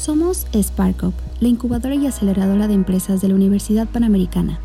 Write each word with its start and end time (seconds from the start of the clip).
Somos 0.00 0.46
SparkUp, 0.54 1.12
la 1.40 1.48
incubadora 1.48 1.94
y 1.94 2.06
aceleradora 2.06 2.66
de 2.66 2.72
empresas 2.72 3.20
de 3.20 3.28
la 3.28 3.34
Universidad 3.34 3.86
Panamericana. 3.86 4.58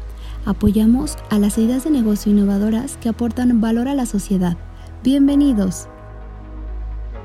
Apoyamos 0.45 1.17
a 1.29 1.39
las 1.39 1.57
ideas 1.57 1.83
de 1.83 1.89
negocio 1.89 2.31
innovadoras 2.31 2.95
que 2.95 3.09
aportan 3.09 3.59
valor 3.59 3.89
a 3.89 3.95
la 3.95 4.05
sociedad. 4.05 4.55
Bienvenidos. 5.03 5.89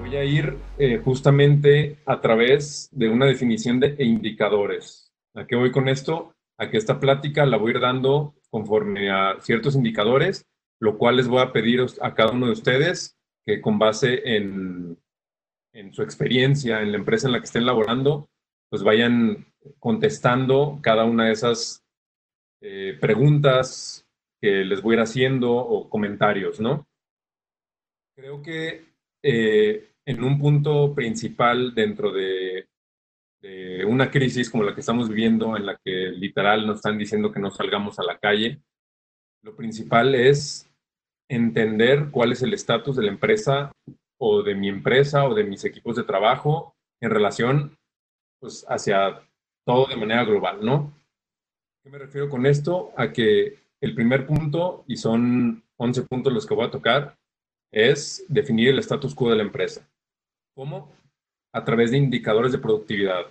Voy 0.00 0.16
a 0.16 0.24
ir 0.24 0.56
eh, 0.78 1.00
justamente 1.04 1.98
a 2.04 2.20
través 2.20 2.88
de 2.90 3.08
una 3.08 3.26
definición 3.26 3.78
de 3.78 3.94
indicadores. 4.00 5.12
¿A 5.36 5.46
qué 5.46 5.54
voy 5.54 5.70
con 5.70 5.88
esto? 5.88 6.34
A 6.58 6.68
que 6.68 6.78
esta 6.78 6.98
plática 6.98 7.46
la 7.46 7.58
voy 7.58 7.70
a 7.70 7.74
ir 7.76 7.80
dando 7.80 8.34
conforme 8.50 9.08
a 9.12 9.36
ciertos 9.40 9.76
indicadores, 9.76 10.44
lo 10.80 10.98
cual 10.98 11.14
les 11.14 11.28
voy 11.28 11.42
a 11.42 11.52
pedir 11.52 11.86
a 12.00 12.12
cada 12.16 12.32
uno 12.32 12.46
de 12.46 12.52
ustedes 12.54 13.16
que 13.46 13.60
con 13.60 13.78
base 13.78 14.20
en 14.24 14.98
en 15.72 15.92
su 15.92 16.02
experiencia 16.02 16.82
en 16.82 16.92
la 16.92 16.98
empresa 16.98 17.26
en 17.26 17.32
la 17.32 17.38
que 17.38 17.46
estén 17.46 17.66
laborando, 17.66 18.28
pues 18.68 18.82
vayan 18.82 19.46
contestando 19.78 20.78
cada 20.82 21.04
una 21.04 21.26
de 21.26 21.32
esas 21.32 21.84
eh, 22.62 22.96
preguntas 23.00 24.06
que 24.40 24.64
les 24.64 24.82
voy 24.82 24.94
a 24.94 24.98
ir 24.98 25.02
haciendo 25.02 25.52
o 25.52 25.88
comentarios, 25.88 26.60
¿no? 26.60 26.86
Creo 28.16 28.42
que 28.42 28.84
eh, 29.22 29.90
en 30.06 30.24
un 30.24 30.38
punto 30.38 30.94
principal 30.94 31.74
dentro 31.74 32.12
de, 32.12 32.66
una 33.86 34.10
crisis 34.10 34.50
como 34.50 34.64
la 34.64 34.74
que 34.74 34.80
estamos 34.80 35.08
viviendo, 35.08 35.56
en 35.56 35.64
la 35.64 35.78
que 35.82 36.10
literal 36.10 36.66
nos 36.66 36.76
están 36.76 36.98
diciendo 36.98 37.32
que 37.32 37.40
no 37.40 37.50
salgamos 37.50 37.98
a 37.98 38.02
la 38.04 38.18
calle, 38.18 38.60
lo 39.42 39.56
principal 39.56 40.14
es 40.14 40.70
entender 41.26 42.10
cuál 42.10 42.32
es 42.32 42.42
el 42.42 42.52
estatus 42.52 42.96
de 42.96 43.04
la 43.04 43.12
empresa 43.12 43.72
o 44.20 44.42
de 44.42 44.54
mi 44.54 44.68
empresa 44.68 45.26
o 45.26 45.34
de 45.34 45.44
mis 45.44 45.64
equipos 45.64 45.96
de 45.96 46.04
trabajo 46.04 46.74
en 47.00 47.10
relación 47.10 47.78
pues, 48.38 48.66
hacia 48.68 49.22
todo 49.64 49.86
de 49.86 49.96
manera 49.96 50.24
global, 50.24 50.64
¿no? 50.64 50.92
¿Qué 51.82 51.88
me 51.88 51.98
refiero 51.98 52.28
con 52.28 52.44
esto? 52.44 52.92
A 52.96 53.12
que 53.12 53.58
el 53.80 53.94
primer 53.94 54.26
punto, 54.26 54.84
y 54.86 54.96
son 54.96 55.64
11 55.78 56.02
puntos 56.02 56.32
los 56.32 56.46
que 56.46 56.54
voy 56.54 56.66
a 56.66 56.70
tocar, 56.70 57.16
es 57.72 58.24
definir 58.28 58.68
el 58.68 58.78
status 58.80 59.14
quo 59.14 59.30
de 59.30 59.36
la 59.36 59.42
empresa. 59.42 59.88
¿Cómo? 60.54 60.92
A 61.54 61.64
través 61.64 61.90
de 61.90 61.96
indicadores 61.96 62.52
de 62.52 62.58
productividad. 62.58 63.24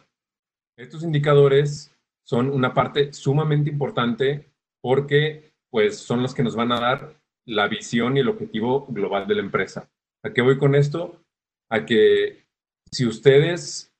Estos 0.75 1.03
indicadores 1.03 1.95
son 2.25 2.49
una 2.49 2.73
parte 2.73 3.13
sumamente 3.13 3.69
importante 3.69 4.51
porque 4.81 5.51
pues, 5.69 5.99
son 5.99 6.23
los 6.23 6.33
que 6.33 6.43
nos 6.43 6.55
van 6.55 6.71
a 6.71 6.79
dar 6.79 7.13
la 7.45 7.67
visión 7.67 8.17
y 8.17 8.21
el 8.21 8.29
objetivo 8.29 8.87
global 8.87 9.27
de 9.27 9.35
la 9.35 9.41
empresa. 9.41 9.87
¿A 10.23 10.33
qué 10.33 10.41
voy 10.41 10.57
con 10.57 10.75
esto? 10.75 11.23
A 11.69 11.85
que 11.85 12.45
si 12.91 13.05
ustedes 13.05 13.93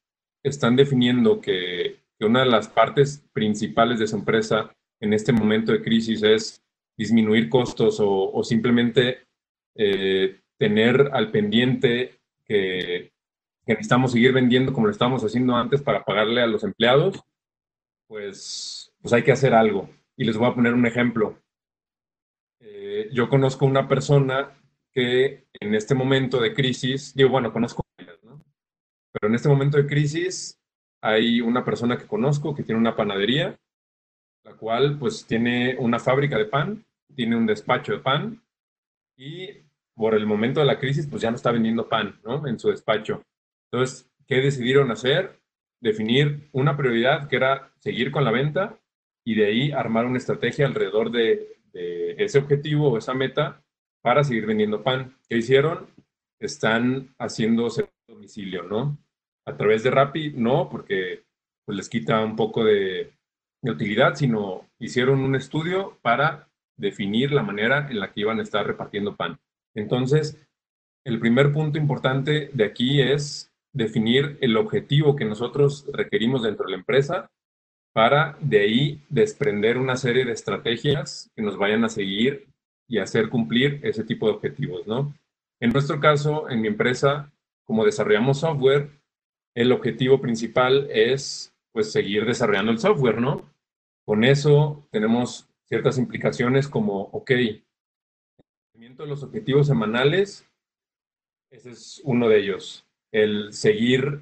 están 0.43 0.75
definiendo 0.75 1.39
que, 1.39 1.99
una 2.21 2.41
de 2.41 2.47
las 2.47 2.67
partes 2.67 3.23
principales 3.31 3.97
de 3.97 4.07
su 4.07 4.17
empresa 4.17 4.75
en 4.99 5.13
este 5.13 5.31
momento 5.31 5.71
de 5.71 5.81
crisis 5.81 6.21
es 6.21 6.61
disminuir 6.97 7.47
costos 7.47 7.99
o, 8.01 8.43
simplemente 8.43 9.19
eh, 9.75 10.41
tener 10.57 11.11
al 11.13 11.31
pendiente 11.31 12.19
que, 12.43 13.13
necesitamos 13.65 14.11
seguir 14.11 14.33
vendiendo 14.33 14.73
como 14.73 14.87
lo 14.87 14.91
estábamos 14.91 15.23
haciendo 15.23 15.55
antes 15.55 15.81
para 15.81 16.03
pagarle 16.03 16.41
a 16.41 16.47
los 16.47 16.63
empleados, 16.63 17.23
pues, 18.07 18.91
pues 18.99 19.13
hay 19.13 19.23
que 19.23 19.31
hacer 19.31 19.53
algo. 19.53 19.89
Y 20.17 20.25
les 20.25 20.35
voy 20.35 20.49
a 20.49 20.55
poner 20.55 20.73
un 20.73 20.87
ejemplo. 20.87 21.39
Eh, 22.59 23.09
yo 23.13 23.29
conozco 23.29 23.65
una 23.65 23.87
persona 23.87 24.58
en 25.01 25.75
este 25.75 25.95
momento 25.95 26.39
de 26.39 26.53
crisis, 26.53 27.13
digo, 27.15 27.29
bueno, 27.29 27.51
conozco 27.51 27.83
¿no? 28.23 28.41
Pero 29.11 29.27
en 29.27 29.35
este 29.35 29.49
momento 29.49 29.77
de 29.77 29.87
crisis 29.87 30.59
hay 31.01 31.41
una 31.41 31.63
persona 31.63 31.97
que 31.97 32.07
conozco 32.07 32.55
que 32.55 32.63
tiene 32.63 32.79
una 32.79 32.95
panadería, 32.95 33.57
la 34.43 34.53
cual 34.55 34.97
pues 34.99 35.25
tiene 35.25 35.75
una 35.77 35.99
fábrica 35.99 36.37
de 36.37 36.45
pan, 36.45 36.85
tiene 37.15 37.35
un 37.35 37.45
despacho 37.45 37.93
de 37.93 37.99
pan 37.99 38.41
y 39.17 39.49
por 39.95 40.15
el 40.15 40.25
momento 40.25 40.59
de 40.59 40.65
la 40.65 40.79
crisis 40.79 41.07
pues 41.07 41.21
ya 41.21 41.29
no 41.29 41.35
está 41.35 41.51
vendiendo 41.51 41.89
pan, 41.89 42.19
¿no? 42.23 42.47
En 42.47 42.59
su 42.59 42.69
despacho. 42.69 43.21
Entonces, 43.71 44.09
¿qué 44.27 44.35
decidieron 44.35 44.91
hacer? 44.91 45.39
Definir 45.81 46.49
una 46.51 46.75
prioridad 46.77 47.27
que 47.27 47.35
era 47.35 47.71
seguir 47.79 48.11
con 48.11 48.23
la 48.23 48.31
venta 48.31 48.79
y 49.25 49.35
de 49.35 49.45
ahí 49.45 49.71
armar 49.71 50.05
una 50.05 50.17
estrategia 50.17 50.65
alrededor 50.65 51.11
de, 51.11 51.57
de 51.73 52.15
ese 52.17 52.39
objetivo 52.39 52.89
o 52.89 52.97
esa 52.97 53.13
meta 53.13 53.63
para 54.01 54.23
seguir 54.23 54.45
vendiendo 54.45 54.83
pan. 54.83 55.15
¿Qué 55.27 55.37
hicieron? 55.37 55.87
Están 56.39 57.13
haciendo 57.17 57.69
domicilio, 58.07 58.63
¿no? 58.63 58.97
A 59.45 59.55
través 59.55 59.83
de 59.83 59.91
Rappi, 59.91 60.33
no, 60.35 60.69
porque 60.69 61.23
pues, 61.65 61.77
les 61.77 61.89
quita 61.89 62.23
un 62.23 62.35
poco 62.35 62.63
de, 62.63 63.11
de 63.61 63.71
utilidad, 63.71 64.15
sino 64.15 64.67
hicieron 64.79 65.19
un 65.19 65.35
estudio 65.35 65.97
para 66.01 66.47
definir 66.77 67.31
la 67.31 67.43
manera 67.43 67.87
en 67.89 67.99
la 67.99 68.11
que 68.11 68.21
iban 68.21 68.39
a 68.39 68.43
estar 68.43 68.65
repartiendo 68.65 69.15
pan. 69.15 69.39
Entonces, 69.75 70.37
el 71.05 71.19
primer 71.19 71.51
punto 71.51 71.77
importante 71.77 72.49
de 72.53 72.63
aquí 72.63 73.01
es 73.01 73.51
definir 73.73 74.37
el 74.41 74.57
objetivo 74.57 75.15
que 75.15 75.25
nosotros 75.25 75.85
requerimos 75.93 76.43
dentro 76.43 76.65
de 76.65 76.71
la 76.71 76.77
empresa 76.77 77.29
para 77.93 78.37
de 78.39 78.59
ahí 78.59 79.01
desprender 79.09 79.77
una 79.77 79.95
serie 79.95 80.25
de 80.25 80.31
estrategias 80.31 81.31
que 81.35 81.41
nos 81.41 81.57
vayan 81.57 81.83
a 81.83 81.89
seguir 81.89 82.48
y 82.89 82.97
hacer 82.97 83.29
cumplir 83.29 83.79
ese 83.83 84.03
tipo 84.03 84.25
de 84.27 84.33
objetivos, 84.33 84.85
¿no? 84.87 85.13
En 85.61 85.71
nuestro 85.71 85.99
caso, 85.99 86.49
en 86.49 86.59
mi 86.59 86.67
empresa, 86.67 87.31
como 87.63 87.85
desarrollamos 87.85 88.39
software, 88.39 88.89
el 89.55 89.71
objetivo 89.71 90.19
principal 90.19 90.89
es 90.91 91.53
pues 91.71 91.91
seguir 91.91 92.25
desarrollando 92.25 92.71
el 92.71 92.79
software, 92.79 93.21
¿no? 93.21 93.49
Con 94.05 94.23
eso 94.23 94.87
tenemos 94.91 95.47
ciertas 95.65 95.97
implicaciones 95.97 96.67
como, 96.67 97.03
ok, 97.13 97.31
el 97.31 98.95
de 98.95 99.05
los 99.05 99.23
objetivos 99.23 99.67
semanales, 99.67 100.49
ese 101.51 101.71
es 101.71 102.01
uno 102.03 102.27
de 102.27 102.39
ellos. 102.39 102.85
El 103.11 103.53
seguir 103.53 104.21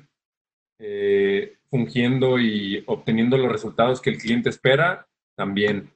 eh, 0.80 1.58
fungiendo 1.70 2.40
y 2.40 2.84
obteniendo 2.88 3.38
los 3.38 3.52
resultados 3.52 4.02
que 4.02 4.10
el 4.10 4.18
cliente 4.18 4.50
espera, 4.50 5.08
también. 5.36 5.92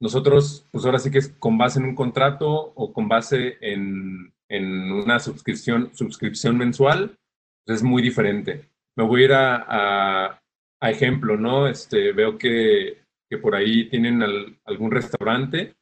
Nosotros, 0.00 0.66
pues 0.72 0.84
ahora 0.86 0.98
sí 0.98 1.10
que 1.10 1.18
es 1.18 1.28
con 1.38 1.58
base 1.58 1.78
en 1.78 1.84
un 1.84 1.94
contrato 1.94 2.48
o 2.74 2.92
con 2.92 3.06
base 3.06 3.58
en, 3.60 4.32
en 4.48 4.92
una 4.92 5.18
suscripción, 5.20 5.94
suscripción 5.94 6.56
mensual, 6.56 7.18
pues 7.64 7.78
es 7.78 7.82
muy 7.82 8.00
diferente. 8.00 8.70
Me 8.96 9.04
voy 9.04 9.22
a 9.22 9.24
ir 9.24 9.32
a, 9.34 10.42
a, 10.80 10.90
ejemplo, 10.90 11.36
¿no? 11.36 11.68
Este, 11.68 12.12
veo 12.12 12.38
que, 12.38 13.04
que 13.28 13.36
por 13.36 13.54
ahí 13.54 13.90
tienen 13.90 14.22
algún 14.64 14.90
restaurante. 14.90 15.76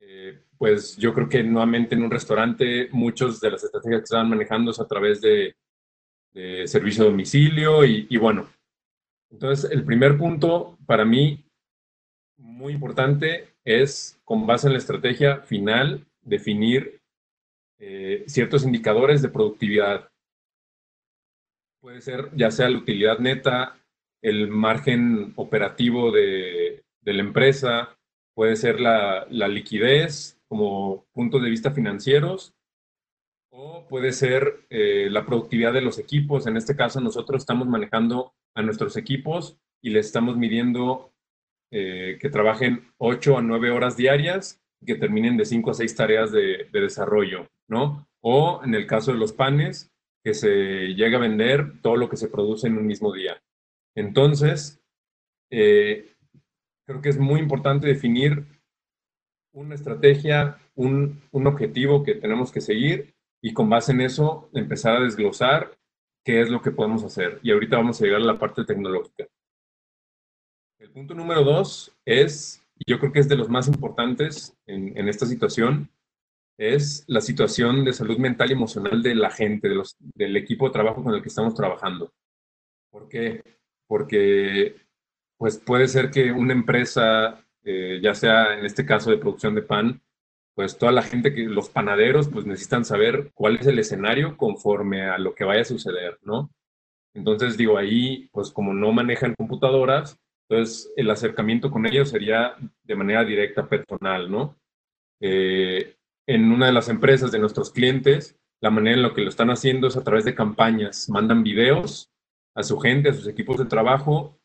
Eh, 0.00 0.44
pues 0.56 0.96
yo 0.96 1.12
creo 1.12 1.28
que 1.28 1.42
nuevamente 1.42 1.96
en 1.96 2.04
un 2.04 2.10
restaurante 2.10 2.88
muchos 2.92 3.40
de 3.40 3.50
las 3.50 3.64
estrategias 3.64 4.00
que 4.00 4.04
están 4.04 4.28
manejando 4.28 4.70
es 4.70 4.78
a 4.78 4.86
través 4.86 5.20
de, 5.20 5.56
de 6.32 6.68
servicio 6.68 7.02
a 7.02 7.06
domicilio 7.08 7.84
y, 7.84 8.06
y 8.08 8.16
bueno. 8.16 8.48
Entonces, 9.28 9.70
el 9.72 9.84
primer 9.84 10.16
punto 10.16 10.78
para 10.86 11.04
mí 11.04 11.44
muy 12.62 12.72
importante 12.72 13.48
es, 13.64 14.20
con 14.24 14.46
base 14.46 14.68
en 14.68 14.74
la 14.74 14.78
estrategia 14.78 15.40
final, 15.40 16.06
definir 16.22 17.02
eh, 17.78 18.24
ciertos 18.28 18.64
indicadores 18.64 19.20
de 19.20 19.28
productividad. 19.28 20.08
Puede 21.80 22.00
ser 22.00 22.30
ya 22.36 22.52
sea 22.52 22.70
la 22.70 22.78
utilidad 22.78 23.18
neta, 23.18 23.76
el 24.22 24.46
margen 24.48 25.32
operativo 25.34 26.12
de, 26.12 26.84
la 27.04 27.20
empresa, 27.20 27.98
puede 28.32 28.54
ser 28.54 28.78
la, 28.78 29.26
liquidez 29.28 30.40
como 30.46 31.04
puntos 31.12 31.42
de 31.42 31.50
vista 31.50 31.72
financieros, 31.72 32.54
o 33.50 33.86
puede 33.88 34.12
ser 34.12 34.66
eh, 34.70 35.08
la 35.10 35.26
productividad 35.26 35.72
de 35.72 35.82
los 35.82 35.98
equipos. 35.98 36.46
En 36.46 36.56
este 36.56 36.76
caso, 36.76 37.00
nosotros 37.00 37.42
estamos 37.42 37.66
manejando 37.66 38.32
a 38.54 38.62
nuestros 38.62 38.96
equipos 38.96 39.58
y 39.82 39.90
les 39.90 40.06
estamos 40.06 40.36
midiendo 40.36 41.11
eh, 41.74 42.18
que 42.20 42.28
trabajen 42.28 42.92
8 42.98 43.38
a 43.38 43.40
9 43.40 43.70
horas 43.70 43.96
diarias 43.96 44.62
y 44.78 44.84
que 44.84 44.96
terminen 44.96 45.38
de 45.38 45.46
5 45.46 45.70
a 45.70 45.74
6 45.74 45.96
tareas 45.96 46.30
de, 46.30 46.68
desarrollo, 46.70 47.48
¿no? 47.66 48.06
O 48.20 48.60
en 48.62 48.74
el 48.74 48.86
caso 48.86 49.10
de 49.10 49.18
los 49.18 49.32
panes, 49.32 49.90
que 50.22 50.34
se 50.34 50.94
llegue 50.94 51.16
a 51.16 51.20
vender 51.20 51.80
todo 51.80 51.96
lo 51.96 52.10
que 52.10 52.18
se 52.18 52.28
produce 52.28 52.66
en 52.66 52.76
un 52.76 52.86
mismo 52.86 53.10
día. 53.10 53.42
Entonces, 53.96 54.84
eh, 55.50 56.14
creo 56.86 57.00
que 57.00 57.08
es 57.08 57.18
muy 57.18 57.40
importante 57.40 57.86
definir 57.86 58.44
una 59.54 59.74
estrategia, 59.74 60.58
un, 60.74 61.22
un, 61.30 61.46
objetivo 61.46 62.02
que 62.04 62.16
tenemos 62.16 62.52
que 62.52 62.60
seguir 62.60 63.14
y 63.42 63.54
con 63.54 63.70
base 63.70 63.92
en 63.92 64.02
eso 64.02 64.50
empezar 64.52 64.98
a 64.98 65.04
desglosar 65.04 65.78
qué 66.22 66.42
es 66.42 66.50
lo 66.50 66.60
que 66.60 66.70
podemos 66.70 67.02
hacer. 67.02 67.40
Y 67.42 67.50
ahorita 67.50 67.78
vamos 67.78 67.98
a 67.98 68.04
llegar 68.04 68.20
a 68.20 68.24
la 68.24 68.38
parte 68.38 68.62
tecnológica. 68.66 69.26
El 70.82 70.90
punto 70.90 71.14
número 71.14 71.44
dos 71.44 71.96
es, 72.04 72.60
y 72.76 72.90
yo 72.90 72.98
creo 72.98 73.12
que 73.12 73.20
es 73.20 73.28
de 73.28 73.36
los 73.36 73.48
más 73.48 73.68
importantes 73.68 74.58
en, 74.66 75.08
esta 75.08 75.26
situación, 75.26 75.88
es 76.58 77.04
la 77.06 77.20
situación 77.20 77.84
de 77.84 77.92
salud 77.92 78.18
mental 78.18 78.50
y 78.50 78.54
emocional 78.54 79.00
de 79.00 79.14
la 79.14 79.30
gente, 79.30 79.70
del 80.16 80.36
equipo 80.36 80.66
de 80.66 80.72
trabajo 80.72 81.04
con 81.04 81.14
el 81.14 81.22
que 81.22 81.28
estamos 81.28 81.54
trabajando. 81.54 82.12
¿Por 82.90 83.08
qué? 83.08 83.44
Porque 83.86 84.74
pues 85.38 85.56
puede 85.56 85.86
ser 85.86 86.10
que 86.10 86.32
una 86.32 86.52
empresa, 86.52 87.46
eh, 87.62 88.00
ya 88.02 88.16
sea 88.16 88.58
en 88.58 88.66
este 88.66 88.84
caso 88.84 89.12
de 89.12 89.18
producción 89.18 89.54
de 89.54 89.62
pan, 89.62 90.02
pues 90.56 90.76
toda 90.76 90.90
la 90.90 91.02
gente 91.02 91.32
que 91.32 91.44
los 91.44 91.70
panaderos 91.70 92.28
pues 92.28 92.44
necesitan 92.44 92.84
saber 92.84 93.30
cuál 93.34 93.54
es 93.54 93.68
el 93.68 93.78
escenario 93.78 94.36
conforme 94.36 95.02
a 95.02 95.16
lo 95.18 95.32
que 95.32 95.44
vaya 95.44 95.62
a 95.62 95.64
suceder, 95.64 96.18
¿no? 96.22 96.50
Entonces 97.14 97.56
digo, 97.56 97.78
ahí 97.78 98.28
pues 98.32 98.50
como 98.50 98.74
no 98.74 98.90
manejan 98.90 99.36
computadoras, 99.36 100.18
entonces 100.52 100.92
el 100.96 101.10
acercamiento 101.10 101.70
con 101.70 101.86
ellos 101.86 102.10
sería 102.10 102.56
de 102.84 102.94
manera 102.94 103.24
directa, 103.24 103.66
personal, 103.66 104.30
¿no? 104.30 104.56
Eh, 105.20 105.96
en 106.26 106.52
una 106.52 106.66
de 106.66 106.72
las 106.72 106.88
empresas 106.88 107.32
de 107.32 107.38
nuestros 107.38 107.70
clientes, 107.70 108.38
la 108.60 108.70
manera 108.70 108.96
en 108.96 109.02
la 109.02 109.14
que 109.14 109.22
lo 109.22 109.30
están 109.30 109.50
haciendo 109.50 109.88
es 109.88 109.96
a 109.96 110.04
través 110.04 110.24
de 110.24 110.34
campañas. 110.34 111.08
Mandan 111.08 111.42
videos 111.42 112.10
a 112.54 112.62
su 112.62 112.78
gente, 112.78 113.08
a 113.08 113.14
sus 113.14 113.26
equipos 113.26 113.58
de 113.58 113.64
trabajo, 113.64 114.38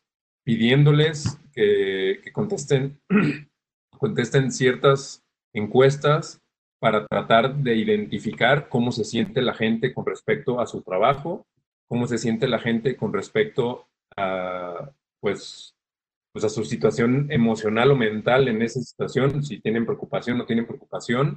pidiéndoles 0.44 1.38
que, 1.52 2.20
contesten, 2.32 2.98
contesten 3.98 4.50
ciertas 4.50 5.22
encuestas 5.52 6.40
para 6.80 7.06
tratar 7.06 7.54
de 7.56 7.76
identificar 7.76 8.68
cómo 8.68 8.92
se 8.92 9.04
siente 9.04 9.42
la 9.42 9.52
gente 9.52 9.92
con 9.92 10.06
respecto 10.06 10.60
a 10.60 10.66
su 10.66 10.80
trabajo, 10.82 11.46
cómo 11.86 12.06
se 12.06 12.18
siente 12.18 12.48
la 12.48 12.60
gente 12.60 12.96
con 12.96 13.12
respecto 13.12 13.88
a, 14.16 14.90
pues, 15.20 15.74
pues 16.38 16.52
a 16.52 16.54
su 16.54 16.64
situación 16.64 17.26
emocional 17.32 17.90
o 17.90 17.96
mental 17.96 18.46
en 18.46 18.62
esa 18.62 18.80
situación, 18.80 19.42
si 19.42 19.58
tienen 19.58 19.84
preocupación 19.84 20.36
o 20.36 20.38
no 20.38 20.46
tienen 20.46 20.66
preocupación, 20.66 21.36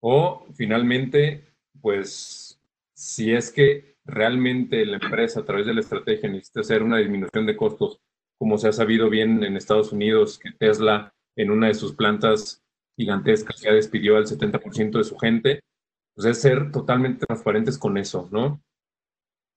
o 0.00 0.46
finalmente, 0.54 1.42
pues 1.80 2.60
si 2.94 3.32
es 3.32 3.50
que 3.50 3.96
realmente 4.04 4.86
la 4.86 4.98
empresa 4.98 5.40
a 5.40 5.44
través 5.44 5.66
de 5.66 5.74
la 5.74 5.80
estrategia 5.80 6.28
necesita 6.28 6.60
hacer 6.60 6.84
una 6.84 6.98
disminución 6.98 7.44
de 7.44 7.56
costos, 7.56 7.98
como 8.38 8.56
se 8.56 8.68
ha 8.68 8.72
sabido 8.72 9.10
bien 9.10 9.42
en 9.42 9.56
Estados 9.56 9.90
Unidos, 9.90 10.38
que 10.38 10.52
Tesla 10.52 11.12
en 11.34 11.50
una 11.50 11.66
de 11.66 11.74
sus 11.74 11.96
plantas 11.96 12.62
gigantescas 12.96 13.60
ya 13.60 13.72
despidió 13.72 14.16
al 14.16 14.26
70% 14.26 14.98
de 14.98 15.04
su 15.04 15.18
gente, 15.18 15.58
pues 16.14 16.24
es 16.28 16.40
ser 16.40 16.70
totalmente 16.70 17.26
transparentes 17.26 17.78
con 17.78 17.98
eso, 17.98 18.28
¿no? 18.30 18.62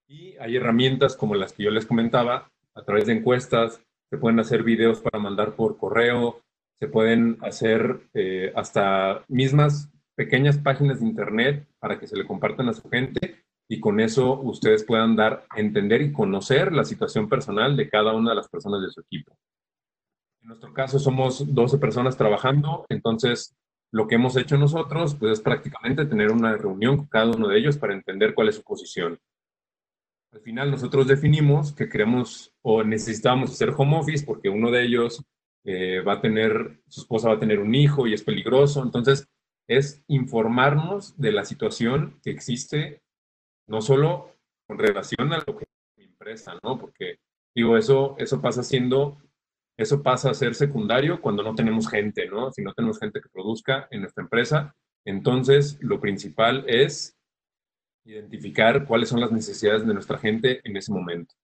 Y 0.07 0.35
hay 0.37 0.55
herramientas 0.55 1.15
como 1.15 1.35
las 1.35 1.53
que 1.53 1.61
yo 1.61 1.69
les 1.69 1.85
comentaba, 1.85 2.49
a 2.73 2.83
través 2.83 3.05
de 3.05 3.13
encuestas, 3.13 3.83
se 4.09 4.17
pueden 4.17 4.39
hacer 4.39 4.63
videos 4.63 5.01
para 5.01 5.19
mandar 5.19 5.55
por 5.55 5.77
correo, 5.77 6.41
se 6.79 6.87
pueden 6.87 7.37
hacer 7.41 8.01
eh, 8.13 8.51
hasta 8.55 9.23
mismas 9.27 9.89
pequeñas 10.15 10.57
páginas 10.57 10.99
de 10.99 11.07
internet 11.07 11.67
para 11.79 11.99
que 11.99 12.07
se 12.07 12.17
le 12.17 12.25
compartan 12.25 12.69
a 12.69 12.73
su 12.73 12.89
gente 12.89 13.43
y 13.69 13.79
con 13.79 13.99
eso 13.99 14.39
ustedes 14.39 14.83
puedan 14.83 15.15
dar 15.15 15.45
entender 15.55 16.01
y 16.01 16.11
conocer 16.11 16.73
la 16.73 16.83
situación 16.83 17.29
personal 17.29 17.77
de 17.77 17.89
cada 17.89 18.13
una 18.13 18.31
de 18.31 18.35
las 18.35 18.49
personas 18.49 18.81
de 18.81 18.89
su 18.89 19.01
equipo. 19.01 19.37
En 20.41 20.47
nuestro 20.47 20.73
caso 20.73 20.99
somos 20.99 21.53
12 21.53 21.77
personas 21.77 22.17
trabajando, 22.17 22.85
entonces 22.89 23.55
lo 23.91 24.07
que 24.07 24.15
hemos 24.15 24.35
hecho 24.37 24.57
nosotros 24.57 25.15
pues, 25.15 25.33
es 25.33 25.41
prácticamente 25.41 26.05
tener 26.05 26.31
una 26.31 26.55
reunión 26.55 26.97
con 26.97 27.07
cada 27.07 27.31
uno 27.31 27.47
de 27.47 27.57
ellos 27.57 27.77
para 27.77 27.93
entender 27.93 28.33
cuál 28.33 28.49
es 28.49 28.55
su 28.55 28.63
posición. 28.63 29.19
Al 30.31 30.41
final 30.41 30.69
nosotros 30.69 31.07
definimos 31.07 31.73
que 31.73 31.89
queremos 31.89 32.53
o 32.61 32.83
necesitamos 32.83 33.51
hacer 33.51 33.73
home 33.75 33.97
office 33.97 34.25
porque 34.25 34.49
uno 34.49 34.69
de 34.69 34.83
ellos 34.83 35.23
eh, 35.63 36.01
va 36.01 36.13
a 36.13 36.21
tener, 36.21 36.81
su 36.87 37.01
esposa 37.01 37.29
va 37.29 37.35
a 37.35 37.39
tener 37.39 37.59
un 37.59 37.73
hijo 37.73 38.05
y 38.05 38.13
es 38.13 38.23
peligroso, 38.23 38.83
entonces 38.83 39.27
es 39.67 40.03
informarnos 40.07 41.19
de 41.19 41.31
la 41.31 41.45
situación 41.45 42.19
que 42.23 42.31
existe, 42.31 43.01
no 43.67 43.81
solo 43.81 44.35
con 44.67 44.77
relación 44.77 45.33
a 45.33 45.43
lo 45.45 45.57
que 45.57 45.65
mi 45.97 46.05
empresa, 46.05 46.57
¿no? 46.63 46.79
Porque, 46.79 47.19
digo, 47.55 47.77
eso, 47.77 48.15
eso 48.17 48.41
pasa 48.41 48.63
siendo, 48.63 49.17
eso 49.77 50.01
pasa 50.01 50.31
a 50.31 50.35
ser 50.35 50.55
secundario 50.55 51.21
cuando 51.21 51.43
no 51.43 51.55
tenemos 51.55 51.87
gente, 51.87 52.27
¿no? 52.27 52.51
Si 52.51 52.63
no 52.63 52.73
tenemos 52.73 52.99
gente 52.99 53.21
que 53.21 53.29
produzca 53.29 53.87
en 53.91 54.01
nuestra 54.01 54.23
empresa, 54.23 54.75
entonces 55.05 55.77
lo 55.81 55.99
principal 55.99 56.65
es 56.67 57.18
identificar 58.09 58.85
cuáles 58.85 59.09
son 59.09 59.19
las 59.19 59.31
necesidades 59.31 59.85
de 59.85 59.93
nuestra 59.93 60.17
gente 60.17 60.61
en 60.63 60.77
ese 60.77 60.91
momento. 60.91 61.35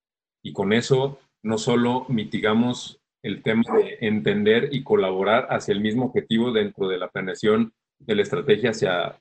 Y 0.44 0.54
con 0.54 0.74
eso 0.74 1.20
no 1.44 1.58
solo 1.58 2.06
mitigamos 2.10 3.00
el 3.24 3.42
tema 3.42 3.64
de 3.76 3.98
entender 4.02 4.70
y 4.72 4.84
colaborar 4.84 5.48
hacia 5.50 5.74
el 5.74 5.82
mismo 5.82 6.06
objetivo 6.06 6.52
dentro 6.52 6.88
de 6.88 6.98
la 6.98 7.10
planeación 7.10 7.74
de 8.00 8.16
la 8.16 8.22
estrategia 8.22 8.72
hacia, 8.72 9.20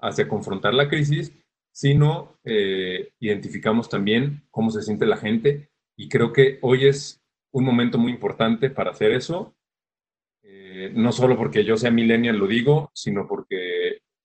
hacia 0.00 0.28
confrontar 0.28 0.74
la 0.74 0.88
crisis, 0.88 1.32
sino 1.72 2.38
eh, 2.44 3.10
identificamos 3.20 3.88
también 3.88 4.42
cómo 4.50 4.70
se 4.70 4.82
siente 4.82 5.06
la 5.06 5.16
gente 5.16 5.70
y 5.96 6.08
creo 6.08 6.32
que 6.32 6.58
hoy 6.62 6.86
es 6.86 7.22
un 7.52 7.64
momento 7.64 7.96
muy 7.96 8.12
importante 8.12 8.68
para 8.68 8.90
hacer 8.90 9.12
eso, 9.12 9.54
eh, 10.42 10.90
no 10.94 11.12
solo 11.12 11.36
porque 11.36 11.64
yo 11.64 11.76
sea 11.76 11.90
millennial 11.90 12.36
lo 12.36 12.46
digo, 12.46 12.90
sino 12.94 13.26
porque 13.26 13.65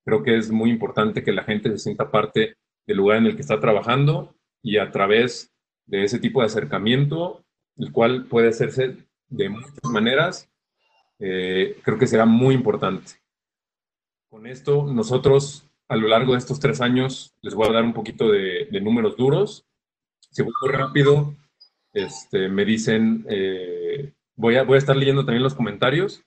creo 0.06 0.24
que 0.24 0.38
es 0.38 0.51
muy 0.51 0.69
importante 0.69 1.24
que 1.24 1.31
la 1.31 1.44
gente 1.44 1.69
se 1.69 1.77
sienta 1.77 2.12
parte 2.12 2.56
del 2.88 2.98
lugar 2.98 3.18
en 3.18 3.25
el 3.27 3.36
que 3.36 3.42
está 3.42 3.59
trabajando 3.59 4.36
y 4.63 4.77
a 4.77 4.92
través 4.92 5.51
de 5.86 6.03
ese 6.03 6.19
tipo 6.19 6.42
de 6.42 6.48
acercamiento, 6.48 7.44
el 7.77 7.92
cual 7.92 8.25
puede 8.25 8.50
hacerse 8.50 8.98
de 9.27 9.50
muchas 9.50 9.83
maneras, 9.92 10.50
eh, 11.19 11.77
creo 11.83 11.98
que 11.98 12.07
será 12.07 12.25
muy 12.25 12.56
importante. 12.56 13.13
Con 14.30 14.48
esto, 14.48 14.86
nosotros 14.86 15.69
a 15.92 15.98
lo 15.98 16.07
largo 16.07 16.31
de 16.31 16.39
estos 16.39 16.59
tres 16.59 16.80
años, 16.80 17.36
les 17.42 17.54
voy 17.54 17.68
a 17.68 17.74
dar 17.74 17.83
un 17.83 17.94
poquito 17.94 18.31
de, 18.31 18.68
números 18.81 19.18
duros. 19.18 19.68
Si 20.30 20.42
voy 20.42 20.54
rápido, 20.71 21.36
este, 21.92 22.47
me 22.47 22.63
dicen, 22.63 23.25
eh, 23.30 24.13
voy, 24.38 24.56
a, 24.56 24.63
voy 24.63 24.75
a 24.75 24.77
estar 24.77 24.95
leyendo 24.95 25.26
también 25.26 25.44
los 25.44 25.54
comentarios. 25.54 26.23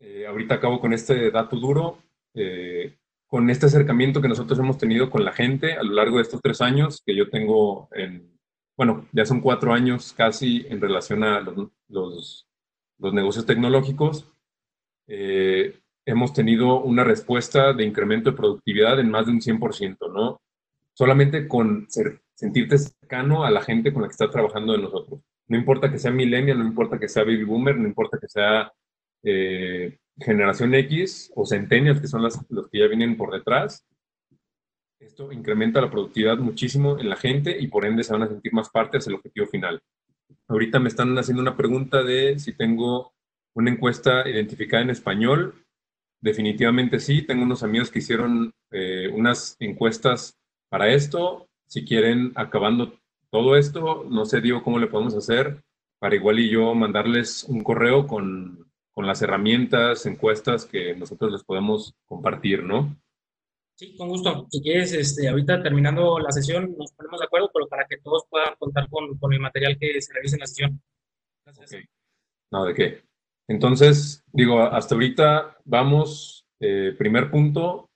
Eh, 0.00 0.26
ahorita 0.26 0.54
acabo 0.54 0.80
con 0.80 0.94
este 0.94 1.30
dato 1.30 1.56
duro. 1.56 1.98
Eh, 2.34 2.96
con 3.26 3.50
este 3.50 3.66
acercamiento 3.66 4.20
que 4.20 4.28
nosotros 4.28 4.58
hemos 4.58 4.78
tenido 4.78 5.10
con 5.10 5.24
la 5.24 5.32
gente 5.32 5.72
a 5.72 5.82
lo 5.82 5.94
largo 5.94 6.16
de 6.16 6.22
estos 6.22 6.40
tres 6.40 6.60
años, 6.60 7.02
que 7.04 7.16
yo 7.16 7.30
tengo 7.30 7.88
en, 7.92 8.38
bueno, 8.76 9.08
ya 9.12 9.24
son 9.24 9.40
cuatro 9.40 9.72
años 9.72 10.12
casi 10.12 10.66
en 10.68 10.80
relación 10.80 11.24
a 11.24 11.40
los, 11.40 11.68
los, 11.88 12.48
los 12.98 13.14
negocios 13.14 13.46
tecnológicos, 13.46 14.28
eh, 15.06 15.80
hemos 16.06 16.32
tenido 16.32 16.82
una 16.82 17.04
respuesta 17.04 17.72
de 17.72 17.84
incremento 17.84 18.30
de 18.30 18.36
productividad 18.36 19.00
en 19.00 19.10
más 19.10 19.26
de 19.26 19.32
un 19.32 19.40
100%, 19.40 20.12
¿no? 20.12 20.40
Solamente 20.92 21.48
con 21.48 21.88
sentirte 22.34 22.78
cercano 22.78 23.44
a 23.44 23.50
la 23.50 23.62
gente 23.62 23.92
con 23.92 24.02
la 24.02 24.08
que 24.08 24.12
está 24.12 24.30
trabajando 24.30 24.72
de 24.72 24.82
nosotros. 24.82 25.20
No 25.48 25.56
importa 25.56 25.90
que 25.90 25.98
sea 25.98 26.10
millennial, 26.10 26.58
no 26.58 26.66
importa 26.66 26.98
que 26.98 27.08
sea 27.08 27.24
baby 27.24 27.44
boomer, 27.44 27.76
no 27.76 27.88
importa 27.88 28.18
que 28.20 28.28
sea 28.28 28.72
eh, 29.22 29.98
generación 30.18 30.74
X 30.74 31.32
o 31.34 31.46
centennials, 31.46 32.00
que 32.00 32.08
son 32.08 32.22
las, 32.22 32.40
los 32.48 32.68
que 32.68 32.78
ya 32.78 32.86
vienen 32.86 33.16
por 33.16 33.32
detrás. 33.32 33.86
Esto 35.00 35.32
incrementa 35.32 35.80
la 35.80 35.90
productividad 35.90 36.38
muchísimo 36.38 36.98
en 36.98 37.08
la 37.08 37.16
gente 37.16 37.56
y 37.58 37.66
por 37.66 37.84
ende 37.84 38.04
se 38.04 38.12
van 38.12 38.22
a 38.22 38.28
sentir 38.28 38.52
más 38.52 38.70
parte 38.70 38.98
hacia 38.98 39.10
el 39.10 39.16
objetivo 39.16 39.46
final. 39.46 39.82
Ahorita 40.48 40.78
me 40.78 40.88
están 40.88 41.16
haciendo 41.18 41.42
una 41.42 41.56
pregunta 41.56 42.02
de 42.02 42.38
si 42.38 42.52
tengo 42.52 43.12
una 43.54 43.70
encuesta 43.70 44.28
identificada 44.28 44.82
en 44.82 44.90
español. 44.90 45.64
Definitivamente 46.20 47.00
sí, 47.00 47.22
tengo 47.22 47.42
unos 47.42 47.62
amigos 47.62 47.90
que 47.90 47.98
hicieron 47.98 48.52
eh, 48.70 49.08
unas 49.12 49.56
encuestas 49.60 50.38
para 50.70 50.88
esto. 50.88 51.48
Si 51.66 51.84
quieren, 51.84 52.32
acabando 52.34 52.98
todo 53.30 53.56
esto, 53.56 54.06
no 54.08 54.24
sé, 54.24 54.40
digo, 54.40 54.62
cómo 54.62 54.78
le 54.78 54.86
podemos 54.86 55.14
hacer 55.14 55.62
para 55.98 56.16
igual 56.16 56.38
y 56.38 56.50
yo 56.50 56.74
mandarles 56.74 57.44
un 57.44 57.62
correo 57.62 58.06
con, 58.06 58.63
con 58.94 59.06
las 59.06 59.20
herramientas, 59.22 60.06
encuestas 60.06 60.64
que 60.64 60.94
nosotros 60.94 61.32
les 61.32 61.42
podemos 61.42 61.94
compartir, 62.06 62.62
¿no? 62.62 62.96
Sí, 63.76 63.96
con 63.96 64.08
gusto. 64.08 64.46
Si 64.50 64.62
quieres, 64.62 64.92
este, 64.92 65.28
ahorita 65.28 65.60
terminando 65.62 66.20
la 66.20 66.30
sesión, 66.30 66.76
nos 66.78 66.92
ponemos 66.92 67.18
de 67.18 67.26
acuerdo, 67.26 67.50
pero 67.52 67.66
para 67.66 67.86
que 67.86 67.96
todos 67.98 68.22
puedan 68.30 68.54
contar 68.56 68.88
con, 68.88 69.18
con 69.18 69.32
el 69.32 69.40
material 69.40 69.76
que 69.78 70.00
se 70.00 70.12
realice 70.12 70.36
en 70.36 70.40
la 70.40 70.46
sesión. 70.46 70.82
Gracias. 71.44 71.84
No, 72.52 72.64
¿de 72.64 72.74
qué? 72.74 73.02
Entonces, 73.48 74.22
digo, 74.32 74.62
hasta 74.62 74.94
ahorita 74.94 75.58
vamos, 75.64 76.46
eh, 76.60 76.94
primer 76.96 77.32
punto, 77.32 77.90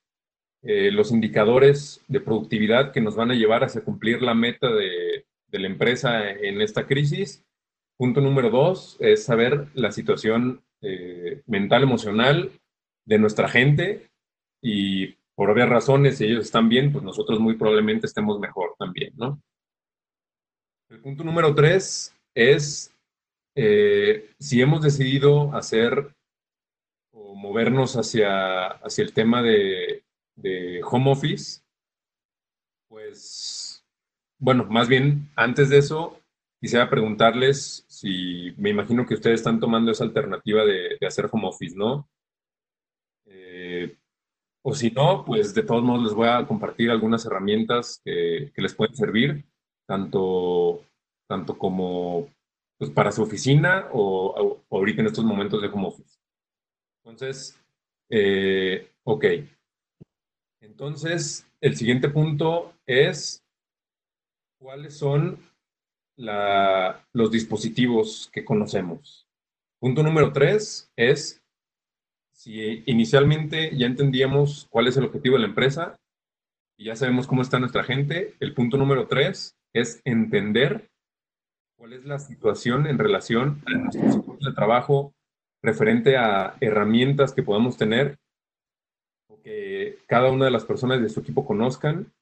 eh, 0.62 0.90
los 0.90 1.12
indicadores 1.12 2.04
de 2.08 2.20
productividad 2.20 2.92
que 2.92 3.00
nos 3.00 3.14
van 3.14 3.30
a 3.30 3.34
llevar 3.34 3.62
hacia 3.62 3.84
cumplir 3.84 4.20
la 4.20 4.34
meta 4.34 4.70
de, 4.72 5.26
de, 5.46 5.58
la 5.60 5.68
empresa 5.68 6.28
en 6.28 6.60
esta 6.60 6.88
crisis. 6.88 7.46
punto 7.96 8.20
número 8.20 8.50
dos 8.50 8.96
es 8.98 9.24
saber 9.24 9.68
la 9.74 9.92
situación 9.92 10.64
eh, 10.82 11.42
mental, 11.46 11.82
emocional 11.82 12.52
de 13.04 13.18
nuestra 13.18 13.48
gente 13.48 14.10
y 14.62 15.18
por 15.34 15.50
obvias 15.50 15.68
razones, 15.68 16.18
si 16.18 16.24
ellos 16.24 16.44
están 16.44 16.68
bien, 16.68 16.92
pues 16.92 17.04
nosotros 17.04 17.38
muy 17.38 17.56
probablemente 17.56 18.06
estemos 18.06 18.40
mejor 18.40 18.74
también, 18.78 19.12
¿no? 19.16 19.40
El 20.90 21.00
punto 21.00 21.22
número 21.22 21.54
tres 21.54 22.14
es 22.34 22.92
eh, 23.54 24.30
si 24.38 24.60
hemos 24.60 24.82
decidido 24.82 25.54
hacer 25.54 26.14
o 27.12 27.34
movernos 27.34 27.96
hacia, 27.96 28.66
hacia 28.66 29.04
el 29.04 29.12
tema 29.12 29.42
de, 29.42 30.04
de 30.36 30.80
home 30.82 31.10
office, 31.10 31.60
pues, 32.88 33.84
bueno, 34.38 34.64
más 34.64 34.88
bien 34.88 35.28
antes 35.36 35.68
de 35.68 35.78
eso, 35.78 36.17
quisiera 36.60 36.90
preguntarles 36.90 37.84
si 37.88 38.52
me 38.56 38.70
imagino 38.70 39.06
que 39.06 39.14
ustedes 39.14 39.40
están 39.40 39.60
tomando 39.60 39.90
esa 39.90 40.04
alternativa 40.04 40.64
de, 40.64 40.98
hacer 41.06 41.28
home 41.30 41.48
office, 41.48 41.76
¿no? 41.76 42.08
Eh, 43.26 43.96
o 44.62 44.74
si 44.74 44.90
no, 44.90 45.24
pues 45.24 45.54
de 45.54 45.62
todos 45.62 45.82
modos 45.82 46.04
les 46.04 46.14
voy 46.14 46.28
a 46.28 46.46
compartir 46.46 46.90
algunas 46.90 47.24
herramientas 47.24 48.00
que, 48.04 48.52
les 48.56 48.74
pueden 48.74 48.96
servir, 48.96 49.44
tanto, 49.86 50.84
tanto 51.28 51.56
como 51.56 52.28
pues, 52.78 52.90
para 52.90 53.12
su 53.12 53.22
oficina 53.22 53.88
o, 53.92 54.62
o, 54.68 54.76
ahorita 54.76 55.00
en 55.00 55.06
estos 55.06 55.24
momentos 55.24 55.62
de 55.62 55.68
home 55.68 55.88
office. 55.88 56.18
Entonces, 57.04 57.58
eh, 58.10 58.90
ok. 59.04 59.24
Entonces, 60.60 61.46
el 61.60 61.76
siguiente 61.76 62.08
punto 62.08 62.74
es 62.86 63.44
cuáles 64.58 64.96
son 64.96 65.38
los 66.18 67.30
dispositivos 67.30 68.28
que 68.32 68.44
conocemos. 68.44 69.26
Punto 69.80 70.02
número 70.02 70.32
tres 70.32 70.90
es 70.96 71.40
si 72.32 72.82
inicialmente 72.86 73.76
ya 73.76 73.86
entendíamos 73.86 74.66
cuál 74.70 74.88
es 74.88 74.96
el 74.96 75.04
objetivo 75.04 75.36
de 75.36 75.42
la 75.42 75.48
empresa 75.48 75.96
y 76.76 76.86
ya 76.86 76.96
sabemos 76.96 77.26
cómo 77.26 77.42
está 77.42 77.58
nuestra 77.58 77.84
gente, 77.84 78.34
el 78.40 78.54
punto 78.54 78.76
número 78.76 79.06
tres 79.06 79.56
es 79.72 80.00
entender 80.04 80.88
cuál 81.76 81.92
es 81.92 82.04
la 82.04 82.18
situación 82.18 82.86
en 82.86 82.98
relación 82.98 83.62
a 83.66 83.70
nuestros 83.72 84.54
trabajo 84.54 85.12
referente 85.62 86.16
a 86.16 86.56
herramientas 86.60 87.32
que 87.32 87.42
podamos 87.42 87.76
tener 87.76 88.16
o 89.28 89.40
que 89.40 89.98
cada 90.06 90.30
una 90.30 90.46
de 90.46 90.50
las 90.50 90.64
personas 90.64 91.00
de 91.00 91.08
su 91.08 91.20
equipo 91.20 91.44
conozcan 91.44 92.12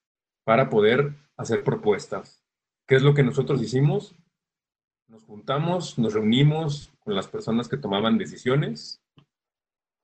para 0.44 0.68
poder 0.68 1.12
hacer 1.36 1.64
propuestas. 1.64 2.45
¿Qué 2.86 2.94
es 2.94 3.02
lo 3.02 3.14
que 3.14 3.24
nosotros 3.24 3.60
hicimos? 3.60 4.14
Nos 5.08 5.24
juntamos, 5.24 5.98
nos 5.98 6.14
reunimos 6.14 6.92
con 7.00 7.14
las 7.14 7.26
personas 7.26 7.68
que 7.68 7.76
tomaban 7.76 8.16
decisiones 8.16 9.02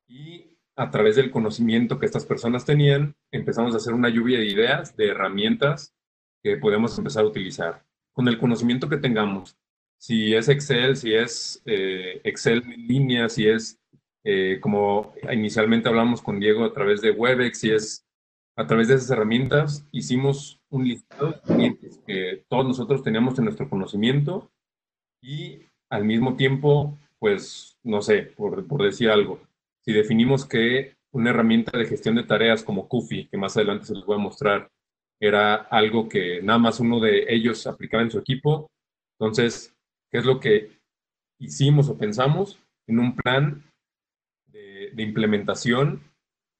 y 0.08 0.58
a 0.76 0.90
través 0.90 1.16
del 1.16 1.30
conocimiento 1.30 1.98
que 1.98 2.06
estas 2.06 2.26
personas 2.26 2.64
tenían, 2.64 3.14
empezamos 3.30 3.74
a 3.74 3.76
hacer 3.76 3.94
una 3.94 4.08
lluvia 4.08 4.38
de 4.38 4.46
ideas, 4.46 4.96
de 4.96 5.08
herramientas 5.08 5.94
que 6.42 6.56
podemos 6.56 6.96
empezar 6.98 7.24
a 7.24 7.28
utilizar. 7.28 7.84
Con 8.12 8.26
el 8.26 8.38
conocimiento 8.38 8.88
que 8.88 8.96
tengamos, 8.96 9.56
si 9.98 10.34
es 10.34 10.48
Excel, 10.48 10.96
si 10.96 11.14
es 11.14 11.62
eh, 11.66 12.20
Excel 12.24 12.64
en 12.64 12.88
línea, 12.88 13.28
si 13.28 13.48
es 13.48 13.78
eh, 14.24 14.58
como 14.60 15.14
inicialmente 15.30 15.88
hablamos 15.88 16.20
con 16.20 16.40
Diego 16.40 16.64
a 16.64 16.72
través 16.72 17.00
de 17.00 17.12
Webex, 17.12 17.58
si 17.58 17.70
es 17.70 18.06
a 18.56 18.66
través 18.66 18.88
de 18.88 18.94
esas 18.94 19.10
herramientas, 19.10 19.86
hicimos 19.92 20.61
un 20.72 20.88
listado 20.88 21.32
de 21.32 21.40
clientes 21.40 22.00
que 22.06 22.44
todos 22.48 22.66
nosotros 22.66 23.02
teníamos 23.02 23.38
en 23.38 23.44
nuestro 23.44 23.68
conocimiento 23.68 24.50
y 25.22 25.66
al 25.90 26.04
mismo 26.04 26.34
tiempo, 26.34 26.98
pues, 27.18 27.78
no 27.84 28.00
sé, 28.00 28.22
por, 28.22 28.66
por 28.66 28.82
decir 28.82 29.10
algo, 29.10 29.40
si 29.84 29.92
definimos 29.92 30.46
que 30.46 30.96
una 31.12 31.30
herramienta 31.30 31.76
de 31.76 31.84
gestión 31.84 32.14
de 32.14 32.22
tareas 32.22 32.64
como 32.64 32.88
Kufi, 32.88 33.28
que 33.28 33.36
más 33.36 33.56
adelante 33.56 33.84
se 33.84 33.94
les 33.94 34.04
voy 34.04 34.16
a 34.16 34.22
mostrar, 34.22 34.70
era 35.20 35.54
algo 35.54 36.08
que 36.08 36.40
nada 36.42 36.58
más 36.58 36.80
uno 36.80 36.98
de 37.00 37.26
ellos 37.28 37.66
aplicaba 37.66 38.02
en 38.02 38.10
su 38.10 38.18
equipo, 38.18 38.70
entonces, 39.18 39.76
¿qué 40.10 40.18
es 40.18 40.24
lo 40.24 40.40
que 40.40 40.70
hicimos 41.38 41.90
o 41.90 41.98
pensamos 41.98 42.58
en 42.88 42.98
un 42.98 43.14
plan 43.14 43.62
de, 44.46 44.90
de 44.94 45.02
implementación 45.02 46.02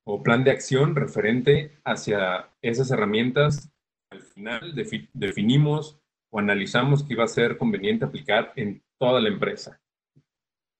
o 0.04 0.22
plan 0.22 0.44
de 0.44 0.50
acción 0.50 0.94
referente 0.94 1.72
hacia 1.84 2.50
esas 2.60 2.90
herramientas 2.90 3.71
al 4.12 4.22
final 4.22 4.74
definimos 5.14 5.98
o 6.30 6.38
analizamos 6.38 7.02
que 7.02 7.14
iba 7.14 7.24
a 7.24 7.28
ser 7.28 7.58
conveniente 7.58 8.04
aplicar 8.04 8.52
en 8.56 8.82
toda 8.98 9.20
la 9.20 9.28
empresa. 9.28 9.80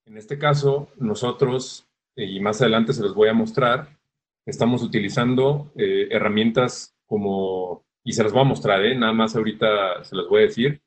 En 0.05 0.17
este 0.17 0.37
caso, 0.37 0.89
nosotros, 0.97 1.87
y 2.15 2.39
más 2.39 2.61
adelante 2.61 2.93
se 2.93 3.01
los 3.01 3.15
voy 3.15 3.29
a 3.29 3.33
mostrar, 3.33 3.97
estamos 4.45 4.83
utilizando 4.83 5.71
eh, 5.75 6.07
herramientas 6.11 6.95
como, 7.05 7.85
y 8.03 8.13
se 8.13 8.23
las 8.23 8.33
voy 8.33 8.41
a 8.41 8.45
mostrar, 8.45 8.83
¿eh? 8.85 8.95
nada 8.95 9.13
más 9.13 9.35
ahorita 9.35 10.03
se 10.03 10.15
las 10.15 10.27
voy 10.27 10.41
a 10.41 10.45
decir, 10.45 10.81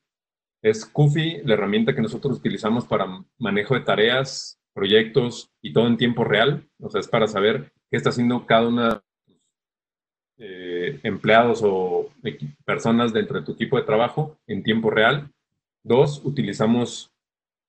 es 0.61 0.85
Kufi, 0.85 1.41
la 1.43 1.53
herramienta 1.53 1.95
que 1.95 2.01
nosotros 2.01 2.37
utilizamos 2.37 2.85
para 2.85 3.23
manejo 3.37 3.75
de 3.75 3.81
tareas, 3.81 4.59
proyectos 4.73 5.51
y 5.61 5.73
todo 5.73 5.87
en 5.87 5.97
tiempo 5.97 6.23
real, 6.23 6.67
o 6.79 6.89
sea, 6.89 7.01
es 7.01 7.07
para 7.07 7.27
saber 7.27 7.73
qué 7.89 7.97
está 7.97 8.09
haciendo 8.09 8.45
cada 8.45 8.67
una 8.67 9.03
eh, 10.39 10.99
empleados 11.03 11.61
o 11.63 12.09
personas 12.65 13.13
dentro 13.13 13.39
de 13.39 13.45
tu 13.45 13.53
equipo 13.53 13.77
de 13.77 13.83
trabajo 13.83 14.37
en 14.47 14.63
tiempo 14.63 14.89
real. 14.89 15.31
Dos, 15.83 16.21
utilizamos 16.23 17.11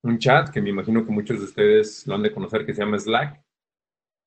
un 0.03 0.19
chat 0.19 0.49
que 0.49 0.61
me 0.61 0.69
imagino 0.69 1.05
que 1.05 1.11
muchos 1.11 1.39
de 1.39 1.45
ustedes 1.45 2.05
lo 2.07 2.15
han 2.15 2.23
de 2.23 2.31
conocer 2.31 2.65
que 2.65 2.73
se 2.73 2.81
llama 2.81 2.99
Slack, 2.99 3.41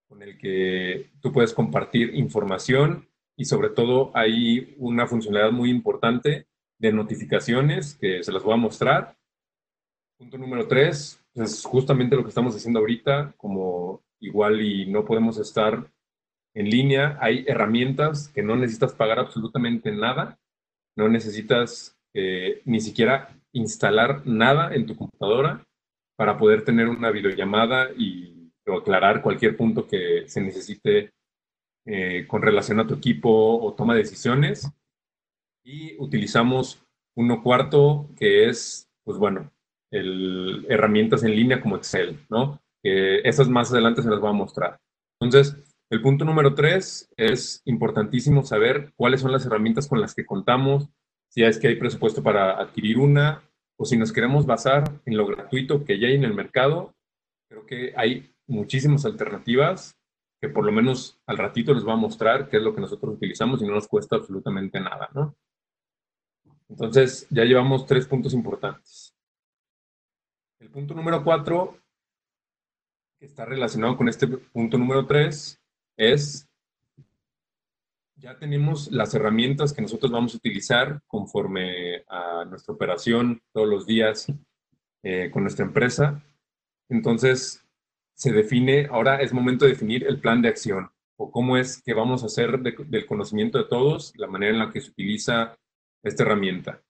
con 0.09 0.23
el 0.23 0.37
que 0.37 1.11
tú 1.21 1.33
puedes 1.33 1.55
compartir 1.55 2.15
información 2.15 3.09
y 3.37 3.45
sobre 3.45 3.71
todo 3.71 4.11
hay 4.15 4.75
una 4.79 5.07
funcionalidad 5.07 5.53
muy 5.53 5.71
importante 5.71 6.47
de 6.79 6.93
notificaciones 6.93 7.95
que 7.95 8.23
se 8.23 8.33
las 8.33 8.43
voy 8.43 8.55
a 8.55 8.59
mostrar. 8.59 9.17
Punto 10.19 10.37
número 10.37 10.67
tres, 10.67 11.23
es 11.35 11.65
justamente 11.65 12.17
lo 12.17 12.23
que 12.23 12.29
estamos 12.29 12.55
haciendo 12.55 12.81
ahorita, 12.81 13.35
como 13.37 14.03
igual 14.21 14.61
y 14.61 14.87
no 14.87 15.05
podemos 15.05 15.39
estar 15.39 15.91
en 16.55 16.69
línea, 16.69 17.19
hay 17.21 17.45
herramientas 17.47 18.29
que 18.29 18.43
no 18.43 18.57
necesitas 18.57 18.93
pagar 18.93 19.19
absolutamente 19.19 19.91
nada, 19.93 20.39
no 20.97 21.09
necesitas 21.09 21.99
eh, 22.15 22.61
ni 22.65 22.81
siquiera 22.81 23.35
instalar 23.53 24.27
nada 24.27 24.75
en 24.75 24.87
tu 24.87 24.97
computadora 24.97 25.65
para 26.17 26.37
poder 26.39 26.65
tener 26.65 26.89
una 26.89 27.11
videollamada 27.11 27.91
y 27.97 28.51
aclarar 28.67 29.23
cualquier 29.23 29.57
punto 29.57 29.87
que 29.87 30.25
se 30.29 30.41
necesite 30.41 31.13
eh, 31.85 32.27
con 32.27 32.43
relación 32.43 32.79
a 32.81 32.87
tu 32.87 32.95
equipo 32.95 33.61
o 33.61 33.75
toma 33.75 33.95
de 33.95 34.03
decisiones. 34.03 34.71
Y 35.65 35.97
utilizamos 35.99 36.83
uno 37.17 37.43
cuarto 37.43 38.09
que 38.17 38.49
es, 38.49 38.89
pues 39.05 39.19
bueno, 39.19 39.51
el, 39.91 40.67
herramientas 40.69 41.23
en 41.25 41.35
línea 41.35 41.61
como 41.61 41.77
Excel, 41.77 42.19
¿no? 42.29 42.61
Que 42.83 43.21
esas 43.21 43.49
más 43.49 43.73
adelante 43.73 44.03
se 44.03 44.11
las 44.11 44.21
voy 44.21 44.31
a 44.31 44.35
mostrar. 44.35 44.79
Entonces, 45.21 45.57
el 45.93 46.01
punto 46.01 46.25
número 46.25 46.55
tres 46.55 47.13
es 47.19 47.61
importantísimo 47.67 48.43
saber 48.47 48.95
cuáles 48.97 49.21
son 49.21 49.31
las 49.31 49.45
herramientas 49.45 49.87
con 49.87 50.01
las 50.01 50.15
que 50.15 50.25
contamos, 50.25 50.89
si 51.29 51.45
es 51.45 51.59
que 51.59 51.69
hay 51.69 51.77
presupuesto 51.77 52.23
para 52.23 52.59
adquirir 52.59 52.99
una 52.99 53.43
o 53.77 53.85
si 53.85 53.99
nos 53.99 54.11
queremos 54.11 54.47
basar 54.47 54.85
en 55.05 55.19
lo 55.19 55.27
gratuito 55.27 55.85
que 55.85 55.99
ya 55.99 56.09
hay 56.09 56.15
en 56.15 56.25
el 56.25 56.33
mercado. 56.33 56.95
Creo 57.47 57.67
que 57.67 57.93
hay 57.95 58.35
muchísimas 58.47 59.05
alternativas 59.05 59.95
que 60.41 60.49
por 60.49 60.65
lo 60.65 60.73
menos 60.73 61.21
al 61.27 61.37
ratito 61.37 61.75
les 61.75 61.85
voy 61.85 61.93
a 61.93 61.97
mostrar 61.97 62.49
qué 62.49 62.57
es 62.57 62.63
lo 62.63 62.75
que 62.75 62.81
nosotros 62.81 63.17
utilizamos 63.17 63.61
y 63.61 63.67
no 63.67 63.75
nos 63.75 63.87
cuesta 63.87 64.17
absolutamente 64.17 64.81
nada, 64.81 65.11
¿no? 65.13 65.37
Entonces, 66.71 67.27
ya 67.29 67.45
llevamos 67.45 67.85
tres 67.85 68.07
puntos 68.07 68.33
importantes. 68.33 69.15
El 70.59 70.71
punto 70.71 70.95
número 70.95 71.23
cuatro, 71.23 71.77
está 73.21 73.45
relacionado 73.45 73.95
con 73.99 74.09
este 74.09 74.27
punto 74.27 74.79
número 74.79 75.07
tres, 75.07 75.62
es, 75.97 76.49
ya 78.17 78.39
tenemos 78.39 78.91
las 78.93 79.15
herramientas 79.15 79.73
que 79.73 79.83
nosotros 79.83 80.13
vamos 80.13 80.35
a 80.35 80.37
utilizar 80.37 81.03
conforme 81.07 82.05
a 82.09 82.45
nuestra 82.45 82.75
operación 82.75 83.43
todos 83.53 83.69
los 83.69 83.87
días 83.87 84.27
eh, 85.03 85.31
con 85.33 85.43
nuestra 85.43 85.65
empresa. 85.65 86.23
Entonces, 86.89 87.67
se 88.15 88.33
define, 88.33 88.87
ahora 88.87 89.21
es 89.21 89.33
momento 89.33 89.65
de 89.65 89.73
definir 89.73 90.05
el 90.07 90.21
plan 90.21 90.43
de 90.43 90.49
acción 90.49 90.91
o 91.17 91.31
cómo 91.31 91.57
es 91.57 91.83
que 91.83 91.95
vamos 91.95 92.23
a 92.23 92.27
hacer 92.27 92.61
del 92.61 93.07
conocimiento 93.07 93.59
de 93.59 93.65
todos 93.65 94.13
la 94.17 94.27
manera 94.27 94.53
en 94.53 94.59
la 94.59 94.71
que 94.71 94.81
se 94.81 94.91
utiliza 94.91 95.59
esta 96.03 96.23
herramienta. 96.23 96.83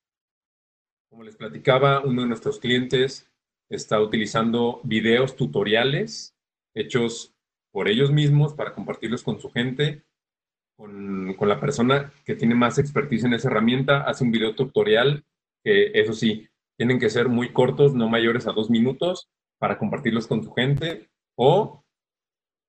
Como 1.11 1.25
les 1.25 1.37
platicaba, 1.37 2.01
uno 2.01 2.23
de 2.23 2.29
nuestros 2.29 2.59
clientes 2.59 3.31
está 3.69 4.01
utilizando 4.01 4.81
videos 4.85 5.37
tutoriales 5.37 6.35
hechos 6.75 7.32
por 7.73 7.89
ellos 7.89 8.13
mismos 8.13 8.55
para 8.55 8.73
compartirlos 8.75 9.23
con 9.23 9.41
su 9.41 9.51
gente, 9.51 10.05
con, 10.77 11.35
con, 11.35 11.49
la 11.49 11.59
persona 11.59 12.13
que 12.25 12.37
tiene 12.37 12.55
más 12.55 12.79
expertise 12.79 13.25
en 13.25 13.35
esa 13.35 13.49
herramienta, 13.49 14.03
hace 14.03 14.25
un 14.25 14.31
video 14.31 14.55
tutorial 14.55 15.25
que 15.65 15.93
eso 15.95 16.13
sí, 16.13 16.49
tienen 16.77 16.99
que 16.99 17.11
ser 17.11 17.29
muy 17.29 17.53
cortos, 17.53 17.95
no 17.95 18.09
mayores 18.09 18.47
a 18.47 18.53
dos 18.53 18.71
minutos, 18.71 19.29
para 19.59 19.79
compartirlos 19.79 20.27
con 20.27 20.43
tu 20.43 20.53
gente 20.53 21.09
o, 21.37 21.85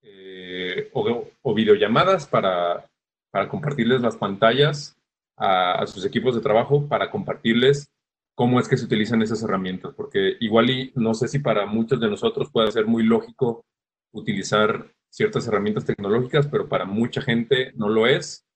eh, 0.04 0.90
o, 0.94 1.54
videollamadas 1.54 2.28
para, 2.28 2.88
para, 3.32 3.50
compartirles 3.50 4.02
las 4.02 4.16
pantallas 4.16 4.96
a, 5.36 5.82
a, 5.82 5.88
sus 5.88 6.06
equipos 6.06 6.36
de 6.36 6.42
trabajo, 6.42 6.88
para 6.88 7.10
compartirles 7.10 7.90
cómo 8.36 8.60
es 8.60 8.68
que 8.68 8.78
se 8.78 8.86
utilizan 8.86 9.22
esas 9.22 9.42
herramientas, 9.44 9.94
porque 9.96 10.38
igual 10.40 10.70
y 10.70 10.92
no 10.96 11.14
sé 11.14 11.28
si 11.28 11.40
para 11.40 11.66
muchos 11.66 12.00
de 12.00 12.10
nosotros 12.10 12.52
puede 12.52 12.72
ser 12.72 12.86
muy 12.86 13.04
lógico 13.04 13.66
utilizar 14.14 14.94
ciertas 15.10 15.48
herramientas 15.48 15.86
tecnológicas, 15.86 16.48
pero 16.48 16.70
para 16.70 16.86
mucha 16.86 17.22
gente 17.22 17.74
no 17.76 17.90
lo 17.90 18.08
es. 18.08 18.48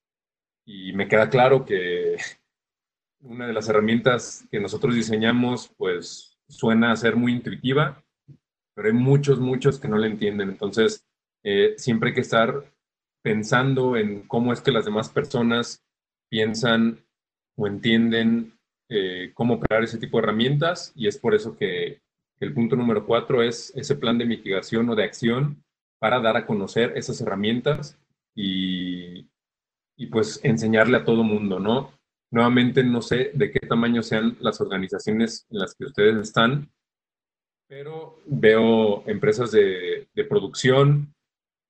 Y 0.65 0.93
me 0.93 1.07
queda 1.07 1.29
claro 1.29 1.65
que 1.65 2.17
una 3.19 3.47
de 3.47 3.53
las 3.53 3.67
herramientas 3.67 4.47
que 4.49 4.59
nosotros 4.59 4.95
diseñamos, 4.95 5.69
pues 5.77 6.39
suena 6.47 6.91
a 6.91 6.95
ser 6.95 7.15
muy 7.15 7.33
intuitiva, 7.33 8.03
pero 8.73 8.87
hay 8.87 8.93
muchos, 8.93 9.39
muchos 9.39 9.79
que 9.79 9.87
no 9.87 9.97
la 9.97 10.07
entienden. 10.07 10.49
Entonces, 10.49 11.05
eh, 11.43 11.73
siempre 11.77 12.09
hay 12.09 12.15
que 12.15 12.21
estar 12.21 12.63
pensando 13.23 13.97
en 13.97 14.27
cómo 14.27 14.53
es 14.53 14.61
que 14.61 14.71
las 14.71 14.85
demás 14.85 15.09
personas 15.09 15.83
piensan 16.29 17.03
o 17.55 17.67
entienden 17.67 18.57
eh, 18.89 19.31
cómo 19.33 19.55
operar 19.55 19.83
ese 19.83 19.97
tipo 19.97 20.17
de 20.17 20.23
herramientas 20.23 20.93
y 20.95 21.07
es 21.07 21.17
por 21.17 21.35
eso 21.35 21.57
que 21.57 22.01
el 22.39 22.53
punto 22.53 22.75
número 22.75 23.05
cuatro 23.05 23.41
es 23.41 23.73
ese 23.75 23.95
plan 23.95 24.17
de 24.17 24.25
mitigación 24.25 24.89
o 24.89 24.95
de 24.95 25.03
acción 25.03 25.63
para 25.99 26.19
dar 26.19 26.37
a 26.37 26.45
conocer 26.45 26.93
esas 26.95 27.19
herramientas 27.21 27.99
y, 28.35 29.27
y 29.97 30.05
pues 30.07 30.39
enseñarle 30.43 30.97
a 30.97 31.05
todo 31.05 31.23
mundo, 31.23 31.59
¿no? 31.59 31.91
Nuevamente 32.29 32.83
no 32.83 33.01
sé 33.01 33.31
de 33.33 33.51
qué 33.51 33.59
tamaño 33.59 34.03
sean 34.03 34.37
las 34.41 34.61
organizaciones 34.61 35.47
en 35.49 35.59
las 35.59 35.73
que 35.73 35.85
ustedes 35.85 36.17
están, 36.17 36.69
pero 37.67 38.19
veo 38.25 39.03
empresas 39.07 39.51
de, 39.51 40.07
producción, 40.29 41.13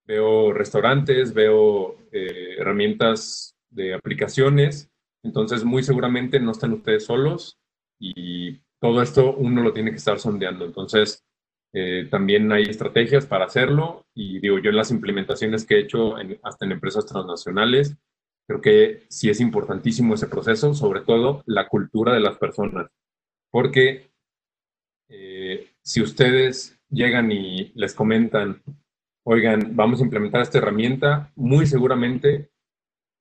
veo 0.06 0.54
restaurantes, 0.54 1.34
veo 1.34 1.98
eh, 2.12 2.56
herramientas 2.58 3.56
de 3.70 3.94
aplicaciones, 3.94 4.90
entonces 5.24 5.64
muy 5.64 5.84
seguramente 5.84 6.40
no 6.40 6.52
están 6.52 6.74
ustedes 6.74 7.06
solos 7.06 7.58
y 8.00 8.62
todo 8.80 9.02
esto 9.02 9.36
uno 9.36 9.62
lo 9.62 9.74
tiene 9.74 9.92
que 9.92 9.98
estar 9.98 10.20
sondeando. 10.20 10.66
Entonces, 10.66 11.24
eh, 11.74 12.08
también 12.10 12.52
hay 12.52 12.64
estrategias 12.64 13.26
para 13.26 13.46
hacerlo 13.46 14.06
y 14.14 14.40
digo, 14.40 14.60
yo 14.60 14.70
en 14.70 14.78
las 14.78 14.92
implementaciones 14.92 15.66
que 15.66 15.76
he 15.76 15.80
hecho 15.80 16.16
hasta 16.44 16.66
en 16.66 16.72
empresas 16.72 17.06
transnacionales, 17.06 17.96
creo 18.48 18.62
que 18.62 19.06
sí 19.10 19.30
es 19.30 19.42
importantísimo 19.42 20.14
ese 20.16 20.28
proceso, 20.28 20.74
sobre 20.74 21.02
todo 21.02 21.44
la 21.46 21.68
cultura 21.68 22.14
de 22.14 22.22
las 22.22 22.38
personas, 22.38 22.90
porque 23.52 24.10
eh, 25.10 25.70
si 25.82 26.02
ustedes 26.02 26.80
llegan 26.90 27.32
y 27.32 27.72
les 27.76 27.94
comentan, 27.94 28.62
oigan, 29.26 29.76
vamos 29.76 30.00
a 30.00 30.04
implementar 30.04 30.42
esta 30.42 30.60
herramienta, 30.60 31.32
muy 31.36 31.66
seguramente 31.66 32.50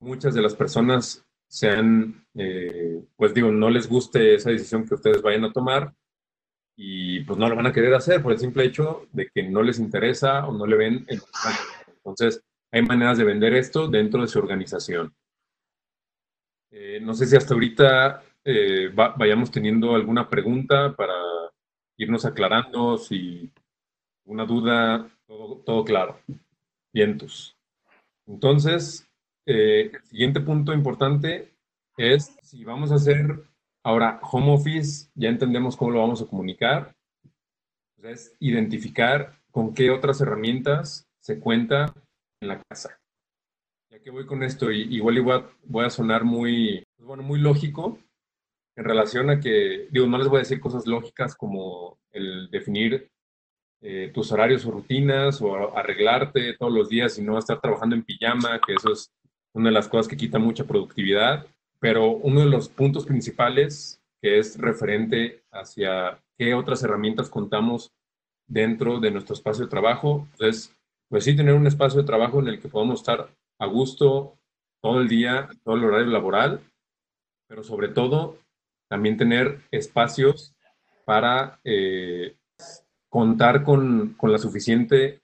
muchas 0.00 0.34
de 0.34 0.42
las 0.42 0.54
personas 0.54 1.25
sean, 1.48 2.26
eh, 2.34 3.02
pues 3.16 3.32
digo, 3.34 3.50
no 3.50 3.70
les 3.70 3.88
guste 3.88 4.34
esa 4.34 4.50
decisión 4.50 4.86
que 4.86 4.94
ustedes 4.94 5.22
vayan 5.22 5.44
a 5.44 5.52
tomar 5.52 5.94
y 6.76 7.20
pues 7.20 7.38
no 7.38 7.48
lo 7.48 7.56
van 7.56 7.66
a 7.66 7.72
querer 7.72 7.94
hacer 7.94 8.22
por 8.22 8.32
el 8.32 8.38
simple 8.38 8.64
hecho 8.64 9.08
de 9.12 9.30
que 9.32 9.42
no 9.42 9.62
les 9.62 9.78
interesa 9.78 10.46
o 10.46 10.52
no 10.52 10.66
le 10.66 10.76
ven 10.76 11.04
el 11.08 11.20
Entonces, 11.88 12.42
hay 12.70 12.82
maneras 12.82 13.16
de 13.16 13.24
vender 13.24 13.54
esto 13.54 13.88
dentro 13.88 14.20
de 14.20 14.28
su 14.28 14.38
organización. 14.38 15.14
Eh, 16.70 17.00
no 17.00 17.14
sé 17.14 17.26
si 17.26 17.36
hasta 17.36 17.54
ahorita 17.54 18.22
eh, 18.44 18.90
vayamos 18.94 19.50
teniendo 19.50 19.94
alguna 19.94 20.28
pregunta 20.28 20.94
para 20.94 21.14
irnos 21.96 22.26
aclarando, 22.26 22.98
si 22.98 23.50
una 24.24 24.44
duda, 24.44 25.08
todo, 25.26 25.62
todo 25.64 25.84
claro. 25.84 26.21
Vientos. 26.92 27.56
Entonces, 28.26 29.05
eh, 29.47 29.91
el 29.93 30.02
siguiente 30.02 30.41
punto 30.41 30.73
importante 30.73 31.54
es 31.97 32.37
si 32.43 32.65
vamos 32.65 32.93
a 32.93 32.97
hacer 32.97 33.43
ahora 33.82 34.21
home 34.23 34.52
office, 34.52 35.09
ya 35.15 35.28
entendemos 35.28 35.76
cómo 35.76 35.93
lo 35.93 36.00
vamos 36.00 36.21
a 36.21 36.26
comunicar, 36.26 36.95
es 38.02 38.37
identificar 38.41 39.41
con 39.50 39.75
qué 39.75 39.91
otras 39.91 40.21
herramientas 40.21 41.09
se 41.21 41.41
cuenta 41.41 41.93
en 42.41 42.49
la 42.49 42.63
casa. 42.69 42.99
Ya 43.91 44.00
que 44.00 44.11
voy 44.11 44.26
con 44.26 44.43
esto, 44.43 44.71
igual 44.71 45.19
igual 45.19 45.50
voy 45.65 45.85
a 45.85 45.91
sonar 45.91 46.25
muy, 46.25 46.85
pues 46.97 47.06
bueno, 47.06 47.23
muy 47.23 47.41
lógico 47.41 47.99
en 48.76 48.85
relación 48.85 49.30
a 49.30 49.41
que, 49.41 49.89
digo, 49.91 50.06
no 50.06 50.19
les 50.19 50.28
voy 50.28 50.37
a 50.37 50.41
decir 50.41 50.61
cosas 50.61 50.87
lógicas 50.87 51.35
como 51.35 51.99
el 52.11 52.50
definir 52.50 53.09
eh, 53.80 54.11
tus 54.13 54.30
horarios 54.32 54.67
o 54.67 54.71
rutinas 54.71 55.41
o 55.41 55.76
arreglarte 55.76 56.54
todos 56.59 56.73
los 56.73 56.89
días 56.89 57.19
y 57.19 57.23
no 57.23 57.39
estar 57.39 57.61
trabajando 57.61 57.97
en 57.97 58.04
pijama, 58.04 58.61
que 58.67 58.75
eso 58.75 58.93
es 58.93 59.11
una 59.56 59.71
de 59.71 59.75
las 59.75 59.88
cosas 59.88 60.06
que 60.06 60.19
quita 60.19 60.38
mucha 60.38 60.64
productividad, 60.64 61.47
pero 61.80 62.10
uno 62.10 62.40
de 62.40 62.47
los 62.47 62.69
puntos 62.69 63.06
principales 63.06 64.02
que 64.21 64.38
es 64.38 64.58
referente 64.58 65.45
hacia 65.50 66.23
qué 66.36 66.52
otras 66.54 66.82
herramientas 66.82 67.30
contamos 67.30 67.90
dentro 68.47 69.00
de 69.00 69.10
nuestro 69.10 69.34
espacio 69.34 69.64
de 69.64 69.71
trabajo, 69.71 70.28
es, 70.38 70.76
pues 71.08 71.25
sí, 71.25 71.34
tener 71.34 71.54
un 71.54 71.66
espacio 71.66 72.00
de 72.00 72.06
trabajo 72.06 72.38
en 72.40 72.49
el 72.49 72.60
que 72.60 72.69
podamos 72.69 73.00
estar 73.00 73.30
a 73.58 73.66
gusto 73.66 74.36
todo 74.82 75.00
el 75.00 75.08
día, 75.08 75.49
todo 75.64 75.76
el 75.76 75.84
horario 75.84 76.06
laboral, 76.08 76.60
pero 77.49 77.64
sobre 77.64 77.88
todo 77.88 78.38
también 78.88 79.16
tener 79.16 79.62
espacios 79.71 80.54
para 81.06 81.58
eh, 81.64 82.36
contar 83.08 83.64
con, 83.64 84.14
con, 84.19 84.32
la 84.32 84.38
suficiente 84.38 85.23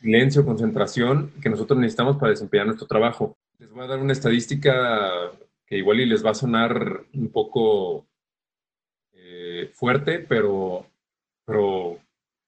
silencio, 0.00 0.44
concentración 0.44 1.32
que 1.42 1.48
nosotros 1.48 1.78
necesitamos 1.78 2.16
para 2.16 2.30
desempeñar 2.30 2.66
nuestro 2.66 2.86
trabajo. 2.86 3.36
Les 3.58 3.70
voy 3.70 3.84
a 3.84 3.88
dar 3.88 3.98
una 3.98 4.12
estadística 4.12 5.32
que 5.66 5.78
igual 5.78 6.00
y 6.00 6.06
les 6.06 6.24
va 6.24 6.30
a 6.30 6.34
sonar 6.34 7.04
un 7.14 7.28
poco 7.28 8.06
eh, 9.12 9.70
fuerte, 9.72 10.18
pero, 10.18 10.86
pero 11.44 11.98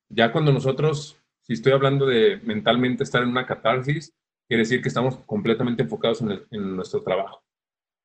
ya 0.09 0.33
cuando 0.33 0.53
nosotros, 0.53 1.17
si 1.43 1.55
estoy 1.55 1.73
hablando 1.73 2.07
de 2.07 2.41
mentalmente 2.45 3.05
estar 3.05 3.23
en 3.23 3.31
una 3.31 3.47
catarsis, 3.47 4.13
quiere 4.47 4.63
decir 4.63 4.83
que 4.83 4.89
estamos 4.89 5.17
completamente 5.27 5.83
enfocados 5.83 6.23
en, 6.23 6.77
nuestro 6.77 7.03
trabajo. 7.03 7.43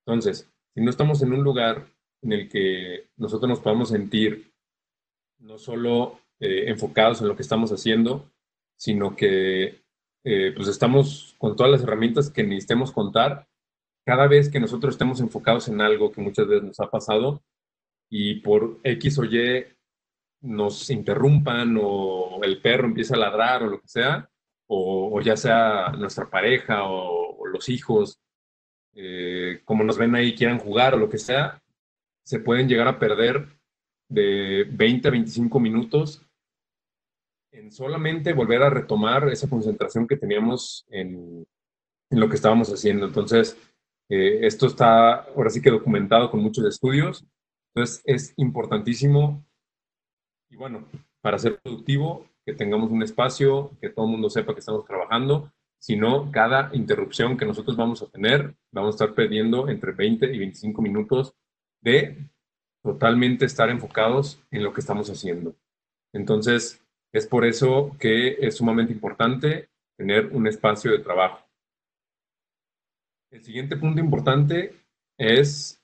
Entonces, 0.05 0.49
si 0.73 0.81
no 0.81 0.89
estamos 0.89 1.21
en 1.21 1.33
un 1.33 1.43
lugar 1.43 1.85
en 2.21 2.33
el 2.33 2.49
que 2.49 3.09
nosotros 3.17 3.49
nos 3.49 3.59
podamos 3.59 3.89
sentir 3.89 4.51
no 5.39 5.57
solo 5.57 6.19
eh, 6.39 6.65
enfocados 6.67 7.21
en 7.21 7.27
lo 7.27 7.35
que 7.35 7.41
estamos 7.41 7.71
haciendo, 7.71 8.30
sino 8.81 9.15
que 9.15 9.83
eh, 10.23 10.53
pues 10.55 10.67
estamos 10.67 11.35
con 11.37 11.55
todas 11.55 11.71
las 11.71 11.83
herramientas 11.83 12.31
que 12.31 12.43
necesitemos 12.43 12.91
contar. 12.91 13.47
Cada 14.03 14.27
vez 14.27 14.49
que 14.49 14.59
nosotros 14.59 14.95
estemos 14.95 15.19
enfocados 15.21 15.67
en 15.67 15.81
algo 15.81 16.11
que 16.11 16.19
muchas 16.19 16.47
veces 16.47 16.63
nos 16.63 16.79
ha 16.79 16.89
pasado 16.89 17.43
y 18.09 18.39
por 18.39 18.79
X 18.83 19.19
o 19.19 19.25
Y 19.25 19.67
nos 20.41 20.89
interrumpan 20.89 21.77
o 21.79 22.39
el 22.41 22.59
perro 22.59 22.87
empieza 22.87 23.13
a 23.13 23.19
ladrar 23.19 23.61
o 23.61 23.67
lo 23.67 23.81
que 23.81 23.87
sea, 23.87 24.27
o, 24.67 25.21
ya 25.21 25.37
sea 25.37 25.91
nuestra 25.91 26.27
pareja 26.27 26.85
o, 26.85 27.45
los 27.45 27.69
hijos, 27.69 28.19
eh, 28.95 29.61
como 29.63 29.83
nos 29.83 29.99
ven 29.99 30.15
ahí, 30.15 30.33
quieran 30.33 30.57
jugar 30.57 30.95
o 30.95 30.97
lo 30.97 31.09
que 31.09 31.19
sea, 31.19 31.61
se 32.23 32.39
pueden 32.39 32.67
llegar 32.67 32.87
a 32.87 32.97
perder 32.97 33.47
de 34.09 34.65
20 34.71 35.07
a 35.07 35.11
25 35.11 35.59
minutos 35.59 36.25
en 37.51 37.71
solamente 37.71 38.33
volver 38.33 38.63
a 38.63 38.69
retomar 38.69 39.27
esa 39.29 39.49
concentración 39.49 40.07
que 40.07 40.17
teníamos 40.17 40.85
en, 40.89 41.45
lo 42.09 42.27
que 42.27 42.35
estábamos 42.35 42.69
haciendo. 42.69 43.05
Entonces, 43.05 43.57
eh, 44.09 44.39
esto 44.45 44.67
está 44.67 45.23
ahora 45.23 45.49
sí 45.49 45.61
que 45.61 45.71
documentado 45.71 46.29
con 46.29 46.41
muchos 46.41 46.65
estudios. 46.65 47.25
Entonces, 47.73 48.01
es 48.05 48.33
importantísimo 48.37 49.45
y 50.51 50.57
bueno, 50.57 50.85
para 51.21 51.39
ser 51.39 51.59
productivo, 51.61 52.27
que 52.45 52.53
tengamos 52.53 52.91
un 52.91 53.01
espacio, 53.03 53.71
que 53.79 53.89
todo 53.89 54.05
el 54.05 54.11
mundo 54.11 54.29
sepa 54.29 54.53
que 54.53 54.59
estamos 54.59 54.85
trabajando. 54.85 55.51
Si 55.79 55.95
no, 55.95 56.29
cada 56.31 56.69
interrupción 56.73 57.37
que 57.37 57.45
nosotros 57.45 57.77
vamos 57.77 58.01
a 58.01 58.09
tener, 58.09 58.55
vamos 58.71 58.95
a 58.95 59.05
estar 59.05 59.15
perdiendo 59.15 59.69
entre 59.69 59.93
20 59.93 60.25
y 60.33 60.37
25 60.37 60.81
minutos 60.81 61.33
de 61.81 62.29
totalmente 62.83 63.45
estar 63.45 63.69
enfocados 63.69 64.43
en 64.51 64.63
lo 64.63 64.73
que 64.73 64.81
estamos 64.81 65.09
haciendo. 65.09 65.55
Entonces, 66.13 66.83
es 67.13 67.27
por 67.27 67.45
eso 67.45 67.95
que 67.99 68.37
es 68.39 68.55
sumamente 68.55 68.93
importante 68.93 69.69
tener 69.97 70.27
un 70.27 70.47
espacio 70.47 70.91
de 70.91 70.99
trabajo. 70.99 71.45
El 73.31 73.43
siguiente 73.43 73.77
punto 73.77 73.99
importante 73.99 74.73
es 75.17 75.81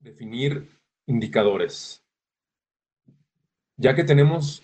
definir 0.00 0.66
indicadores. 1.06 2.02
Ya 3.76 3.94
que 3.94 4.04
tenemos 4.04 4.62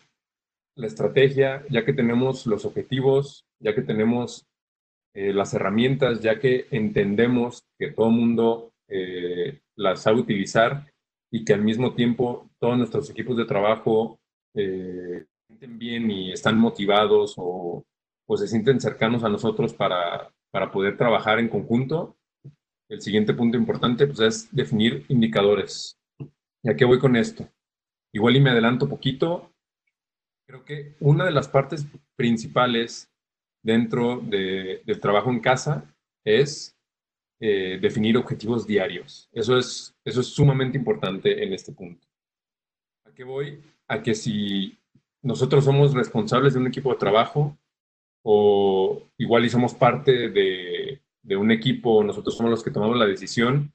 la 0.74 0.86
estrategia, 0.86 1.64
ya 1.68 1.84
que 1.84 1.92
tenemos 1.92 2.46
los 2.46 2.64
objetivos, 2.64 3.44
ya 3.58 3.74
que 3.74 3.82
tenemos 3.82 4.46
eh, 5.14 5.32
las 5.32 5.52
herramientas, 5.54 6.20
ya 6.20 6.38
que 6.38 6.66
entendemos 6.70 7.62
que 7.78 7.92
todo 7.92 8.08
el 8.08 8.14
mundo 8.14 8.72
eh, 8.88 9.60
las 9.76 10.02
sabe 10.02 10.20
utilizar, 10.20 10.92
y 11.30 11.44
que 11.44 11.54
al 11.54 11.62
mismo 11.62 11.94
tiempo 11.94 12.50
todos 12.60 12.76
nuestros 12.76 13.08
equipos 13.10 13.36
de 13.38 13.46
trabajo 13.46 14.20
eh, 14.54 15.24
bien 15.48 16.10
y 16.10 16.32
están 16.32 16.58
motivados 16.58 17.34
o, 17.36 17.84
o, 18.26 18.36
se 18.36 18.48
sienten 18.48 18.80
cercanos 18.80 19.24
a 19.24 19.28
nosotros 19.28 19.74
para, 19.74 20.32
para 20.50 20.70
poder 20.70 20.96
trabajar 20.96 21.38
en 21.38 21.48
conjunto, 21.48 22.16
el 22.88 23.00
siguiente 23.00 23.32
punto 23.32 23.56
importante 23.56 24.06
pues, 24.06 24.20
es 24.20 24.54
definir 24.54 25.04
indicadores. 25.08 25.98
¿Y 26.62 26.70
a 26.70 26.76
qué 26.76 26.84
voy 26.84 26.98
con 26.98 27.16
esto? 27.16 27.48
Igual 28.12 28.36
y 28.36 28.40
me 28.40 28.50
adelanto 28.50 28.88
poquito. 28.88 29.50
Creo 30.46 30.64
que 30.64 30.94
una 31.00 31.24
de 31.24 31.30
las 31.30 31.48
partes 31.48 31.86
principales 32.16 33.10
dentro 33.62 34.20
de, 34.20 34.82
del 34.84 35.00
trabajo 35.00 35.30
en 35.30 35.40
casa 35.40 35.84
es 36.24 36.76
eh, 37.40 37.78
definir 37.80 38.16
objetivos 38.16 38.66
diarios. 38.66 39.28
Eso 39.32 39.56
es, 39.56 39.96
eso 40.04 40.20
es 40.20 40.26
sumamente 40.26 40.76
importante 40.76 41.42
en 41.42 41.52
este 41.52 41.72
punto. 41.72 42.06
¿A 43.12 43.14
qué 43.14 43.24
voy? 43.24 43.62
A 43.88 44.02
que 44.02 44.14
si 44.14 44.78
nosotros 45.20 45.66
somos 45.66 45.92
responsables 45.92 46.54
de 46.54 46.60
un 46.60 46.66
equipo 46.66 46.90
de 46.90 46.98
trabajo 46.98 47.58
o 48.24 49.02
igual 49.18 49.44
y 49.44 49.50
somos 49.50 49.74
parte 49.74 50.30
de, 50.30 51.02
de 51.22 51.36
un 51.36 51.50
equipo, 51.50 52.02
nosotros 52.02 52.34
somos 52.34 52.50
los 52.50 52.64
que 52.64 52.70
tomamos 52.70 52.96
la 52.96 53.04
decisión, 53.04 53.70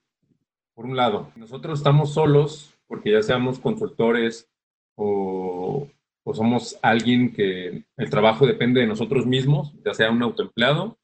por 0.73 0.85
un 0.85 0.97
lado, 0.97 1.31
nosotros 1.35 1.77
estamos 1.77 2.15
solos, 2.15 2.73
porque 2.87 3.11
ya 3.11 3.21
seamos 3.21 3.59
consultores 3.59 4.49
o, 4.95 5.87
o 6.23 6.33
somos 6.33 6.79
alguien 6.81 7.31
que 7.31 7.83
el 7.95 8.09
trabajo 8.09 8.47
depende 8.47 8.81
de 8.81 8.87
nosotros 8.87 9.27
mismos, 9.27 9.71
ya 9.85 9.93
sea 9.93 10.09
un 10.09 10.23
autoempleado, 10.23 10.97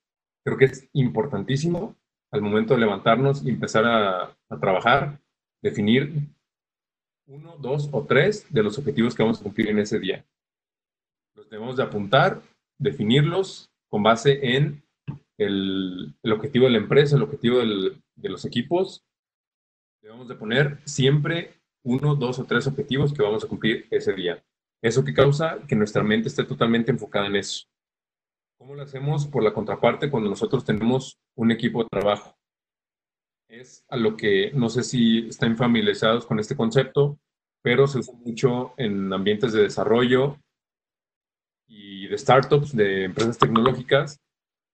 creo 0.43 0.57
que 0.57 0.65
es 0.65 0.89
importantísimo 0.93 1.95
al 2.31 2.41
momento 2.41 2.73
de 2.73 2.79
levantarnos 2.79 3.45
y 3.45 3.49
empezar 3.49 3.85
a, 3.85 4.35
a, 4.49 4.59
trabajar, 4.59 5.21
definir 5.61 6.27
uno, 7.27 7.57
dos 7.57 7.89
o 7.91 8.05
tres 8.05 8.45
de 8.49 8.63
los 8.63 8.77
objetivos 8.77 9.15
que 9.15 9.23
vamos 9.23 9.39
a 9.39 9.43
cumplir 9.43 9.69
en 9.69 9.79
ese 9.79 9.99
día. 9.99 10.25
Los 11.35 11.49
debemos 11.49 11.77
de 11.77 11.83
apuntar, 11.83 12.41
definirlos 12.77 13.71
con 13.89 14.03
base 14.03 14.55
en 14.55 14.83
el, 15.37 16.15
objetivo 16.23 16.65
de 16.65 16.71
la 16.71 16.77
empresa, 16.77 17.15
el 17.15 17.23
objetivo 17.23 17.59
de 17.59 18.29
los 18.29 18.45
equipos. 18.45 19.05
Debemos 20.01 20.27
de 20.27 20.35
poner 20.35 20.79
siempre 20.85 21.53
uno, 21.83 22.15
dos 22.15 22.39
o 22.39 22.45
tres 22.45 22.67
objetivos 22.67 23.13
que 23.13 23.23
vamos 23.23 23.43
a 23.43 23.47
cumplir 23.47 23.87
ese 23.89 24.13
día. 24.13 24.43
¿Eso 24.81 25.03
que 25.03 25.13
causa? 25.13 25.59
Que 25.67 25.75
nuestra 25.75 26.03
mente 26.03 26.27
esté 26.27 26.43
totalmente 26.43 26.91
enfocada 26.91 27.27
en 27.27 27.37
eso. 27.37 27.65
¿Cómo 28.57 28.75
lo 28.75 28.83
hacemos? 28.83 29.27
Por 29.27 29.43
la 29.43 29.53
contraparte, 29.53 30.09
cuando 30.09 30.29
nosotros 30.29 30.63
tenemos 30.63 31.17
un 31.35 31.51
equipo 31.51 31.83
de 31.83 31.89
trabajo. 31.89 32.35
Es 33.53 33.85
a 33.89 33.97
lo 33.97 34.17
que 34.17 34.51
no 34.53 34.69
sé 34.69 34.83
si 34.83 35.27
están 35.27 35.55
familiarizados 35.57 36.25
con 36.25 36.39
este 36.39 36.55
concepto, 36.55 37.19
pero 37.61 37.87
se 37.87 37.99
usa 37.99 38.15
mucho 38.15 38.73
en 38.77 39.13
ambientes 39.13 39.53
de 39.53 39.61
desarrollo 39.61 40.37
y 41.67 42.07
de 42.07 42.17
startups, 42.17 42.75
de 42.75 43.05
empresas 43.05 43.37
tecnológicas. 43.37 44.19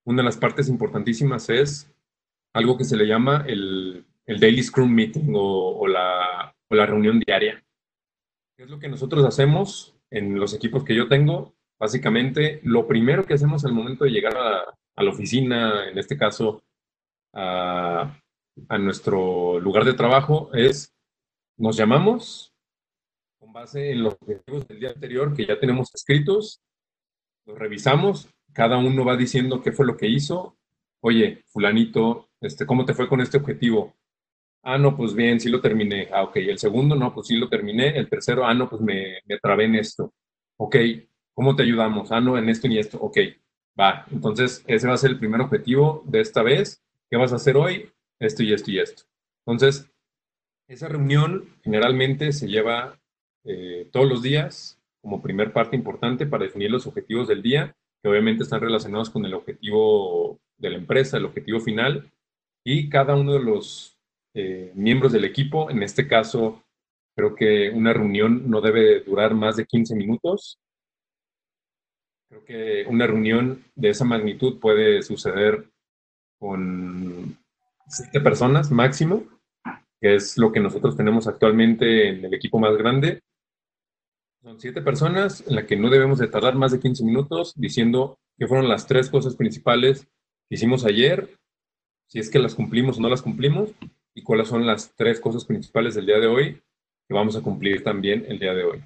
Una 0.06 0.22
de 0.22 0.26
las 0.26 0.38
partes 0.38 0.70
importantísimas 0.70 1.50
es 1.50 1.94
algo 2.54 2.78
que 2.78 2.86
se 2.86 2.96
le 2.96 3.06
llama 3.06 3.44
el, 3.48 4.06
el 4.26 4.39
Daily 4.39 4.63
Scrum 4.63 4.92
Meeting 4.92 5.34
o, 5.36 5.80
o, 5.80 5.88
la, 5.88 6.56
o 6.70 6.76
la 6.76 6.86
reunión 6.86 7.20
diaria. 7.20 7.63
¿Qué 8.58 8.63
es 8.63 8.70
lo 8.70 8.80
que 8.80 8.88
nosotros 8.88 9.26
hacemos? 9.26 9.96
en 10.12 10.39
los 10.39 10.54
equipos 10.54 10.84
que 10.84 10.96
yo 10.96 11.08
tengo, 11.08 11.54
básicamente 11.80 12.60
lo 12.63 12.88
primero 12.88 13.26
que 13.26 13.36
hacemos 13.36 13.63
al 13.65 13.74
momento 13.74 14.06
de 14.06 14.12
llegar 14.12 14.36
a, 14.38 14.63
a 14.96 15.04
la 15.04 15.10
oficina, 15.12 15.88
en 15.88 15.98
este 15.98 16.18
caso 16.18 16.63
a, 17.34 18.18
a, 18.67 18.78
nuestro 18.78 19.60
lugar 19.60 19.86
de 19.86 19.93
trabajo, 19.93 20.50
es 20.54 20.95
nos 21.58 21.78
llamamos 21.78 22.54
con 23.39 23.54
base 23.54 23.91
en 23.91 24.04
los 24.04 24.13
objetivos 24.13 24.67
del 24.67 24.80
día 24.80 24.89
anterior 24.89 25.34
que 25.34 25.45
ya 25.45 25.60
tenemos 25.60 25.93
escritos, 25.93 26.62
los 27.45 27.58
revisamos, 27.58 28.30
cada 28.54 28.78
uno 28.78 29.06
va 29.06 29.15
diciendo 29.15 29.62
qué 29.62 29.72
fue 29.72 29.86
lo 29.86 29.98
que 29.98 30.08
hizo. 30.08 30.58
Oye, 31.02 31.43
fulanito, 31.48 32.30
este, 32.41 32.65
¿cómo 32.65 32.86
te 32.86 32.93
fue 32.93 33.08
con 33.08 33.22
este 33.22 33.38
objetivo? 33.38 33.95
Ah, 34.63 34.78
no, 34.78 34.95
pues 34.95 35.13
bien, 35.13 35.39
sí 35.39 35.50
lo 35.50 35.62
terminé. 35.62 36.10
Ah, 36.12 36.24
ok. 36.24 36.38
El 36.38 36.60
segundo, 36.60 36.95
no, 36.95 37.13
pues 37.13 37.28
sí 37.28 37.38
lo 37.38 37.48
terminé. 37.48 37.98
El 37.98 38.10
tercero, 38.10 38.45
ah, 38.45 38.54
no, 38.54 38.69
pues 38.69 38.82
me, 38.82 39.19
me 39.26 39.38
trabé 39.39 39.65
en 39.65 39.76
esto. 39.76 40.13
Ok. 40.58 40.76
¿Cómo 41.34 41.56
te 41.56 41.63
ayudamos? 41.63 42.12
Ah, 42.12 42.19
no, 42.19 42.38
en 42.38 42.50
esto 42.50 42.67
y 42.67 42.78
esto. 42.78 42.98
Ok. 43.00 43.17
Va. 43.80 44.06
Entonces, 44.12 44.63
ese 44.67 44.88
va 44.88 44.95
a 44.95 44.98
ser 44.98 45.12
el 45.12 45.19
primer 45.19 45.41
objetivo 45.41 46.04
de 46.06 46.19
esta 46.22 46.43
vez. 46.43 46.84
¿Qué 47.10 47.17
vas 47.17 47.32
a 47.32 47.38
hacer 47.38 47.56
hoy? 47.56 47.89
Esto 48.19 48.43
y 48.43 48.53
esto 48.53 48.71
y 48.71 48.79
esto. 48.79 49.03
Entonces, 49.45 49.89
esa 50.67 50.88
reunión 50.88 51.49
generalmente 51.63 52.32
se 52.32 52.47
lleva 52.47 52.99
eh, 53.45 53.88
todos 53.91 54.08
los 54.08 54.21
días 54.21 54.79
como 55.01 55.21
primer 55.21 55.53
parte 55.53 55.75
importante 55.75 56.25
para 56.25 56.43
definir 56.43 56.69
los 56.69 56.86
objetivos 56.86 57.27
del 57.27 57.41
día, 57.41 57.75
que 58.01 58.10
obviamente 58.10 58.43
están 58.43 58.62
relacionados 58.62 59.10
con 59.10 59.25
el 59.25 59.34
objetivo 59.34 60.39
de 60.58 60.69
la 60.69 60.77
empresa, 60.77 61.17
el 61.17 61.25
objetivo 61.25 61.60
final, 61.60 62.12
y 62.65 62.89
cada 62.89 63.15
uno 63.15 63.34
de 63.34 63.43
los 63.43 63.97
eh, 64.36 64.71
miembros 64.75 65.12
del 65.12 65.25
equipo. 65.25 65.69
En 65.71 65.82
este 65.82 66.08
caso, 66.08 66.63
creo 67.15 67.34
que 67.34 67.69
una 67.69 67.93
reunión 67.93 68.49
no 68.49 68.62
debe 68.62 68.99
durar 69.01 69.34
más 69.34 69.55
de 69.55 69.65
15 69.65 69.95
minutos. 69.95 70.60
Creo 72.29 72.45
que 72.45 72.86
una 72.88 73.08
reunión 73.08 73.63
de 73.75 73.89
esa 73.89 74.05
magnitud 74.05 74.60
puede 74.60 75.01
suceder 75.01 75.67
con 76.39 77.38
siete 77.89 78.21
personas 78.21 78.71
máximo, 78.71 79.23
que 79.99 80.15
es 80.15 80.38
lo 80.38 80.52
que 80.52 80.60
nosotros 80.60 80.95
tenemos 80.95 81.28
actualmente 81.28 82.10
en 82.10 82.25
el 82.25 82.34
equipo 82.34 82.60
más 82.60 82.78
grande. 82.78 83.21
Son 84.41 84.60
siete 84.60 84.82
personas 84.82 85.43
en 85.47 85.56
la 85.56 85.65
que 85.65 85.75
no 85.75 85.89
debemos 85.89 86.19
de 86.19 86.28
tardar 86.28 86.56
más 86.56 86.71
de 86.71 86.80
15 86.80 87.04
minutos 87.04 87.54
diciendo 87.58 88.17
qué 88.38 88.47
fueron 88.47 88.69
las 88.69 88.88
tres 88.88 89.10
cosas 89.10 89.36
principales 89.36 90.08
que 90.47 90.56
hicimos 90.56 90.86
ayer, 90.86 91.36
si 92.08 92.19
es 92.19 92.30
que 92.30 92.39
las 92.39 92.56
cumplimos 92.56 92.97
o 92.97 93.02
no 93.02 93.10
las 93.10 93.21
cumplimos, 93.21 93.71
y 94.15 94.23
cuáles 94.23 94.47
son 94.47 94.65
las 94.65 94.95
tres 94.95 95.19
cosas 95.19 95.45
principales 95.45 95.95
del 95.95 96.06
día 96.06 96.19
de 96.19 96.28
hoy 96.28 96.62
que 97.08 97.13
vamos 97.13 97.36
a 97.36 97.41
cumplir 97.41 97.84
también 97.84 98.25
el 98.28 98.39
día 98.39 98.54
de 98.54 98.63
hoy. 98.63 98.84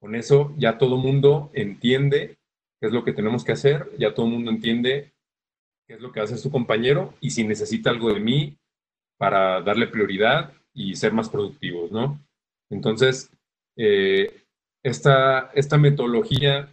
Con 0.00 0.14
eso 0.14 0.52
ya 0.58 0.76
todo 0.76 0.96
mundo 0.96 1.50
entiende 1.54 2.36
qué 2.80 2.88
es 2.88 2.92
lo 2.92 3.04
que 3.04 3.12
tenemos 3.12 3.44
que 3.44 3.52
hacer, 3.52 3.90
ya 3.98 4.12
todo 4.12 4.26
el 4.26 4.32
mundo 4.32 4.50
entiende 4.50 5.13
qué 5.86 5.94
es 5.94 6.00
lo 6.00 6.12
que 6.12 6.20
hace 6.20 6.36
su 6.36 6.50
compañero 6.50 7.14
y 7.20 7.30
si 7.30 7.44
necesita 7.44 7.90
algo 7.90 8.12
de 8.12 8.20
mí 8.20 8.56
para 9.18 9.60
darle 9.60 9.86
prioridad 9.86 10.52
y 10.72 10.96
ser 10.96 11.12
más 11.12 11.28
productivos, 11.28 11.92
¿no? 11.92 12.20
Entonces, 12.70 13.30
eh, 13.76 14.44
esta, 14.82 15.50
esta 15.54 15.78
metodología 15.78 16.72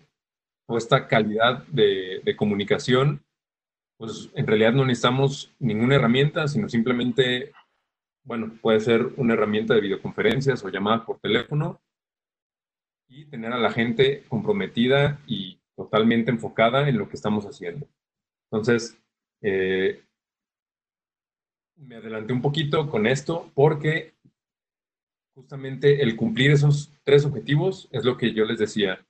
o 0.67 0.77
esta 0.77 1.07
calidad 1.07 1.65
de, 1.67 2.21
de 2.23 2.35
comunicación, 2.35 3.23
pues 3.97 4.29
en 4.33 4.47
realidad 4.47 4.73
no 4.73 4.85
necesitamos 4.85 5.51
ninguna 5.59 5.95
herramienta, 5.95 6.47
sino 6.47 6.67
simplemente 6.69 7.51
bueno, 8.23 8.51
puede 8.61 8.79
ser 8.79 9.13
una 9.17 9.33
herramienta 9.33 9.73
de 9.73 9.81
videoconferencias 9.81 10.63
o 10.63 10.69
llamadas 10.69 11.05
por 11.05 11.19
teléfono 11.19 11.81
y 13.07 13.25
tener 13.25 13.51
a 13.51 13.57
la 13.57 13.71
gente 13.71 14.23
comprometida 14.29 15.19
y 15.25 15.59
totalmente 15.75 16.31
enfocada 16.31 16.87
en 16.87 16.97
lo 16.97 17.09
que 17.09 17.15
estamos 17.15 17.45
haciendo. 17.45 17.87
Entonces, 18.51 19.00
eh, 19.41 20.03
me 21.75 21.95
adelanté 21.95 22.33
un 22.33 22.41
poquito 22.41 22.89
con 22.89 23.07
esto 23.07 23.49
porque 23.53 24.13
justamente 25.33 26.03
el 26.03 26.15
cumplir 26.15 26.51
esos 26.51 26.91
tres 27.03 27.25
objetivos 27.25 27.87
es 27.91 28.03
lo 28.03 28.17
que 28.17 28.33
yo 28.33 28.45
les 28.45 28.59
decía. 28.59 29.05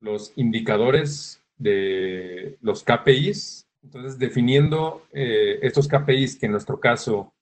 Los 0.00 0.32
indicadores 0.36 1.42
de 1.56 2.58
los 2.60 2.82
KPIs, 2.82 3.68
entonces 3.82 4.18
definiendo 4.18 5.06
eh, 5.12 5.60
estos 5.62 5.86
KPIs 5.86 6.36
que 6.36 6.46
en 6.46 6.52
nuestro 6.52 6.80
caso 6.80 7.32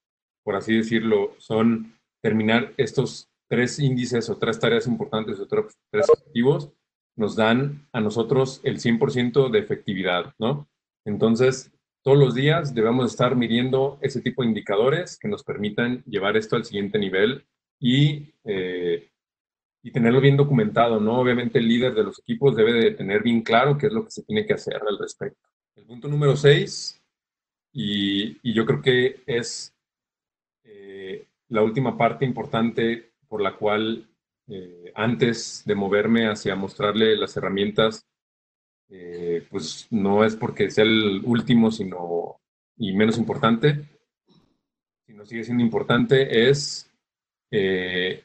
por 0.44 0.56
así 0.56 0.76
decirlo, 0.76 1.34
son 1.38 1.94
terminar 2.22 2.72
estos 2.76 3.28
tres 3.48 3.78
índices 3.78 4.28
o 4.30 4.36
tres 4.36 4.58
tareas 4.58 4.86
importantes 4.86 5.38
o 5.40 5.46
tres 5.46 6.08
objetivos, 6.08 6.70
nos 7.16 7.36
dan 7.36 7.86
a 7.92 8.00
nosotros 8.00 8.60
el 8.64 8.78
100% 8.78 9.50
de 9.50 9.58
efectividad, 9.58 10.34
¿no? 10.38 10.68
Entonces, 11.04 11.72
todos 12.02 12.18
los 12.18 12.34
días 12.34 12.74
debemos 12.74 13.10
estar 13.10 13.36
midiendo 13.36 13.98
ese 14.00 14.20
tipo 14.20 14.42
de 14.42 14.48
indicadores 14.48 15.18
que 15.18 15.28
nos 15.28 15.44
permitan 15.44 16.02
llevar 16.04 16.36
esto 16.36 16.56
al 16.56 16.64
siguiente 16.64 16.98
nivel 16.98 17.46
y, 17.78 18.34
eh, 18.44 19.10
y 19.82 19.90
tenerlo 19.90 20.20
bien 20.20 20.36
documentado, 20.36 21.00
¿no? 21.00 21.20
Obviamente 21.20 21.58
el 21.58 21.68
líder 21.68 21.94
de 21.94 22.04
los 22.04 22.18
equipos 22.20 22.56
debe 22.56 22.72
de 22.72 22.90
tener 22.92 23.22
bien 23.22 23.42
claro 23.42 23.76
qué 23.76 23.86
es 23.86 23.92
lo 23.92 24.04
que 24.04 24.10
se 24.10 24.24
tiene 24.24 24.46
que 24.46 24.54
hacer 24.54 24.76
al 24.76 24.98
respecto. 24.98 25.48
El 25.76 25.86
punto 25.86 26.08
número 26.08 26.36
seis, 26.36 27.02
y, 27.72 28.38
y 28.42 28.52
yo 28.52 28.66
creo 28.66 28.82
que 28.82 29.22
es 29.26 29.74
la 31.50 31.62
última 31.62 31.98
parte 31.98 32.24
importante 32.24 33.12
por 33.28 33.42
la 33.42 33.56
cual 33.56 34.08
eh, 34.48 34.92
antes 34.94 35.62
de 35.66 35.74
moverme 35.74 36.28
hacia 36.28 36.56
mostrarle 36.56 37.16
las 37.16 37.36
herramientas, 37.36 38.06
eh, 38.90 39.46
pues 39.48 39.86
no 39.90 40.24
es 40.24 40.34
porque 40.34 40.68
sea 40.70 40.84
el 40.84 41.22
último 41.24 41.70
sino, 41.70 42.40
y 42.76 42.92
menos 42.92 43.18
importante, 43.18 43.88
sino 45.06 45.24
sigue 45.24 45.44
siendo 45.44 45.62
importante, 45.62 46.48
es 46.48 46.90
eh, 47.52 48.24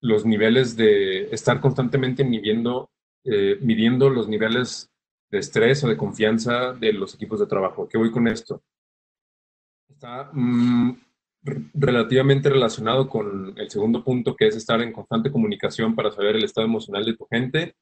los 0.00 0.24
niveles 0.24 0.76
de 0.76 1.32
estar 1.32 1.60
constantemente 1.60 2.24
midiendo, 2.24 2.90
eh, 3.24 3.58
midiendo 3.60 4.10
los 4.10 4.28
niveles 4.28 4.90
de 5.30 5.38
estrés 5.38 5.84
o 5.84 5.88
de 5.88 5.96
confianza 5.96 6.72
de 6.72 6.92
los 6.92 7.14
equipos 7.14 7.38
de 7.38 7.46
trabajo. 7.46 7.88
¿Qué 7.88 7.96
voy 7.96 8.10
con 8.10 8.26
esto? 8.26 8.62
Está 9.88 10.30
mm, 10.32 10.96
relativamente 11.74 12.48
relacionado 12.48 13.08
con 13.08 13.54
el 13.56 13.70
segundo 13.70 14.02
punto, 14.02 14.34
que 14.34 14.48
es 14.48 14.56
estar 14.56 14.80
en 14.80 14.92
constante 14.92 15.30
comunicación 15.30 15.94
para 15.94 16.10
saber 16.10 16.34
el 16.34 16.44
estado 16.44 16.66
emocional 16.66 17.04
de 17.04 17.16
tu 17.16 17.26
gente, 17.26 17.76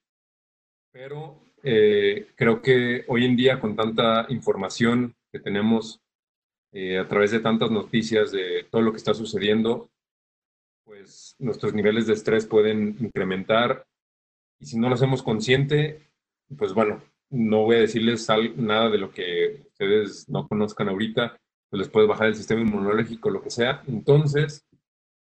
pero 0.92 1.47
eh, 1.62 2.28
creo 2.36 2.62
que 2.62 3.04
hoy 3.08 3.24
en 3.24 3.36
día 3.36 3.60
con 3.60 3.76
tanta 3.76 4.26
información 4.28 5.14
que 5.32 5.40
tenemos 5.40 6.00
eh, 6.72 6.98
a 6.98 7.08
través 7.08 7.30
de 7.30 7.40
tantas 7.40 7.70
noticias 7.70 8.30
de 8.30 8.66
todo 8.70 8.82
lo 8.82 8.92
que 8.92 8.98
está 8.98 9.14
sucediendo, 9.14 9.90
pues 10.84 11.34
nuestros 11.38 11.74
niveles 11.74 12.06
de 12.06 12.14
estrés 12.14 12.46
pueden 12.46 12.96
incrementar 13.00 13.86
y 14.60 14.66
si 14.66 14.78
no 14.78 14.88
lo 14.88 14.94
hacemos 14.94 15.22
consciente, 15.22 16.00
pues 16.56 16.74
bueno, 16.74 17.02
no 17.30 17.64
voy 17.64 17.76
a 17.76 17.80
decirles 17.80 18.26
nada 18.56 18.90
de 18.90 18.98
lo 18.98 19.10
que 19.10 19.62
ustedes 19.68 20.28
no 20.28 20.48
conozcan 20.48 20.88
ahorita, 20.88 21.38
pues 21.70 21.78
les 21.78 21.88
puede 21.88 22.06
bajar 22.06 22.28
el 22.28 22.34
sistema 22.34 22.62
inmunológico, 22.62 23.30
lo 23.30 23.42
que 23.42 23.50
sea. 23.50 23.82
Entonces, 23.86 24.66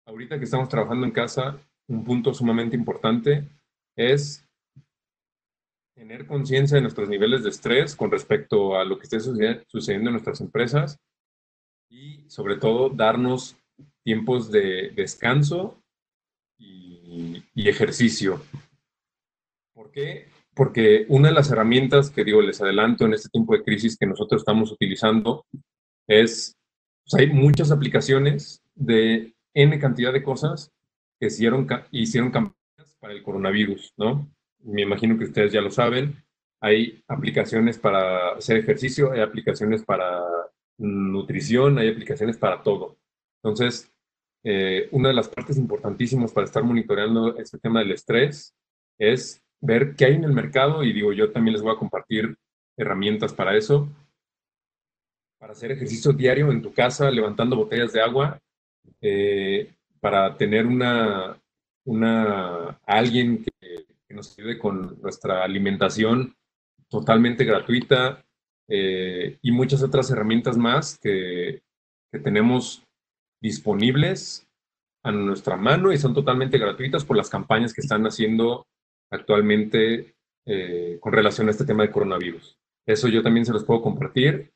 ahorita 0.06 0.38
que 0.38 0.44
estamos 0.44 0.68
trabajando 0.68 1.04
en 1.04 1.12
casa, 1.12 1.58
un 1.88 2.04
punto 2.04 2.32
sumamente 2.32 2.76
importante 2.76 3.48
es 3.96 4.48
tener 6.00 6.26
conciencia 6.26 6.76
de 6.76 6.80
nuestros 6.80 7.10
niveles 7.10 7.42
de 7.42 7.50
estrés 7.50 7.94
con 7.94 8.10
respecto 8.10 8.74
a 8.74 8.86
lo 8.86 8.98
que 8.98 9.02
esté 9.02 9.20
sucediendo 9.20 10.08
en 10.08 10.12
nuestras 10.12 10.40
empresas 10.40 10.98
y 11.90 12.24
sobre 12.30 12.56
todo 12.56 12.88
darnos 12.88 13.54
tiempos 14.02 14.50
de 14.50 14.92
descanso 14.96 15.78
y, 16.58 17.44
ejercicio. 17.54 18.42
¿Por 19.74 19.90
qué? 19.90 20.28
Porque 20.54 21.04
una 21.08 21.28
de 21.28 21.34
las 21.34 21.50
herramientas 21.50 22.08
que 22.08 22.24
digo, 22.24 22.40
les 22.40 22.62
adelanto 22.62 23.04
en 23.04 23.12
este 23.12 23.28
tiempo 23.28 23.52
de 23.52 23.62
crisis 23.62 23.98
que 23.98 24.06
nosotros 24.06 24.40
estamos 24.40 24.72
utilizando 24.72 25.44
es, 26.08 26.56
pues, 27.04 27.20
hay 27.20 27.26
muchas 27.30 27.70
aplicaciones 27.70 28.62
de 28.74 29.34
N 29.52 29.78
cantidad 29.78 30.14
de 30.14 30.22
cosas 30.22 30.72
que 31.20 31.26
hicieron, 31.26 31.68
hicieron 31.90 32.30
campañas 32.30 32.96
para 32.98 33.12
el 33.12 33.22
coronavirus, 33.22 33.92
¿no? 33.98 34.26
Me 34.62 34.82
imagino 34.82 35.18
que 35.18 35.24
ustedes 35.24 35.52
ya 35.52 35.60
lo 35.60 35.70
saben. 35.70 36.22
Hay 36.60 37.02
aplicaciones 37.08 37.78
para 37.78 38.32
hacer 38.32 38.58
ejercicio, 38.58 39.12
hay 39.12 39.20
aplicaciones 39.20 39.82
para 39.82 40.22
nutrición, 40.78 41.78
hay 41.78 41.88
aplicaciones 41.88 42.36
para 42.36 42.62
todo. 42.62 42.98
Entonces, 43.42 43.90
eh, 44.44 44.88
una 44.92 45.08
de 45.08 45.14
las 45.14 45.28
partes 45.28 45.56
importantísimas 45.58 46.32
para 46.32 46.46
estar 46.46 46.62
monitoreando 46.62 47.36
este 47.36 47.58
tema 47.58 47.80
del 47.80 47.92
estrés 47.92 48.54
es 48.98 49.42
ver 49.60 49.94
qué 49.94 50.06
hay 50.06 50.14
en 50.14 50.24
el 50.24 50.32
mercado 50.32 50.82
y 50.82 50.92
digo, 50.92 51.12
yo 51.12 51.30
también 51.30 51.52
les 51.54 51.62
voy 51.62 51.74
a 51.74 51.78
compartir 51.78 52.36
herramientas 52.76 53.34
para 53.34 53.56
eso, 53.56 53.88
para 55.38 55.52
hacer 55.52 55.72
ejercicio 55.72 56.12
diario 56.12 56.50
en 56.50 56.62
tu 56.62 56.72
casa, 56.72 57.10
levantando 57.10 57.56
botellas 57.56 57.92
de 57.92 58.00
agua, 58.00 58.40
eh, 59.00 59.72
para 60.00 60.36
tener 60.36 60.66
una, 60.66 61.38
una 61.84 62.80
alguien 62.86 63.44
que, 63.44 63.79
que, 64.10 64.14
nos 64.16 64.36
ayude 64.36 64.58
con 64.58 65.00
nuestra 65.00 65.44
alimentación 65.44 66.34
totalmente 66.88 67.44
gratuita 67.44 68.24
eh, 68.68 69.38
y 69.40 69.52
muchas 69.52 69.82
otras 69.84 70.10
herramientas 70.10 70.58
más 70.58 70.98
que, 70.98 71.62
que 72.12 72.18
tenemos 72.18 72.82
disponibles 73.40 74.48
a 75.04 75.12
nuestra 75.12 75.56
mano 75.56 75.92
y 75.92 75.98
son 75.98 76.12
totalmente 76.12 76.58
gratuitas 76.58 77.04
por 77.04 77.16
las 77.16 77.30
campañas 77.30 77.72
que 77.72 77.82
están 77.82 78.04
haciendo 78.04 78.66
actualmente 79.12 80.16
eh, 80.44 80.98
con 81.00 81.12
relación 81.12 81.46
a 81.46 81.52
este 81.52 81.64
tema 81.64 81.84
de 81.84 81.92
coronavirus. 81.92 82.58
Eso 82.86 83.06
yo 83.06 83.22
también 83.22 83.46
se 83.46 83.52
los 83.52 83.64
puedo 83.64 83.80
compartir. 83.80 84.50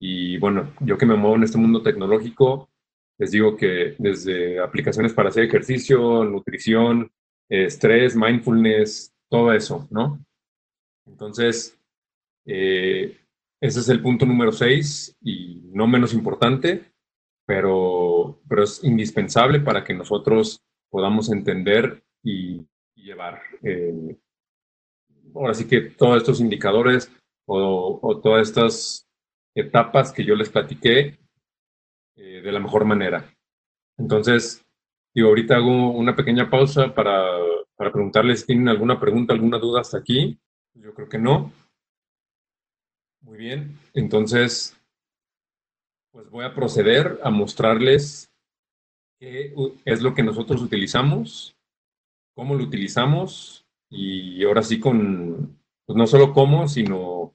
Y 0.00 0.38
bueno, 0.38 0.72
yo 0.80 0.96
que 0.96 1.06
me 1.06 1.16
muevo 1.16 1.36
en 1.36 1.42
este 1.42 1.58
mundo 1.58 1.82
tecnológico, 1.82 2.70
les 3.18 3.32
digo 3.32 3.56
que 3.56 3.96
desde 3.98 4.60
aplicaciones 4.60 5.12
para 5.12 5.30
hacer 5.30 5.44
ejercicio, 5.44 6.24
nutrición, 6.24 7.10
estrés, 7.48 8.16
mindfulness, 8.16 9.14
todo 9.28 9.52
eso, 9.52 9.86
¿no? 9.90 10.24
Entonces, 11.06 11.78
eh, 12.46 13.18
ese 13.60 13.80
es 13.80 13.88
el 13.88 14.02
punto 14.02 14.26
número 14.26 14.52
seis 14.52 15.16
y 15.20 15.62
no 15.72 15.86
menos 15.86 16.12
importante 16.14 16.94
pero, 17.46 18.40
pero 18.48 18.64
es 18.64 18.82
indispensable 18.84 19.60
para 19.60 19.84
que 19.84 19.94
nosotros 19.94 20.62
podamos 20.90 21.30
entender 21.30 22.02
y, 22.22 22.66
llevar. 22.94 23.42
Eh, 23.62 24.16
ahora 25.34 25.52
sí 25.52 25.68
que 25.68 25.82
todos 25.82 26.16
estos 26.16 26.40
indicadores 26.40 27.12
o, 27.46 28.18
todas 28.22 28.48
estas 28.48 29.06
etapas 29.54 30.10
que 30.10 30.24
yo 30.24 30.34
les 30.34 30.48
platiqué 30.48 31.18
eh, 32.16 32.40
de 32.40 32.52
la 32.52 32.60
mejor 32.60 32.86
manera. 32.86 33.30
Entonces, 33.98 34.64
digo, 35.14 35.28
ahorita 35.28 35.56
hago 35.56 35.90
una 35.90 36.16
pequeña 36.16 36.50
pausa 36.50 36.94
para, 36.94 37.24
para 37.76 37.92
preguntarles 37.92 38.40
si 38.40 38.46
tienen 38.46 38.68
alguna 38.68 38.98
pregunta, 38.98 39.32
alguna 39.32 39.58
duda 39.58 39.80
hasta 39.80 39.98
aquí. 39.98 40.38
Yo 40.74 40.92
creo 40.92 41.08
que 41.08 41.18
no. 41.18 41.52
Muy 43.20 43.38
bien. 43.38 43.78
Entonces, 43.94 44.76
pues 46.10 46.28
voy 46.30 46.44
a 46.44 46.54
proceder 46.54 47.18
a 47.22 47.30
mostrarles 47.30 48.30
qué 49.18 49.54
es 49.84 50.02
lo 50.02 50.14
que 50.14 50.22
nosotros 50.22 50.60
utilizamos, 50.62 51.56
cómo 52.34 52.54
lo 52.54 52.64
utilizamos 52.64 53.64
y 53.88 54.44
ahora 54.44 54.62
sí 54.62 54.80
con, 54.80 55.58
pues 55.86 55.96
no 55.96 56.06
solo 56.06 56.32
cómo, 56.32 56.68
sino 56.68 57.34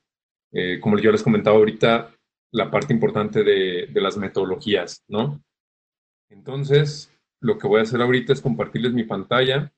eh, 0.51 0.79
como 0.79 0.97
yo 0.99 1.11
les 1.11 1.23
comentaba 1.23 1.57
ahorita, 1.57 2.13
la 2.51 2.71
parte 2.71 2.93
importante 2.93 3.43
de, 3.43 3.87
de, 3.87 4.01
las 4.01 4.17
metodologías, 4.17 5.03
¿no? 5.07 5.43
Entonces, 6.29 7.13
lo 7.41 7.57
que 7.57 7.67
voy 7.67 7.79
a 7.79 7.83
hacer 7.83 8.01
ahorita 8.01 8.33
es 8.33 8.41
compartirles 8.41 8.93
mi 8.93 9.03
pantalla. 9.03 9.71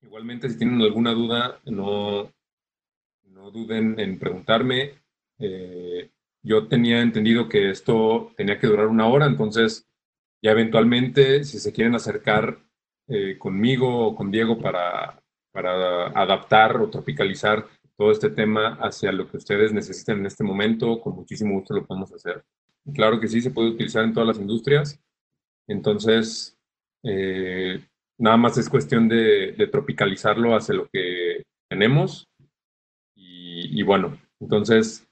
Igualmente, 0.00 0.48
si 0.48 0.58
tienen 0.58 0.80
alguna 0.80 1.12
duda, 1.12 1.60
no, 1.64 2.32
no 3.24 3.50
duden 3.50 3.98
en 4.00 4.18
preguntarme. 4.18 4.94
Eh, 5.38 6.10
yo 6.42 6.66
tenía 6.66 7.00
entendido 7.00 7.48
que 7.48 7.70
esto 7.70 8.32
tenía 8.36 8.58
que 8.58 8.66
durar 8.66 8.86
una 8.86 9.06
hora, 9.06 9.26
entonces 9.26 9.86
ya 10.42 10.50
eventualmente, 10.50 11.44
si 11.44 11.58
se 11.58 11.72
quieren 11.72 11.94
acercar 11.94 12.58
eh, 13.08 13.38
conmigo 13.38 14.08
o 14.08 14.14
con 14.14 14.30
Diego 14.30 14.58
para, 14.58 15.22
para 15.52 16.06
adaptar 16.08 16.76
o 16.78 16.90
tropicalizar 16.90 17.66
todo 17.96 18.10
este 18.10 18.30
tema 18.30 18.74
hacia 18.80 19.12
lo 19.12 19.30
que 19.30 19.36
ustedes 19.36 19.72
necesiten 19.72 20.18
en 20.18 20.26
este 20.26 20.42
momento, 20.42 21.00
con 21.00 21.14
muchísimo 21.14 21.54
gusto 21.54 21.74
lo 21.74 21.86
podemos 21.86 22.12
hacer. 22.12 22.44
Claro 22.92 23.20
que 23.20 23.28
sí, 23.28 23.40
se 23.40 23.50
puede 23.50 23.70
utilizar 23.70 24.02
en 24.02 24.12
todas 24.12 24.26
las 24.26 24.38
industrias. 24.38 25.00
Entonces, 25.68 26.58
eh, 27.02 27.80
nada 28.18 28.36
más 28.36 28.58
es 28.58 28.68
cuestión 28.68 29.08
de, 29.08 29.68
tropicalizarlo 29.70 30.54
hacia 30.54 30.74
lo 30.74 30.88
que 30.92 31.42
tenemos. 31.68 32.26
Y, 33.14 33.82
bueno, 33.82 34.18
entonces 34.40 35.06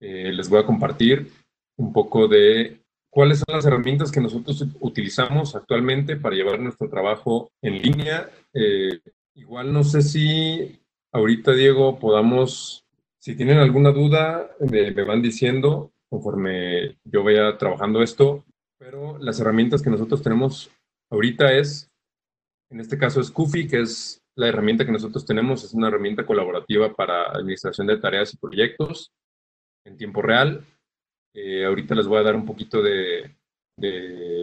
eh, 0.00 0.32
les 0.32 0.48
voy 0.48 0.60
a 0.60 0.66
compartir 0.66 1.30
un 1.76 1.92
poco 1.92 2.26
de 2.26 2.80
cuáles 3.10 3.38
son 3.40 3.54
las 3.54 3.66
herramientas 3.66 4.10
que 4.10 4.20
nosotros 4.20 4.66
utilizamos 4.80 5.54
actualmente 5.54 6.16
para 6.16 6.34
llevar 6.34 6.58
nuestro 6.58 6.88
trabajo 6.88 7.50
en 7.60 7.82
línea. 7.82 8.30
Eh, 8.54 9.00
igual 9.34 9.72
no 9.72 9.84
sé 9.84 10.02
si 10.02 10.80
ahorita, 11.12 11.52
Diego, 11.52 11.98
podamos, 11.98 12.84
si 13.18 13.36
tienen 13.36 13.58
alguna 13.58 13.90
duda, 13.90 14.50
me, 14.60 14.90
van 15.04 15.22
diciendo 15.22 15.92
conforme 16.08 16.98
yo 17.04 17.24
vaya 17.24 17.56
trabajando 17.56 18.02
esto, 18.02 18.44
pero 18.78 19.18
las 19.18 19.40
herramientas 19.40 19.80
que 19.80 19.90
nosotros 19.90 20.22
tenemos 20.22 20.70
ahorita 21.12 21.52
es, 21.52 21.90
en 22.70 22.80
este 22.80 22.98
caso 22.98 23.20
es 23.20 23.30
Kufi, 23.30 23.68
que 23.68 23.80
es 23.80 24.22
la 24.34 24.48
herramienta 24.48 24.84
que 24.84 24.92
nosotros 24.92 25.26
tenemos, 25.26 25.62
es 25.62 25.74
una 25.74 25.88
herramienta 25.88 26.24
colaborativa 26.24 26.92
para 26.94 27.30
administración 27.30 27.86
de 27.86 27.98
tareas 27.98 28.32
y 28.32 28.38
proyectos 28.38 29.12
en 29.84 29.96
tiempo 29.96 30.22
real. 30.22 30.64
Eh, 31.34 31.64
ahorita 31.66 31.94
les 31.94 32.06
voy 32.06 32.18
a 32.18 32.22
dar 32.22 32.34
un 32.34 32.46
poquito 32.46 32.82
de, 32.82 33.36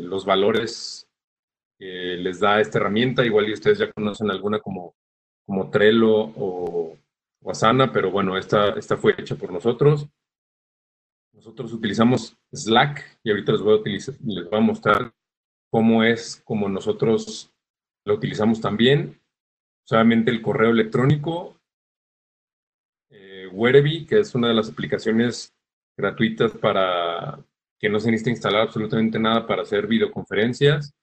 los 0.04 0.26
valores 0.26 1.08
que 1.78 2.18
les 2.18 2.40
da 2.40 2.60
esta 2.60 2.78
herramienta. 2.78 3.26
Igual 3.26 3.50
y 3.50 3.54
ustedes 3.54 3.80
ya 3.80 3.92
conocen 3.92 4.30
alguna 4.30 4.60
como, 4.60 4.96
como 5.48 5.70
Trello 5.70 6.32
o, 6.36 6.98
Asana, 7.46 7.92
pero 7.92 8.12
bueno, 8.12 8.38
esta, 8.38 8.72
esta 8.72 8.96
fue 8.98 9.16
hecha 9.18 9.36
por 9.36 9.52
nosotros. 9.52 10.08
Nosotros 11.34 11.74
utilizamos 11.74 12.38
Slack 12.54 13.20
y 13.24 13.32
ahorita 13.32 13.54
les 13.54 13.62
voy 13.62 13.80
a, 13.80 13.82
les 13.84 14.50
voy 14.50 14.60
a 14.60 14.62
mostrar 14.62 15.14
cómo 15.70 16.04
es, 16.04 16.42
como 16.46 16.70
nosotros 16.70 17.54
lo 18.06 18.16
utilizamos 18.16 18.62
también. 18.62 19.22
Solamente 19.86 20.32
el 20.32 20.42
correo 20.42 20.72
electrónico 20.72 21.60
Wereby, 23.52 24.06
que 24.06 24.20
es 24.20 24.36
una 24.36 24.48
de 24.48 24.54
las 24.54 24.70
aplicaciones 24.70 25.54
gratuitas 25.98 26.52
para 26.54 27.44
que 27.80 27.90
no 27.90 28.00
se 28.00 28.12
necesita 28.12 28.32
instalar 28.32 28.62
absolutamente 28.62 29.20
nada 29.20 29.46
para 29.48 29.64
hacer 29.64 29.88
videoconferencias. 29.88 30.94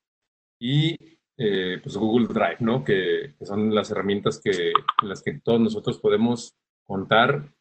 y 0.60 0.96
eh, 1.38 1.78
pues 1.82 1.94
Google 1.98 2.28
Drive, 2.28 2.56
¿no? 2.60 2.82
Que, 2.82 3.34
que, 3.38 3.44
son 3.44 3.74
las 3.74 3.90
herramientas 3.90 4.40
que, 4.42 4.68
en 5.02 5.08
las 5.08 5.22
que 5.22 5.38
todos 5.40 5.60
nosotros 5.60 5.98
podemos 5.98 6.56
contar 6.86 7.52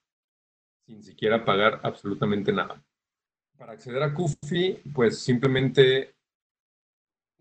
sin 0.85 1.03
siquiera 1.03 1.43
pagar 1.43 1.81
absolutamente 1.83 2.53
nada. 2.53 2.81
Para 3.57 3.73
acceder 3.73 4.01
a 4.01 4.13
Kufi, 4.13 4.79
pues 4.93 5.19
simplemente 5.19 6.14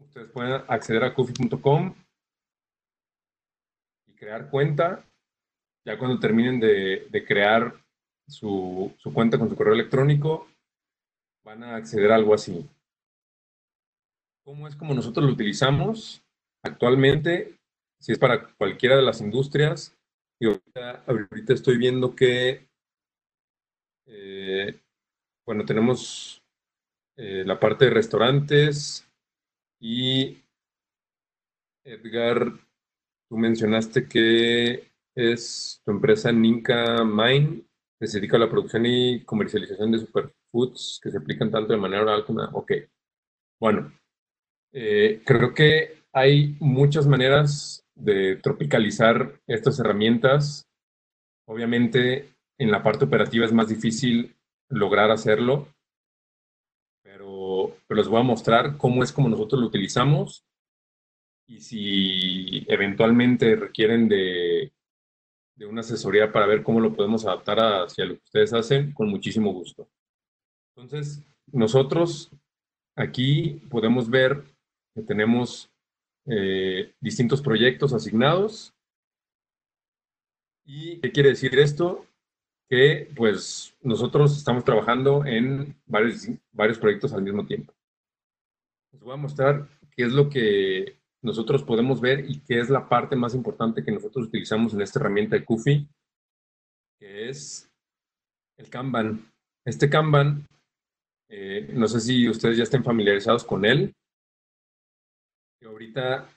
ustedes 0.05 0.31
pueden 0.31 0.63
acceder 0.69 1.05
a 1.05 1.15
kufi.com 1.15 1.95
y 4.07 4.13
crear 4.15 4.51
cuenta. 4.51 5.05
Ya 5.87 5.99
cuando 5.99 6.19
terminen 6.19 6.61
de, 6.61 7.07
de 7.11 7.25
crear 7.25 7.75
su, 8.27 8.93
su, 8.97 9.13
cuenta 9.13 9.39
con 9.39 9.51
su 9.51 9.57
correo 9.57 9.75
electrónico, 9.75 10.49
van 11.45 11.63
a 11.63 11.77
acceder 11.77 12.11
a 12.11 12.17
algo 12.17 12.35
así. 12.35 12.67
¿Cómo 14.45 14.67
es 14.69 14.77
como 14.77 14.95
nosotros 14.95 15.27
lo 15.27 15.33
utilizamos? 15.33 16.23
Actualmente, 16.63 17.59
si 18.01 18.13
es 18.13 18.19
para 18.19 18.49
cualquiera 18.55 18.97
de 18.97 19.03
las 19.03 19.21
industrias, 19.21 19.97
y 20.41 20.47
ahorita, 20.47 21.05
ahorita 21.07 21.53
estoy 21.53 21.77
viendo 21.77 22.15
que, 22.15 22.67
eh, 24.07 24.81
bueno, 25.47 25.65
tenemos 25.65 26.43
eh, 27.17 27.45
la 27.47 27.61
parte 27.61 27.85
de 27.85 27.93
restaurantes 27.93 29.04
y 29.81 30.43
Edgar, 31.85 32.53
tú 33.29 33.37
mencionaste 33.37 34.09
que 34.09 34.91
es 35.15 35.81
tu 35.85 35.91
empresa 35.91 36.33
Ninka 36.33 37.05
Mine, 37.05 37.63
que 38.01 38.07
se 38.07 38.19
dedica 38.19 38.37
a 38.37 38.41
la 38.41 38.51
producción 38.51 38.87
y 38.87 39.25
comercialización 39.25 39.93
de 39.93 39.99
superfoods 39.99 41.01
que 41.03 41.11
se 41.11 41.19
aplican 41.19 41.51
tanto 41.51 41.73
de 41.73 41.79
manera 41.79 42.03
oral 42.03 42.25
como... 42.25 42.43
Ok, 42.53 42.73
bueno, 43.61 43.93
eh, 44.73 45.23
creo 45.25 45.55
que 45.55 46.05
hay 46.13 46.57
muchas 46.61 47.07
maneras 47.07 47.85
de 47.95 48.37
tropicalizar 48.37 49.41
estas 49.47 49.79
herramientas. 49.79 50.67
Obviamente, 51.47 52.35
en 52.59 52.71
la 52.71 52.83
parte 52.83 53.05
operativa 53.05 53.45
es 53.45 53.53
más 53.53 53.69
difícil 53.69 54.37
lograr 54.69 55.11
hacerlo, 55.11 55.69
pero, 57.87 57.99
les 57.99 58.09
voy 58.09 58.21
a 58.21 58.25
mostrar 58.25 58.77
cómo 58.77 59.03
es 59.03 59.13
como 59.13 59.29
nosotros 59.29 59.61
lo 59.61 59.67
utilizamos 59.69 60.45
y 61.47 61.61
si 61.61 62.65
eventualmente 62.69 63.55
requieren 63.57 64.09
de, 64.09 64.73
de 65.57 65.67
una 65.67 65.81
asesoría 65.81 66.33
para 66.33 66.47
ver 66.47 66.63
cómo 66.63 66.81
lo 66.81 66.95
podemos 66.95 67.27
adaptar 67.27 67.59
hacia 67.61 68.07
lo 68.07 68.15
que 68.15 68.25
ustedes 68.25 68.53
hacen, 68.53 68.93
con 68.93 69.09
muchísimo 69.09 69.53
gusto. 69.53 69.89
Entonces, 70.75 71.23
nosotros 71.47 72.31
aquí 72.97 73.63
podemos 73.71 74.09
ver 74.09 74.45
que 74.95 75.03
tenemos 75.03 75.71
eh, 76.27 76.95
distintos 77.01 77.43
proyectos 77.43 77.93
asignados. 77.93 78.75
¿Y 80.65 80.99
qué 81.01 81.13
quiere 81.13 81.31
decir 81.31 81.59
esto? 81.59 82.07
Que 82.69 83.11
pues 83.15 83.77
nosotros 83.83 84.37
estamos 84.37 84.65
trabajando 84.65 85.25
en 85.25 85.77
varios, 85.87 86.29
varios 86.53 86.79
proyectos 86.79 87.13
al 87.13 87.23
mismo 87.23 87.47
tiempo. 87.47 87.73
Les 88.93 89.03
voy 89.03 89.15
a 89.15 89.17
mostrar 89.17 89.69
qué 89.91 90.05
es 90.05 90.13
lo 90.13 90.29
que 90.29 90.97
nosotros 91.23 91.63
podemos 91.63 92.01
ver 92.01 92.29
y 92.29 92.41
qué 92.41 92.61
es 92.61 92.71
la 92.71 92.89
parte 92.89 93.17
más 93.17 93.35
importante 93.35 93.85
que 93.85 93.93
nosotros 93.93 94.27
utilizamos 94.27 94.75
en 94.75 94.83
esta 94.83 94.99
herramienta 94.99 95.37
de 95.37 95.45
Kufi, 95.45 95.89
que 96.99 97.29
es 97.29 97.71
el 98.59 98.69
Kanban. 98.69 99.33
Este 99.65 99.89
Kanban, 99.89 100.47
eh, 101.31 101.71
no 101.73 101.89
sé 101.89 102.01
si 102.01 102.29
ustedes 102.29 102.59
ya 102.59 102.65
estén 102.65 102.85
familiarizados 102.85 103.45
con 103.45 103.65
él, 103.65 103.95
ahorita, 105.67 106.29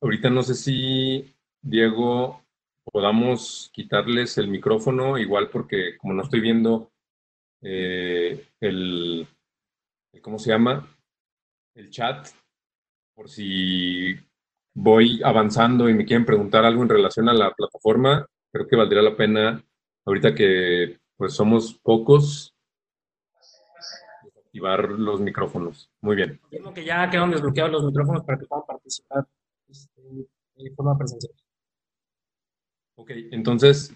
ahorita 0.00 0.30
no 0.30 0.42
sé 0.42 0.54
si, 0.54 1.34
Diego, 1.62 2.41
podamos 2.84 3.70
quitarles 3.72 4.38
el 4.38 4.48
micrófono, 4.48 5.18
igual 5.18 5.48
porque 5.50 5.96
como 5.98 6.14
no 6.14 6.22
estoy 6.22 6.40
viendo 6.40 6.92
eh, 7.62 8.48
el, 8.60 9.26
¿cómo 10.20 10.38
se 10.38 10.50
llama? 10.50 10.88
El 11.74 11.90
chat, 11.90 12.28
por 13.14 13.28
si 13.28 14.14
voy 14.74 15.20
avanzando 15.24 15.88
y 15.88 15.94
me 15.94 16.04
quieren 16.04 16.26
preguntar 16.26 16.64
algo 16.64 16.82
en 16.82 16.88
relación 16.88 17.28
a 17.28 17.34
la 17.34 17.52
plataforma, 17.52 18.26
creo 18.52 18.66
que 18.66 18.76
valdría 18.76 19.02
la 19.02 19.16
pena, 19.16 19.64
ahorita 20.04 20.34
que 20.34 20.98
pues 21.16 21.34
somos 21.34 21.74
pocos, 21.74 22.54
activar 24.44 24.90
los 24.90 25.20
micrófonos. 25.20 25.90
Muy 26.00 26.16
bien. 26.16 26.40
Que 26.74 26.84
ya 26.84 27.08
quedan 27.08 27.30
desbloqueados 27.30 27.72
los 27.72 27.84
micrófonos 27.84 28.24
para 28.24 28.38
que 28.38 28.46
puedan 28.46 28.66
participar 28.66 29.26
este, 29.68 30.02
de 30.56 30.70
forma 30.74 30.98
presencial. 30.98 31.32
Ok, 33.02 33.10
entonces, 33.32 33.92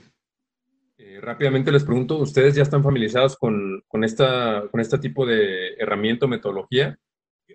eh, 0.99 1.21
rápidamente 1.21 1.71
les 1.71 1.85
pregunto, 1.85 2.19
¿ustedes 2.19 2.57
ya 2.57 2.64
están 2.64 2.83
familiarizados 2.83 3.37
con, 3.37 3.85
con, 3.87 4.03
esta, 4.03 4.64
con 4.69 4.81
este 4.81 4.99
tipo 4.99 5.25
de 5.25 5.75
herramienta 5.75 6.27
o 6.27 6.29
metodología? 6.29 6.99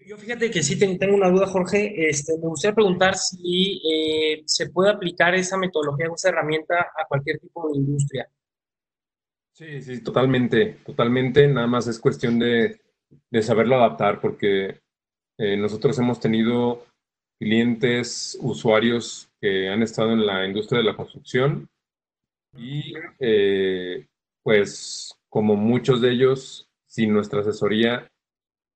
Yo, 0.07 0.17
fíjate 0.17 0.49
que 0.49 0.63
sí 0.63 0.79
tengo 0.79 1.13
una 1.13 1.29
duda, 1.29 1.47
Jorge. 1.47 2.07
Este, 2.09 2.37
me 2.37 2.47
gustaría 2.47 2.73
preguntar 2.73 3.17
si 3.17 3.81
eh, 3.85 4.43
se 4.45 4.69
puede 4.69 4.91
aplicar 4.91 5.35
esa 5.35 5.57
metodología 5.57 6.09
o 6.09 6.15
esa 6.15 6.29
herramienta 6.29 6.79
a 6.97 7.05
cualquier 7.05 7.37
tipo 7.39 7.69
de 7.69 7.79
industria. 7.79 8.29
Sí, 9.51 9.81
sí, 9.81 10.01
totalmente, 10.01 10.77
totalmente. 10.85 11.49
Nada 11.49 11.67
más 11.67 11.85
es 11.87 11.99
cuestión 11.99 12.39
de, 12.39 12.79
de 13.29 13.43
saberlo 13.43 13.75
adaptar, 13.75 14.21
porque 14.21 14.79
eh, 15.37 15.57
nosotros 15.57 15.99
hemos 15.99 16.21
tenido 16.21 16.85
clientes, 17.37 18.37
usuarios 18.39 19.30
que 19.41 19.69
han 19.69 19.81
estado 19.81 20.13
en 20.13 20.25
la 20.25 20.45
industria 20.45 20.79
de 20.79 20.85
la 20.85 20.95
construcción 20.95 21.67
y 22.55 22.93
eh, 23.19 24.07
pues 24.43 25.17
como 25.29 25.55
muchos 25.55 26.01
de 26.01 26.11
ellos, 26.11 26.69
sin 26.85 27.13
nuestra 27.13 27.41
asesoría, 27.41 28.09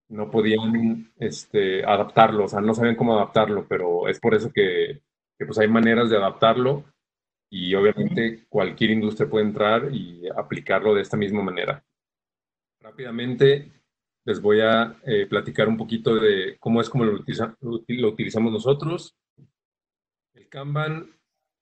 no 0.10 0.32
podían 0.32 1.12
este, 1.18 1.84
adaptarlo, 1.86 2.46
o 2.46 2.48
sea, 2.48 2.62
no 2.62 2.74
sabían 2.74 2.96
cómo 2.96 3.16
adaptarlo, 3.16 3.68
pero 3.68 4.08
es 4.08 4.20
por 4.20 4.36
eso 4.36 4.52
que, 4.52 5.02
que 5.38 5.46
pues 5.46 5.58
hay 5.60 5.68
maneras 5.68 6.10
de 6.10 6.18
adaptarlo 6.18 6.86
y 7.50 7.74
obviamente 7.76 8.46
cualquier 8.50 8.92
industria 8.92 9.30
puede 9.30 9.46
entrar 9.46 9.94
y 9.94 10.28
aplicarlo 10.36 10.94
de 10.94 11.02
esta 11.02 11.18
misma 11.18 11.42
manera. 11.42 11.84
Rápidamente, 12.80 13.72
les 14.26 14.42
voy 14.42 14.62
a 14.62 15.00
eh, 15.06 15.28
platicar 15.28 15.68
un 15.68 15.78
poquito 15.78 16.16
de 16.16 16.58
cómo 16.60 16.82
es 16.82 16.90
como 16.90 17.06
lo, 17.06 17.14
lo, 17.22 18.08
utilizamos 18.10 18.52
nosotros. 18.52 19.16
Kanban 20.56 21.14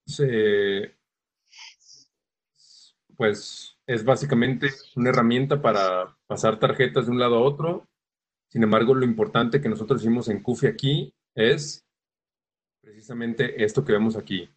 se, 0.06 0.94
pues 3.16 3.76
es 3.88 4.04
básicamente 4.04 4.68
una 4.94 5.10
herramienta 5.10 5.60
para 5.60 6.16
pasar 6.28 6.60
tarjetas 6.60 7.06
de 7.06 7.10
un 7.10 7.18
lado 7.18 7.34
a 7.34 7.40
otro. 7.40 7.88
Sin 8.48 8.62
embargo, 8.62 8.94
lo 8.94 9.04
importante 9.04 9.60
que 9.60 9.68
nosotros 9.68 10.00
hicimos 10.00 10.28
en 10.28 10.40
Kufi 10.40 10.68
aquí 10.68 11.12
es 11.34 11.84
precisamente 12.80 13.64
esto 13.64 13.84
que 13.84 13.94
vemos 13.94 14.14
aquí. 14.14 14.48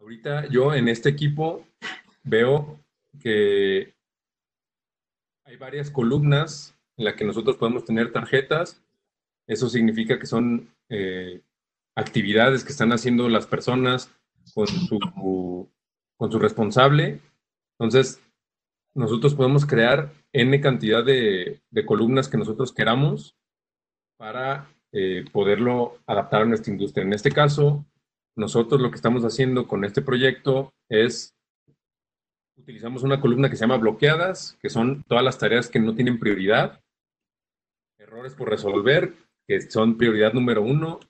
Ahorita 0.00 0.48
yo 0.48 0.74
en 0.74 0.88
este 0.88 1.08
equipo 1.08 1.68
veo 2.24 2.80
que 3.20 3.94
hay 5.44 5.56
varias 5.56 5.88
columnas 5.88 6.76
en 6.96 7.04
las 7.04 7.14
que 7.14 7.24
nosotros 7.24 7.58
podemos 7.58 7.84
tener 7.84 8.10
tarjetas. 8.10 8.82
Eso 9.46 9.68
significa 9.68 10.18
que 10.18 10.26
son 10.26 10.74
eh, 10.88 11.42
actividades 11.98 12.62
que 12.62 12.70
están 12.70 12.92
haciendo 12.92 13.28
las 13.28 13.46
personas 13.46 14.14
con 14.54 14.68
su, 14.68 15.68
con 16.16 16.32
su 16.32 16.38
responsable. 16.38 17.20
Entonces, 17.78 18.22
nosotros 18.94 19.34
podemos 19.34 19.66
crear 19.66 20.12
N 20.32 20.60
cantidad 20.60 21.04
de, 21.04 21.60
columnas 21.86 22.28
que 22.28 22.38
nosotros 22.38 22.72
queramos 22.72 23.36
para 24.16 24.68
eh, 24.92 25.24
poderlo 25.32 25.98
adaptar 26.06 26.42
a 26.42 26.44
nuestra 26.44 26.72
industria. 26.72 27.04
En 27.04 27.12
este 27.12 27.32
caso, 27.32 27.84
nosotros 28.36 28.80
lo 28.80 28.90
que 28.90 28.96
estamos 28.96 29.24
haciendo 29.24 29.66
con 29.66 29.84
este 29.84 30.00
proyecto 30.00 30.72
es 30.88 31.34
utilizamos 32.56 33.02
una 33.02 33.20
columna 33.20 33.50
que 33.50 33.56
se 33.56 33.62
llama 33.62 33.76
bloqueadas, 33.76 34.56
que 34.60 34.68
son 34.68 35.02
todas 35.04 35.24
las 35.24 35.38
tareas 35.38 35.68
que 35.68 35.80
no 35.80 35.94
tienen 35.94 36.18
prioridad, 36.18 36.80
errores 37.98 38.34
por 38.34 38.50
resolver, 38.50 39.14
que 39.46 39.60
son 39.62 39.96
prioridad 39.96 40.32
número 40.32 40.62
uno, 40.62 41.00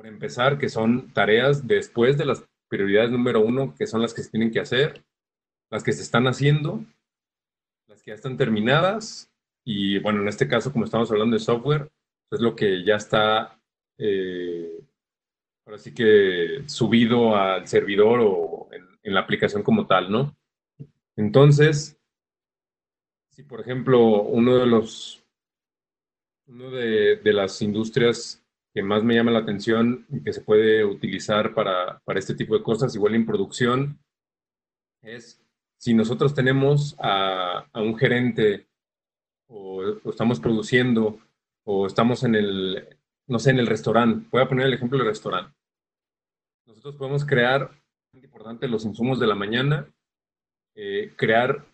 por 0.00 0.06
empezar, 0.06 0.56
que 0.56 0.70
son 0.70 1.12
tareas 1.12 1.66
después 1.66 2.16
de 2.16 2.24
las 2.24 2.42
prioridades 2.70 3.10
número 3.10 3.42
uno, 3.42 3.74
que 3.74 3.86
son 3.86 4.00
las 4.00 4.14
que 4.14 4.22
se 4.22 4.30
tienen 4.30 4.50
que 4.50 4.60
hacer, 4.60 5.04
las 5.70 5.84
que 5.84 5.92
se 5.92 6.00
están 6.00 6.26
haciendo, 6.26 6.82
las 7.86 8.02
que 8.02 8.12
ya 8.12 8.14
están 8.14 8.38
terminadas, 8.38 9.30
y 9.62 9.98
bueno, 9.98 10.22
en 10.22 10.28
este 10.28 10.48
caso, 10.48 10.72
como 10.72 10.86
estamos 10.86 11.10
hablando 11.10 11.34
de 11.34 11.40
software, 11.40 11.92
es 12.30 12.40
lo 12.40 12.56
que 12.56 12.82
ya 12.82 12.96
está, 12.96 13.60
eh, 13.98 14.80
ahora 15.66 15.76
sí 15.76 15.92
que 15.92 16.62
subido 16.64 17.36
al 17.36 17.68
servidor 17.68 18.20
o 18.22 18.70
en 19.02 19.12
la 19.12 19.20
aplicación 19.20 19.62
como 19.62 19.86
tal, 19.86 20.10
¿no? 20.10 20.34
Entonces, 21.14 22.00
si 23.28 23.42
por 23.42 23.60
ejemplo 23.60 24.22
uno 24.22 24.56
de 24.56 24.64
los, 24.64 25.22
uno 26.46 26.70
de, 26.70 27.20
las 27.22 27.60
industrias 27.60 28.39
que 28.72 28.82
más 28.82 29.02
me 29.02 29.14
llama 29.14 29.32
la 29.32 29.40
atención 29.40 30.06
y 30.10 30.22
que 30.22 30.32
se 30.32 30.42
puede 30.42 30.84
utilizar 30.84 31.54
para, 31.54 32.00
para 32.04 32.18
este 32.18 32.34
tipo 32.34 32.56
de 32.56 32.62
cosas, 32.62 32.94
igual 32.94 33.14
en 33.14 33.26
producción, 33.26 33.98
es 35.02 35.42
si 35.78 35.94
nosotros 35.94 36.34
tenemos 36.34 36.94
a, 37.00 37.66
a 37.72 37.80
un 37.80 37.96
gerente 37.96 38.68
o, 39.48 39.82
o, 40.04 40.10
estamos 40.10 40.38
produciendo 40.38 41.18
o 41.64 41.86
estamos 41.86 42.22
en 42.22 42.34
el, 42.34 42.98
no 43.26 43.38
sé, 43.38 43.50
en 43.50 43.58
el 43.58 43.66
restaurante, 43.66 44.26
voy 44.30 44.42
a 44.42 44.48
poner 44.48 44.66
el 44.66 44.74
ejemplo 44.74 44.98
del 44.98 45.08
restaurante. 45.08 45.54
Nosotros 46.66 46.96
podemos 46.96 47.24
crear, 47.24 47.70
importante, 48.12 48.68
los 48.68 48.84
insumos 48.84 49.18
de 49.18 49.26
la 49.26 49.34
mañana, 49.34 49.86
eh, 50.76 51.12
crear 51.16 51.64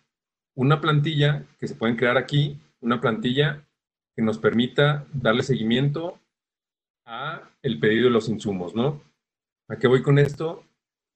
una 0.55 0.81
plantilla 0.81 1.45
que 1.59 1.67
se 1.67 1.75
pueden 1.75 1.97
crear 1.97 2.17
aquí, 2.17 2.59
una 2.81 2.99
plantilla 2.99 3.67
que 4.15 4.23
nos 4.23 4.39
permita 4.39 5.05
darle 5.13 5.43
seguimiento 5.43 6.19
a 7.07 7.49
el 7.63 7.79
pedido 7.79 8.05
de 8.05 8.11
los 8.11 8.29
insumos, 8.29 8.75
¿no? 8.75 9.01
¿A 9.69 9.77
qué 9.77 9.87
voy 9.87 10.03
con 10.03 10.19
esto? 10.19 10.63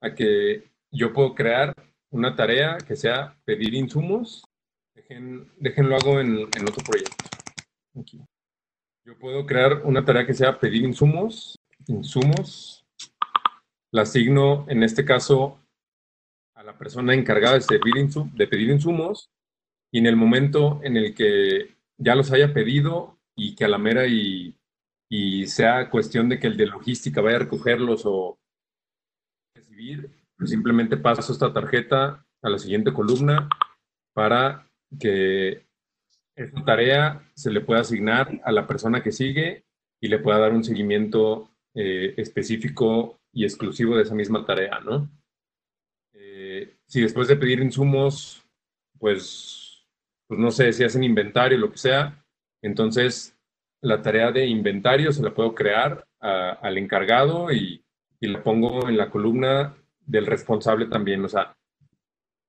A 0.02 0.16
que 0.16 0.72
yo 0.90 1.14
puedo 1.14 1.36
crear 1.36 1.76
una 2.10 2.36
tarea 2.36 2.78
que 2.78 2.96
sea 2.96 3.38
pedir 3.46 3.76
insumos. 3.76 4.44
Dejen, 4.96 5.52
déjenlo 5.58 5.96
hago 5.96 6.20
en, 6.20 6.40
en 6.40 6.64
otro 6.64 6.84
proyecto. 6.84 7.16
Aquí. 8.00 8.22
Yo 9.06 9.18
puedo 9.20 9.46
crear 9.46 9.82
una 9.84 10.04
tarea 10.04 10.26
que 10.26 10.34
sea 10.34 10.60
pedir 10.60 10.84
insumos. 10.84 11.60
Insumos. 11.88 12.86
La 13.92 14.04
asigno, 14.04 14.66
en 14.70 14.84
este 14.84 15.04
caso, 15.04 15.60
a 16.56 16.64
la 16.64 16.78
persona 16.78 17.14
encargada 17.14 17.56
de, 17.56 17.62
servir 17.62 17.94
de 18.34 18.48
pedir 18.48 18.70
insumos. 18.70 19.30
Y 19.92 20.00
en 20.00 20.06
el 20.06 20.16
momento 20.16 20.80
en 20.84 20.96
el 20.96 21.14
que 21.14 21.76
ya 21.98 22.16
los 22.16 22.32
haya 22.32 22.54
pedido 22.54 23.20
y 23.36 23.56
que 23.56 23.66
a 23.66 23.68
la 23.68 23.78
mera 23.78 24.08
y 24.08 24.56
y 25.12 25.46
sea 25.48 25.90
cuestión 25.90 26.30
de 26.30 26.40
que 26.40 26.48
el 26.48 26.56
de 26.56 26.68
logística 26.68 27.20
vaya 27.20 27.36
a 27.36 27.40
recogerlos 27.40 28.04
o 28.06 28.40
recibir, 29.54 30.10
pues 30.38 30.50
simplemente 30.50 30.96
paso 30.96 31.34
esta 31.34 31.52
tarjeta 31.52 32.26
a 32.42 32.50
la 32.50 32.58
siguiente 32.58 32.94
columna 32.94 33.50
para 34.16 34.72
que 34.98 35.68
esta 36.34 36.64
tarea 36.64 37.30
se 37.36 37.52
le 37.52 37.60
pueda 37.60 37.82
asignar 37.82 38.40
a 38.46 38.54
la 38.54 38.66
persona 38.66 39.04
que 39.04 39.12
sigue 39.12 39.66
y 40.02 40.08
le 40.08 40.20
pueda 40.20 40.40
dar 40.40 40.54
un 40.54 40.64
seguimiento 40.64 41.50
eh, 41.76 42.14
específico 42.16 43.20
y 43.34 43.44
exclusivo 43.44 43.98
de 43.98 44.04
esa 44.04 44.16
misma 44.16 44.46
tarea, 44.46 44.80
¿no? 44.80 45.10
Eh, 46.14 46.78
si 46.88 47.02
después 47.02 47.28
de 47.28 47.36
pedir 47.36 47.60
insumos, 47.60 48.46
pues, 48.98 49.86
pues 50.28 50.40
no 50.40 50.52
sé, 50.52 50.72
si 50.72 50.86
hacen 50.86 51.04
inventario, 51.04 51.58
lo 51.58 51.70
que 51.70 51.78
sea, 51.78 52.26
entonces 52.64 53.38
la 53.82 54.02
tarea 54.02 54.32
de 54.32 54.46
inventario 54.46 55.12
se 55.12 55.24
la 55.24 55.34
puedo 55.34 55.56
crear 55.56 56.06
al 56.20 56.78
encargado 56.78 57.52
y, 57.52 57.84
y, 58.20 58.28
la 58.28 58.44
pongo 58.44 58.88
en 58.88 58.96
la 58.96 59.10
columna 59.10 59.76
del 60.06 60.28
responsable 60.28 60.86
también. 60.86 61.26
O 61.26 61.30
sea, 61.30 61.56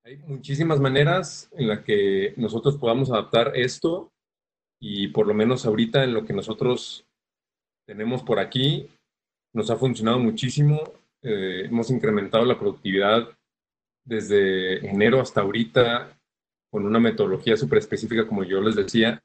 hay 0.04 0.18
muchísimas 0.18 0.78
maneras 0.78 1.48
en 1.52 1.68
las 1.68 1.80
que 1.80 2.34
nosotros 2.36 2.76
podamos 2.76 3.10
adaptar 3.10 3.52
esto 3.54 4.12
y 4.78 5.08
por 5.08 5.26
lo 5.26 5.32
menos 5.32 5.64
ahorita 5.64 6.04
en 6.04 6.12
lo 6.12 6.24
que 6.24 6.32
nosotros 6.32 7.06
tenemos 7.86 8.22
por 8.22 8.38
aquí, 8.38 8.88
nos 9.54 9.70
ha 9.70 9.76
funcionado 9.76 10.18
muchísimo. 10.18 10.82
Eh, 11.22 11.66
hemos 11.66 11.90
incrementado 11.90 12.44
la 12.44 12.58
productividad 12.58 13.28
desde 14.04 14.84
enero 14.86 15.20
hasta 15.20 15.40
ahorita 15.40 16.18
con 16.70 16.84
una 16.84 16.98
metodología 16.98 17.56
súper 17.56 17.78
específica, 17.78 18.26
como 18.26 18.44
yo 18.44 18.60
les 18.60 18.74
decía, 18.74 19.22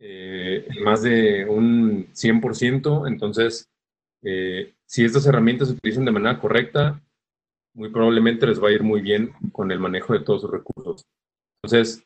eh, 0.00 0.66
más 0.82 1.02
de 1.02 1.46
un 1.46 2.08
100%. 2.14 3.06
Entonces, 3.08 3.68
eh, 4.22 4.74
si 4.86 5.04
estas 5.04 5.26
herramientas 5.26 5.68
se 5.68 5.74
utilizan 5.74 6.04
de 6.04 6.12
manera 6.12 6.38
correcta, 6.38 7.02
muy 7.74 7.90
probablemente 7.90 8.46
les 8.46 8.62
va 8.62 8.68
a 8.68 8.72
ir 8.72 8.82
muy 8.82 9.00
bien 9.00 9.32
con 9.52 9.70
el 9.70 9.78
manejo 9.78 10.12
de 10.12 10.20
todos 10.20 10.42
sus 10.42 10.50
recursos. 10.50 11.04
Entonces, 11.62 12.04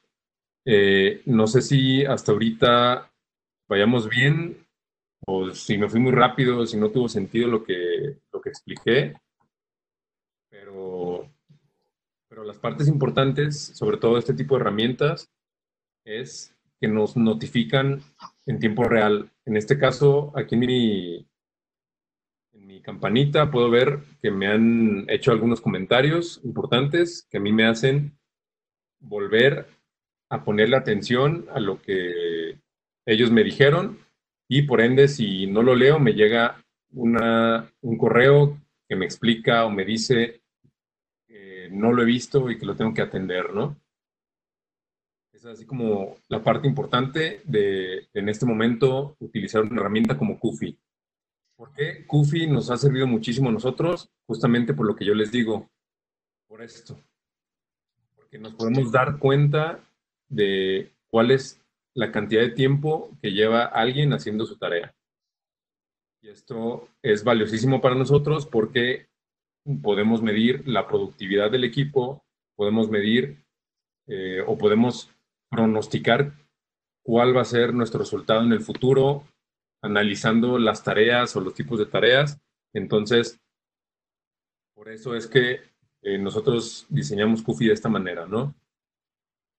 eh, 0.64 1.22
no 1.26 1.47
sé 1.47 1.62
si 1.62 2.05
hasta 2.05 2.32
ahorita 2.32 3.11
vayamos 3.68 4.09
bien 4.09 4.66
o 5.26 5.51
si 5.51 5.78
me 5.78 5.88
fui 5.88 6.01
muy 6.01 6.12
rápido, 6.12 6.66
si 6.66 6.76
no 6.76 6.90
tuvo 6.90 7.09
sentido 7.09 7.49
lo 7.49 7.64
que, 7.64 8.18
lo 8.32 8.40
que 8.40 8.49
expliqué, 8.49 9.14
pero, 10.51 11.30
pero 12.28 12.45
las 12.45 12.59
partes 12.59 12.88
importantes, 12.88 13.59
sobre 13.59 13.97
todo 13.97 14.18
este 14.18 14.34
tipo 14.34 14.55
de 14.55 14.62
herramientas, 14.62 15.30
es 16.05 16.55
que 16.82 16.88
nos 16.88 17.16
notifican 17.16 18.02
en 18.44 18.58
tiempo 18.58 18.82
real. 18.82 19.30
En 19.46 19.56
este 19.56 19.78
caso, 19.78 20.32
aquí 20.34 20.56
en 20.56 20.60
mi, 22.66 22.82
campanita 22.82 23.52
puedo 23.52 23.70
ver 23.70 24.00
que 24.20 24.32
me 24.32 24.48
han 24.48 25.06
hecho 25.08 25.30
algunos 25.30 25.60
comentarios 25.60 26.40
importantes 26.42 27.28
que 27.30 27.36
a 27.36 27.40
mí 27.40 27.52
me 27.52 27.66
hacen 27.66 28.18
volver 28.98 29.68
a 30.28 30.42
ponerle 30.42 30.76
atención 30.76 31.46
a 31.54 31.60
lo 31.60 31.80
que 31.80 32.58
ellos 33.06 33.30
me 33.30 33.44
dijeron 33.44 33.98
y 34.48 34.62
por 34.62 34.80
ende 34.80 35.06
si 35.06 35.46
no 35.46 35.62
lo 35.62 35.76
leo 35.76 36.00
me 36.00 36.14
llega 36.14 36.64
un 36.90 37.96
correo 37.96 38.58
que 38.88 38.96
me 38.96 39.04
explica 39.04 39.64
o 39.64 39.70
me 39.70 39.84
dice 39.84 40.40
que 41.28 41.68
no 41.70 41.92
lo 41.92 42.02
he 42.02 42.06
visto 42.06 42.50
y 42.50 42.58
que 42.58 42.66
lo 42.66 42.74
tengo 42.74 42.92
que 42.92 43.02
atender, 43.02 43.54
¿no? 43.54 43.76
Es 45.43 45.59
así 45.59 45.66
como 45.66 46.16
la 46.28 46.43
parte 46.43 46.68
importante 46.68 47.43
de, 47.45 48.09
en 48.14 48.28
este 48.28 48.47
momento, 48.47 49.16
utilizar 49.18 49.62
una 49.62 49.80
herramienta 49.80 50.16
como 50.16 50.38
Kufi. 50.38 50.78
¿Por 51.57 51.72
qué 51.72 52.07
Kufi 52.07 52.47
nos 52.47 52.70
ha 52.70 52.76
servido 52.76 53.09
muchísimo 53.09 53.49
a 53.49 53.53
nosotros? 53.53 54.09
Justamente 54.26 54.72
por 54.72 54.86
lo 54.86 54.95
que 54.95 55.05
yo 55.05 55.14
les 55.14 55.32
digo, 55.32 55.68
por 56.47 56.62
esto. 56.62 56.97
Porque 58.14 58.38
nos 58.38 58.55
podemos 58.55 58.93
dar 58.93 59.18
cuenta 59.18 59.80
de 60.28 60.93
cuál 61.11 61.32
es 61.32 61.61
la 61.95 62.12
cantidad 62.12 62.43
de 62.43 62.51
tiempo 62.51 63.11
que 63.20 63.32
lleva 63.32 63.64
alguien 63.64 64.12
haciendo 64.12 64.47
su 64.47 64.57
tarea. 64.57 64.95
Y 66.20 66.28
esto 66.28 66.88
es 67.03 67.24
valiosísimo 67.24 67.80
para 67.80 67.97
nosotros 67.97 68.47
porque 68.47 69.09
podemos 69.82 70.22
medir 70.22 70.66
la 70.68 70.86
productividad 70.86 71.51
del 71.51 71.64
equipo, 71.64 72.22
podemos 72.55 72.88
medir 72.88 73.38
eh, 74.07 74.43
o 74.47 74.57
podemos 74.57 75.11
pronosticar 75.53 76.32
cuál 77.05 77.36
va 77.36 77.42
a 77.42 77.44
ser 77.44 77.74
nuestro 77.74 78.00
resultado 78.00 78.42
en 78.42 78.53
el 78.53 78.61
futuro, 78.61 79.24
analizando 79.82 80.59
las 80.59 80.82
tareas 80.82 81.36
o 81.36 81.40
los 81.40 81.55
tipos 81.55 81.78
de 81.78 81.86
tareas. 81.86 82.40
Entonces, 82.72 83.38
por 84.74 84.88
eso 84.88 85.14
es 85.14 85.26
que 85.26 85.61
eh, 86.03 86.18
nosotros 86.18 86.86
diseñamos 86.88 87.42
Kufi 87.42 87.66
de 87.66 87.74
esta 87.74 87.90
manera, 87.90 88.26
¿no? 88.26 88.55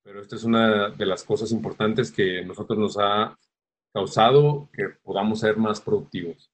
Pero 0.04 0.20
esta 0.22 0.36
es 0.36 0.44
una 0.44 0.89
de 0.89 1.06
las 1.06 1.24
cosas 1.24 1.52
importantes 1.52 2.12
que 2.12 2.44
nosotros 2.44 2.78
nos 2.78 2.98
ha 2.98 3.38
causado 3.94 4.70
que 4.74 4.89
podamos 5.04 5.39
ser 5.39 5.58
más 5.58 5.80
productivos. 5.80 6.52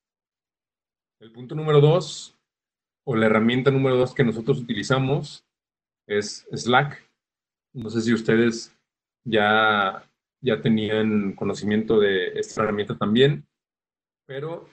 El 1.20 1.32
punto 1.32 1.56
número 1.56 1.82
dos, 1.82 2.38
o 3.06 3.16
la 3.16 3.26
herramienta 3.26 3.72
número 3.72 3.98
dos 3.98 4.14
que 4.14 4.24
nosotros 4.24 4.60
utilizamos 4.60 5.46
es 6.08 6.48
Slack. 6.52 7.10
No 7.74 7.90
sé 7.90 8.02
si 8.02 8.14
ustedes 8.14 8.76
ya, 9.24 10.09
ya 10.41 10.61
tenían 10.61 11.34
conocimiento 11.34 11.99
de 11.99 12.39
esta 12.39 12.63
herramienta 12.63 12.97
también, 12.97 13.47
pero 14.26 14.70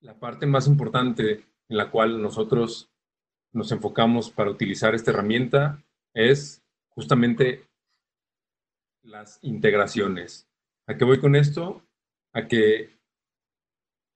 la 0.00 0.18
parte 0.18 0.46
más 0.46 0.66
importante 0.66 1.44
en 1.68 1.76
la 1.76 1.90
cual 1.90 2.20
nosotros 2.20 2.90
nos 3.52 3.70
enfocamos 3.72 4.30
para 4.30 4.50
utilizar 4.50 4.94
esta 4.94 5.10
herramienta 5.10 5.82
es 6.14 6.62
justamente 6.88 7.68
las 9.02 9.38
integraciones. 9.42 10.48
¿A 10.86 10.96
qué 10.96 11.04
voy 11.04 11.20
con 11.20 11.36
esto? 11.36 11.82
A 12.32 12.46
que 12.46 12.90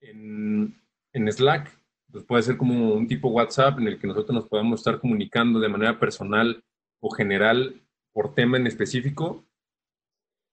en, 0.01 0.75
en 1.13 1.31
Slack 1.31 1.77
pues 2.11 2.23
puede 2.23 2.43
ser 2.43 2.57
como 2.57 2.93
un 2.93 3.07
tipo 3.07 3.29
WhatsApp 3.29 3.79
en 3.79 3.87
el 3.87 3.99
que 3.99 4.07
nosotros 4.07 4.33
nos 4.33 4.47
podamos 4.47 4.79
estar 4.79 4.99
comunicando 4.99 5.59
de 5.59 5.69
manera 5.69 5.99
personal 5.99 6.63
o 6.99 7.09
general 7.09 7.81
por 8.17 8.33
tema 8.33 8.57
en 8.57 8.65
específico, 8.65 9.45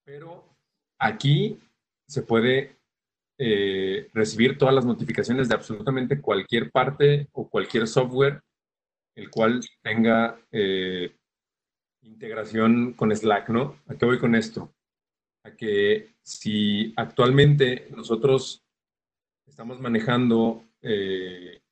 pero 0.05 0.45
aquí 1.01 1.59
se 2.07 2.21
puede 2.21 2.77
eh, 3.39 4.11
recibir 4.13 4.59
todas 4.59 4.75
las 4.75 4.85
notificaciones 4.85 5.49
de 5.49 5.55
absolutamente 5.55 6.21
cualquier 6.21 6.71
parte 6.71 7.27
o 7.33 7.49
cualquier 7.49 7.87
software 7.87 8.43
el 9.17 9.31
cual 9.31 9.63
tenga 9.83 10.39
eh, 10.53 11.17
integración 12.03 12.93
con 12.93 13.17
Slack, 13.17 13.49
¿no? 13.49 13.81
¿A 13.87 13.95
qué 13.95 14.05
voy 14.05 14.19
con 14.19 14.35
esto? 14.35 14.71
A 15.47 15.53
que 15.53 16.17
si 16.21 16.93
actualmente 16.99 17.89
nosotros 17.97 18.63
estamos 19.47 19.81
manejando, 19.81 20.67
eh, 20.83 21.63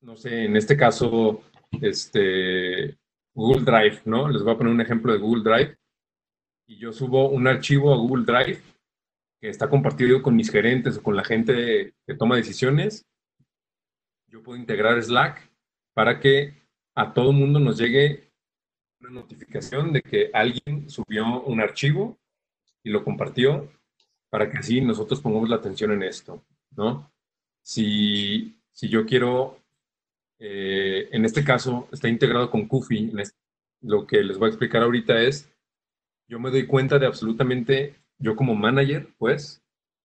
no 0.00 0.16
sé, 0.16 0.46
en 0.46 0.56
este 0.56 0.78
caso, 0.78 1.42
este, 1.82 2.99
Google 3.34 3.64
Drive, 3.64 4.02
¿no? 4.04 4.28
Les 4.28 4.42
voy 4.42 4.54
a 4.54 4.58
poner 4.58 4.72
un 4.72 4.80
ejemplo 4.80 5.12
de 5.12 5.18
Google 5.18 5.42
Drive. 5.42 5.76
Y 6.66 6.78
yo 6.78 6.92
subo 6.92 7.28
un 7.28 7.46
archivo 7.46 7.92
a 7.92 7.96
Google 7.96 8.24
Drive 8.24 8.60
que 9.40 9.48
está 9.48 9.68
compartido 9.70 10.22
con 10.22 10.36
mis 10.36 10.50
gerentes 10.50 10.98
o 10.98 11.02
con 11.02 11.16
la 11.16 11.24
gente 11.24 11.94
que 12.06 12.14
toma 12.14 12.36
decisiones, 12.36 13.06
yo 14.26 14.42
puedo 14.42 14.58
integrar 14.58 15.02
Slack 15.02 15.50
para 15.94 16.20
que 16.20 16.54
a 16.94 17.12
todo 17.12 17.32
mundo 17.32 17.58
nos 17.58 17.78
llegue 17.78 18.30
una 19.00 19.10
notificación 19.10 19.92
de 19.92 20.02
que 20.02 20.30
alguien 20.32 20.88
subió 20.88 21.42
un 21.42 21.60
archivo 21.60 22.18
y 22.84 22.90
lo 22.90 23.02
compartió 23.02 23.72
para 24.28 24.50
que 24.50 24.58
así 24.58 24.80
nosotros 24.80 25.20
pongamos 25.20 25.48
la 25.48 25.56
atención 25.56 25.90
en 25.92 26.02
esto, 26.02 26.44
¿no? 26.76 27.10
Si, 27.62 28.62
si 28.72 28.88
yo 28.88 29.06
quiero, 29.06 29.59
eh, 30.40 31.08
en 31.12 31.24
este 31.24 31.44
caso, 31.44 31.86
está 31.92 32.08
integrado 32.08 32.50
con 32.50 32.66
Kufi, 32.66 33.12
lo 33.82 34.06
que 34.06 34.22
les 34.22 34.38
voy 34.38 34.46
a 34.46 34.48
explicar 34.48 34.82
ahorita 34.82 35.22
es, 35.22 35.48
yo 36.28 36.40
me 36.40 36.50
doy 36.50 36.66
cuenta 36.66 36.98
de 36.98 37.06
absolutamente, 37.06 37.94
yo 38.18 38.34
como 38.34 38.54
manager, 38.54 39.08
pues, 39.18 39.62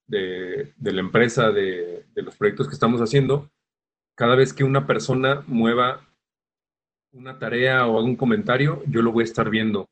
de, 0.08 0.74
la 0.80 1.00
empresa, 1.00 1.52
de, 1.52 2.06
de 2.14 2.22
los 2.22 2.36
proyectos 2.36 2.68
que 2.68 2.74
estamos 2.74 3.02
haciendo, 3.02 3.50
cada 4.16 4.36
vez 4.36 4.54
que 4.54 4.64
una 4.64 4.86
persona 4.86 5.44
mueva 5.48 6.08
una 7.16 7.40
tarea 7.40 7.88
o 7.88 7.98
algún 7.98 8.18
comentario, 8.18 8.84
yo 8.88 9.02
lo 9.02 9.12
voy 9.12 9.22
a 9.22 9.26
estar 9.26 9.50
viendo. 9.50 9.88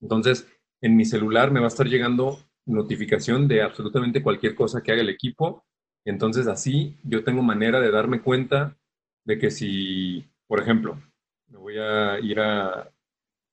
Entonces, 0.00 0.46
en 0.80 0.96
mi 0.96 1.04
celular 1.04 1.50
me 1.50 1.60
va 1.60 1.66
a 1.66 1.68
estar 1.68 1.86
llegando 1.86 2.38
notificación 2.64 3.48
de 3.48 3.62
absolutamente 3.62 4.22
cualquier 4.22 4.54
cosa 4.54 4.82
que 4.82 4.92
haga 4.92 5.02
el 5.02 5.08
equipo. 5.08 5.64
Entonces, 6.04 6.46
así 6.46 6.96
yo 7.02 7.24
tengo 7.24 7.42
manera 7.42 7.80
de 7.80 7.90
darme 7.90 8.22
cuenta 8.22 8.76
de 9.24 9.38
que 9.38 9.50
si, 9.50 10.24
por 10.46 10.60
ejemplo, 10.60 11.00
me 11.48 11.58
voy 11.58 11.78
a 11.78 12.18
ir 12.20 12.40
a 12.40 12.90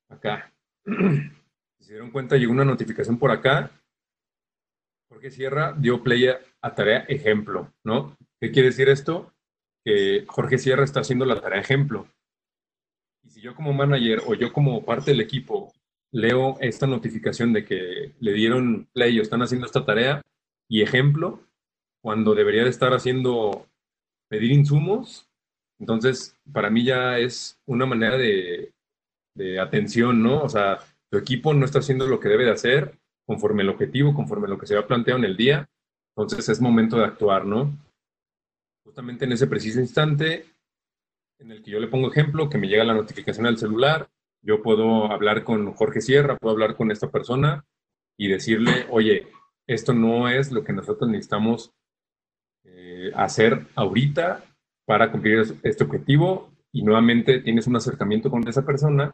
acá. 0.10 0.54
Si 0.86 0.92
se 1.80 1.94
dieron 1.94 2.12
cuenta, 2.12 2.38
llegó 2.38 2.52
una 2.52 2.66
notificación 2.66 3.18
por 3.18 3.32
acá. 3.32 3.72
Jorge 5.10 5.32
Sierra 5.32 5.74
dio 5.78 6.04
play 6.04 6.28
a 6.28 6.76
tarea 6.76 7.06
ejemplo, 7.08 7.74
¿no? 7.84 8.18
¿Qué 8.40 8.52
quiere 8.52 8.70
decir 8.70 8.90
esto? 8.90 9.34
Que 9.84 10.26
Jorge 10.28 10.58
Sierra 10.58 10.84
está 10.84 11.00
haciendo 11.00 11.26
la 11.26 11.40
tarea 11.40 11.62
ejemplo. 11.62 12.08
Y 13.24 13.30
si 13.30 13.42
yo 13.42 13.56
como 13.56 13.74
manager 13.74 14.22
o 14.28 14.34
yo 14.34 14.52
como 14.52 14.84
parte 14.84 15.12
del 15.12 15.22
equipo 15.22 15.74
leo 16.12 16.58
esta 16.60 16.88
notificación 16.88 17.54
de 17.54 17.66
que 17.66 18.14
le 18.20 18.34
dieron 18.34 18.88
play 18.94 19.20
o 19.20 19.22
están 19.22 19.42
haciendo 19.42 19.66
esta 19.66 19.86
tarea 19.86 20.22
y 20.70 20.82
ejemplo, 20.82 21.42
cuando 22.02 22.36
debería 22.36 22.64
de 22.64 22.70
estar 22.70 22.94
haciendo 22.94 23.68
pedir 24.30 24.52
insumos, 24.52 25.27
entonces 25.80 26.36
para 26.52 26.70
mí 26.70 26.84
ya 26.84 27.20
es 27.20 27.60
una 27.66 27.86
manera 27.86 28.18
de, 28.18 28.74
de 29.36 29.60
atención, 29.60 30.22
¿no? 30.24 30.42
O 30.42 30.50
sea, 30.50 30.80
tu 31.10 31.18
equipo 31.18 31.54
no 31.54 31.66
está 31.66 31.80
haciendo 31.80 32.08
lo 32.08 32.20
que 32.20 32.30
debe 32.30 32.46
de 32.46 32.52
hacer 32.52 32.98
conforme 33.26 33.64
el 33.64 33.70
objetivo, 33.70 34.14
conforme 34.14 34.48
lo 34.48 34.58
que 34.58 34.68
se 34.68 34.78
ha 34.78 34.88
planteado 34.88 35.20
en 35.20 35.26
el 35.26 35.38
día, 35.38 35.70
entonces 36.16 36.50
es 36.50 36.62
momento 36.62 36.98
de 36.98 37.06
actuar, 37.06 37.46
¿no? 37.46 37.78
Justamente 38.84 39.26
en 39.26 39.34
ese 39.34 39.48
preciso 39.48 39.80
instante 39.80 40.46
en 41.40 41.52
el 41.52 41.62
que 41.62 41.72
yo 41.72 41.80
le 41.80 41.88
pongo 41.88 42.10
ejemplo, 42.10 42.50
que 42.50 42.58
me 42.58 42.68
llega 42.68 42.84
la 42.84 42.96
notificación 42.96 43.46
al 43.46 43.58
celular, 43.58 44.10
yo 44.42 44.64
puedo 44.64 45.12
hablar 45.12 45.44
con 45.44 45.74
Jorge 45.74 46.02
Sierra, 46.02 46.38
puedo 46.38 46.54
hablar 46.54 46.76
con 46.76 46.90
esta 46.90 47.12
persona 47.12 47.66
y 48.18 48.30
decirle, 48.30 48.88
oye, 48.90 49.28
esto 49.68 49.94
no 49.94 50.30
es 50.30 50.52
lo 50.52 50.64
que 50.64 50.74
nosotros 50.74 51.10
necesitamos 51.10 51.72
eh, 52.64 53.12
hacer 53.16 53.68
ahorita 53.76 54.44
para 54.88 55.12
cumplir 55.12 55.44
este 55.64 55.84
objetivo 55.84 56.50
y 56.72 56.82
nuevamente 56.82 57.42
tienes 57.42 57.68
un 57.68 57.76
acercamiento 57.76 58.32
con 58.32 58.48
esa 58.48 58.66
persona 58.66 59.14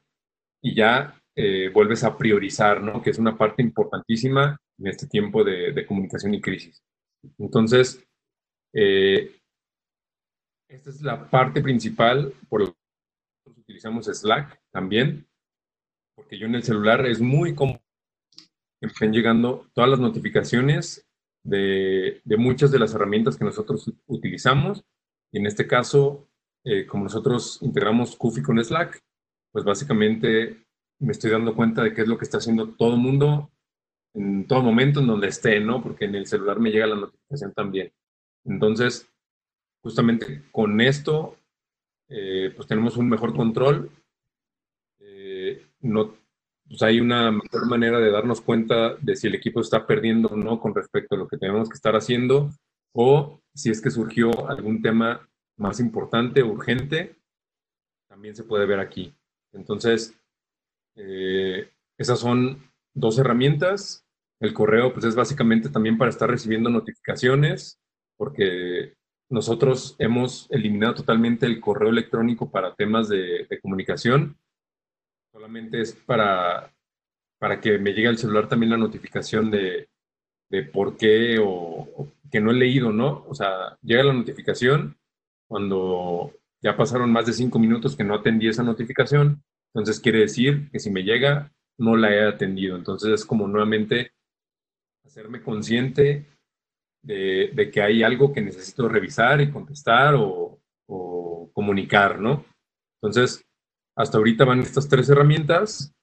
y 0.61 0.75
ya 0.75 1.19
eh, 1.35 1.69
vuelves 1.73 2.03
a 2.03 2.15
priorizar, 2.15 2.81
¿no? 2.81 3.01
Que 3.01 3.09
es 3.09 3.17
una 3.17 3.35
parte 3.35 3.63
importantísima 3.63 4.57
en 4.77 4.87
este 4.87 5.07
tiempo 5.07 5.43
de, 5.43 5.85
comunicación 5.87 6.33
y 6.35 6.41
crisis. 6.41 6.81
Entonces, 7.39 8.05
eh, 8.73 9.35
esta 10.69 10.89
es 10.91 11.01
la 11.01 11.29
parte 11.29 11.61
principal 11.61 12.33
por 12.49 12.61
la 12.61 12.73
que 13.43 13.59
utilizamos 13.61 14.05
Slack 14.05 14.61
también, 14.71 15.27
porque 16.15 16.37
yo 16.37 16.45
en 16.45 16.55
el 16.55 16.63
celular 16.63 17.05
es 17.07 17.19
muy 17.19 17.55
cómodo 17.55 17.81
que 18.79 18.87
estén 18.87 19.11
llegando 19.11 19.67
todas 19.73 19.89
las 19.89 19.99
notificaciones 19.99 21.07
de, 21.43 22.21
muchas 22.37 22.71
de 22.71 22.79
las 22.79 22.93
herramientas 22.93 23.37
que 23.37 23.45
nosotros 23.45 23.91
utilizamos. 24.05 24.83
Y 25.33 25.39
en 25.39 25.47
este 25.47 25.65
caso, 25.65 26.29
eh, 26.63 26.85
como 26.85 27.05
nosotros 27.05 27.59
integramos 27.63 28.15
Kufi 28.15 28.43
con 28.43 28.63
Slack, 28.63 29.03
pues 29.51 29.65
básicamente 29.65 30.63
me 30.99 31.11
estoy 31.11 31.31
dando 31.31 31.55
cuenta 31.55 31.83
de 31.83 31.93
qué 31.93 32.03
es 32.03 32.07
lo 32.07 32.17
que 32.17 32.23
está 32.23 32.37
haciendo 32.37 32.69
todo 32.69 32.93
el 32.93 32.99
mundo 32.99 33.51
en 34.13 34.45
todo 34.47 34.61
momento 34.61 34.99
en 34.99 35.07
donde 35.07 35.27
esté, 35.27 35.59
¿no? 35.59 35.81
Porque 35.81 36.05
en 36.05 36.13
el 36.13 36.27
celular 36.27 36.59
me 36.59 36.69
llega 36.69 36.85
la 36.85 36.95
notificación 36.95 37.51
también. 37.51 37.91
Entonces, 38.45 39.09
justamente 39.81 40.43
con 40.51 40.79
esto, 40.79 41.35
eh, 42.09 42.53
pues 42.55 42.67
tenemos 42.67 42.95
un 42.95 43.09
mejor 43.09 43.35
control. 43.35 43.89
Eh, 44.99 45.65
no, 45.81 46.15
pues 46.67 46.83
hay 46.83 46.99
una 46.99 47.31
mejor 47.31 47.67
manera 47.67 47.99
de 47.99 48.11
darnos 48.11 48.39
cuenta 48.39 48.95
de 48.97 49.15
si 49.15 49.25
el 49.25 49.35
equipo 49.35 49.61
está 49.61 49.87
perdiendo 49.87 50.29
o 50.29 50.37
no 50.37 50.59
con 50.59 50.75
respecto 50.75 51.15
a 51.15 51.17
lo 51.17 51.27
que 51.27 51.37
tenemos 51.37 51.69
que 51.69 51.75
estar 51.75 51.95
haciendo 51.95 52.51
o 52.93 53.41
si 53.53 53.69
es 53.69 53.81
que 53.81 53.91
surgió 53.91 54.49
algún 54.49 54.81
tema 54.81 55.29
más 55.57 55.79
importante, 55.79 56.43
urgente, 56.43 57.15
también 58.07 58.35
se 58.35 58.43
puede 58.43 58.65
ver 58.65 58.79
aquí. 58.79 59.13
Entonces, 59.51 60.19
eh, 60.95 61.69
esas 61.97 62.19
son 62.19 62.71
dos 62.93 63.17
herramientas. 63.19 64.05
El 64.39 64.53
correo, 64.53 64.93
pues 64.93 65.05
es 65.05 65.15
básicamente 65.15 65.69
también 65.69 65.97
para 65.97 66.09
estar 66.09 66.29
recibiendo 66.29 66.69
notificaciones, 66.69 67.79
porque 68.17 68.95
nosotros 69.29 69.95
hemos 69.99 70.47
eliminado 70.51 70.95
totalmente 70.95 71.45
el 71.45 71.59
correo 71.59 71.89
electrónico 71.89 72.51
para 72.51 72.75
temas 72.75 73.09
de, 73.09 73.47
comunicación. 73.61 74.37
Solamente 75.31 75.81
es 75.81 75.93
para, 75.93 76.71
para 77.39 77.59
que 77.59 77.79
me 77.79 77.93
llegue 77.93 78.09
al 78.09 78.17
celular 78.17 78.47
también 78.47 78.71
la 78.71 78.77
notificación 78.77 79.49
de, 79.49 79.89
por 80.71 80.97
qué 80.97 81.39
o, 81.43 82.07
que 82.33 82.41
no 82.41 82.49
he 82.49 82.55
leído, 82.55 82.91
¿no? 82.91 83.23
O 83.29 83.35
sea, 83.35 83.77
llega 83.83 84.03
la 84.03 84.11
notificación 84.11 84.97
cuando 85.47 86.33
ya 86.63 86.75
pasaron 86.75 87.11
más 87.11 87.27
de 87.27 87.33
cinco 87.33 87.59
minutos 87.59 87.95
que 87.95 88.03
no 88.03 88.15
atendí 88.15 88.47
esa 88.47 88.63
notificación. 88.63 89.43
Entonces 89.71 89.99
quiere 89.99 90.21
decir 90.21 90.71
que 90.71 90.79
si 90.79 90.89
me 90.89 91.03
llega, 91.03 91.53
no 91.77 91.95
la 91.95 92.11
he 92.11 92.27
atendido. 92.27 92.75
Entonces 92.75 93.11
es 93.11 93.23
como 93.23 93.47
nuevamente 93.47 94.13
hacerme 95.05 95.43
consciente 95.43 96.25
de, 97.03 97.69
que 97.71 97.83
hay 97.83 98.01
algo 98.01 98.33
que 98.33 98.41
necesito 98.41 98.89
revisar 98.89 99.39
y 99.39 99.51
contestar 99.51 100.15
o, 100.17 100.59
comunicar, 101.53 102.19
¿no? 102.19 102.45
Entonces, 102.99 103.45
hasta 103.95 104.17
ahorita 104.17 104.43
van 104.43 104.61
estas 104.61 104.89
tres 104.89 105.07
herramientas 105.07 105.93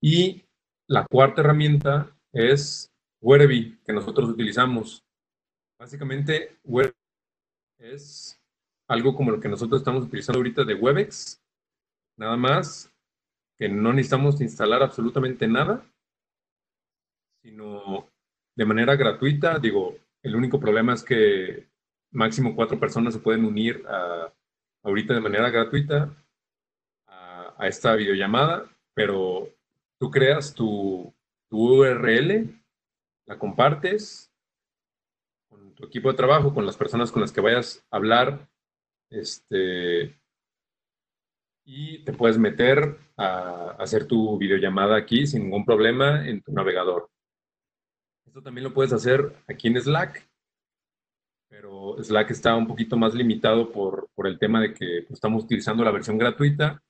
y 0.00 0.44
la 0.88 1.04
cuarta 1.10 1.40
herramienta 1.40 2.16
es 2.32 2.88
Wereby, 3.20 3.80
que 3.84 3.92
nosotros 3.92 4.28
utilizamos. 4.28 5.02
Básicamente, 5.82 6.58
Wereby 6.62 6.94
es 7.80 8.40
algo 8.86 9.16
como 9.16 9.32
lo 9.32 9.40
que 9.40 9.48
nosotros 9.48 9.80
estamos 9.80 10.04
utilizando 10.04 10.38
ahorita 10.38 10.62
de 10.62 10.74
Webex, 10.74 11.42
nada 12.16 12.36
más 12.36 12.88
que 13.58 13.68
no 13.68 13.92
necesitamos 13.92 14.40
instalar 14.40 14.80
absolutamente 14.80 15.48
nada, 15.48 15.84
sino 17.42 18.08
de 18.54 18.64
manera 18.64 18.94
gratuita, 18.94 19.58
digo, 19.58 19.96
el 20.22 20.36
único 20.36 20.60
problema 20.60 20.94
es 20.94 21.02
que 21.02 21.66
máximo 22.12 22.54
cuatro 22.54 22.78
personas 22.78 23.14
se 23.14 23.20
pueden 23.20 23.44
unir 23.44 23.84
ahorita 24.84 25.14
de 25.14 25.20
manera 25.20 25.50
gratuita 25.50 26.14
a, 27.08 27.66
esta 27.66 27.96
videollamada, 27.96 28.70
pero 28.94 29.48
tú 29.98 30.12
creas 30.12 30.54
tu, 30.54 31.12
URL, 31.50 32.56
la 33.26 33.36
compartes 33.36 34.31
equipo 35.86 36.10
de 36.10 36.16
trabajo, 36.16 36.54
con 36.54 36.66
las 36.66 36.76
personas 36.76 37.10
con 37.10 37.22
las 37.22 37.32
que 37.32 37.40
vayas 37.40 37.84
a 37.90 37.96
hablar, 37.96 38.48
este, 39.10 40.18
y 41.64 41.98
te 42.04 42.12
puedes 42.12 42.38
meter 42.38 42.98
a 43.16 43.76
hacer 43.78 44.06
tu 44.06 44.38
videollamada 44.38 44.96
aquí 44.96 45.26
sin 45.26 45.44
ningún 45.44 45.64
problema 45.64 46.26
en 46.26 46.42
tu 46.42 46.52
navegador. 46.52 47.08
Esto 48.26 48.42
también 48.42 48.64
lo 48.64 48.74
puedes 48.74 48.92
hacer 48.92 49.36
aquí 49.46 49.68
en 49.68 49.80
Slack, 49.80 50.28
pero 51.48 51.96
Slack 52.02 52.30
está 52.30 52.56
un 52.56 52.66
poquito 52.66 52.96
más 52.96 53.14
limitado 53.14 53.70
por, 53.70 54.08
el 54.24 54.38
tema 54.38 54.60
de 54.60 54.72
que 54.72 55.04
pues, 55.06 55.12
estamos 55.12 55.44
utilizando 55.44 55.84
la 55.84 55.90
versión 55.90 56.16
gratuita. 56.16 56.82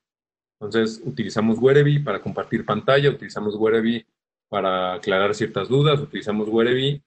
Entonces, 0.61 1.03
utilizamos 1.05 1.59
Wereby 1.59 1.99
para 1.99 2.23
compartir 2.23 2.65
pantalla, 2.65 3.11
utilizamos 3.11 3.57
Wereby 3.57 4.07
para 4.49 4.95
aclarar 4.95 5.35
ciertas 5.35 5.69
dudas, 5.69 5.99
utilizamos 5.99 6.49
Wereby 6.49 7.03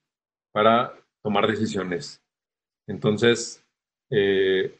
para 0.52 0.92
tomar 1.26 1.48
decisiones. 1.48 2.22
Entonces, 2.86 3.60
eh, 4.10 4.78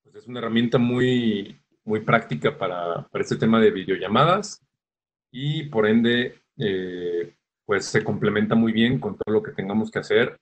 pues 0.00 0.14
es 0.14 0.28
una 0.28 0.38
herramienta 0.38 0.78
muy, 0.78 1.60
muy 1.82 2.02
práctica 2.02 2.56
para, 2.56 3.08
para 3.08 3.24
este 3.24 3.34
tema 3.34 3.58
de 3.58 3.72
videollamadas 3.72 4.64
y 5.32 5.64
por 5.64 5.88
ende, 5.88 6.40
eh, 6.56 7.34
pues 7.66 7.86
se 7.86 8.04
complementa 8.04 8.54
muy 8.54 8.70
bien 8.70 9.00
con 9.00 9.16
todo 9.16 9.34
lo 9.34 9.42
que 9.42 9.50
tengamos 9.50 9.90
que 9.90 9.98
hacer 9.98 10.38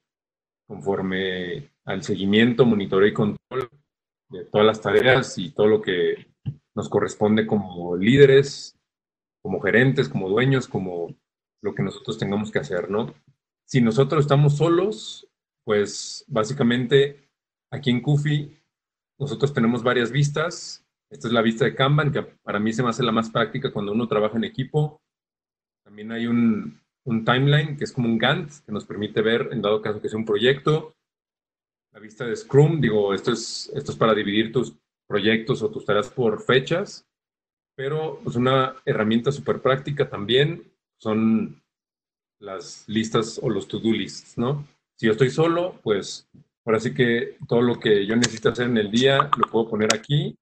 conforme 0.66 1.70
al 1.86 2.02
seguimiento, 2.02 2.66
monitoreo 2.66 3.08
y 3.08 3.14
control 3.14 3.70
de 4.28 4.44
todas 4.44 4.66
las 4.66 4.82
tareas 4.82 5.38
y 5.38 5.52
todo 5.52 5.68
lo 5.68 5.80
que 5.80 6.26
nos 6.74 6.90
corresponde 6.90 7.46
como 7.46 7.96
líderes, 7.96 8.78
como 9.40 9.58
gerentes, 9.62 10.10
como 10.10 10.28
dueños, 10.28 10.68
como 10.68 11.16
lo 11.62 11.74
que 11.74 11.82
nosotros 11.82 12.18
tengamos 12.18 12.50
que 12.50 12.58
hacer, 12.58 12.90
¿no? 12.90 13.14
Si 13.70 13.80
nosotros 13.80 14.22
estamos 14.22 14.56
solos, 14.56 15.28
pues 15.64 16.24
básicamente 16.26 17.30
aquí 17.70 17.90
en 17.90 18.00
Kufi 18.00 18.58
nosotros 19.16 19.54
tenemos 19.54 19.84
varias 19.84 20.10
vistas. 20.10 20.84
Esta 21.08 21.28
es 21.28 21.32
la 21.32 21.40
vista 21.40 21.64
de 21.64 21.76
Kanban, 21.76 22.10
que 22.10 22.22
para 22.22 22.58
mí 22.58 22.72
se 22.72 22.82
me 22.82 22.88
hace 22.88 23.04
la 23.04 23.12
más 23.12 23.30
práctica 23.30 23.72
cuando 23.72 23.92
uno 23.92 24.08
trabaja 24.08 24.36
en 24.38 24.44
equipo. 24.44 25.00
También 25.84 26.10
hay 26.10 26.26
un, 26.26 26.80
un 27.04 27.24
timeline, 27.24 27.76
que 27.76 27.84
es 27.84 27.92
como 27.92 28.08
un 28.08 28.18
Gantt, 28.18 28.50
que 28.66 28.72
nos 28.72 28.84
permite 28.84 29.22
ver, 29.22 29.50
en 29.52 29.62
dado 29.62 29.80
caso 29.80 30.00
que 30.00 30.08
sea 30.08 30.18
un 30.18 30.24
proyecto, 30.24 30.96
la 31.92 32.00
vista 32.00 32.24
de 32.24 32.34
Scrum, 32.34 32.80
digo, 32.80 33.14
esto 33.14 33.30
es, 33.32 33.70
esto 33.74 33.92
es 33.92 33.98
para 33.98 34.14
dividir 34.14 34.52
tus 34.52 34.76
proyectos 35.06 35.62
o 35.62 35.70
tus 35.70 35.84
tareas 35.84 36.08
por 36.08 36.42
fechas, 36.42 37.06
pero 37.76 38.14
es 38.18 38.24
pues, 38.24 38.36
una 38.36 38.74
herramienta 38.84 39.30
súper 39.30 39.62
práctica 39.62 40.08
también 40.08 40.72
son 41.00 41.59
las 42.40 42.88
listas 42.88 43.38
o 43.42 43.48
los 43.48 43.68
to-do 43.68 43.92
lists, 43.92 44.36
¿no? 44.36 44.66
Si 44.96 45.06
yo 45.06 45.12
estoy 45.12 45.30
solo, 45.30 45.78
pues 45.82 46.28
ahora 46.64 46.80
sí 46.80 46.92
que 46.92 47.36
todo 47.46 47.62
lo 47.62 47.78
que 47.78 48.06
yo 48.06 48.16
necesito 48.16 48.48
hacer 48.48 48.66
en 48.66 48.78
el 48.78 48.90
día 48.90 49.30
lo 49.36 49.46
puedo 49.50 49.68
poner 49.68 49.94
aquí 49.94 50.36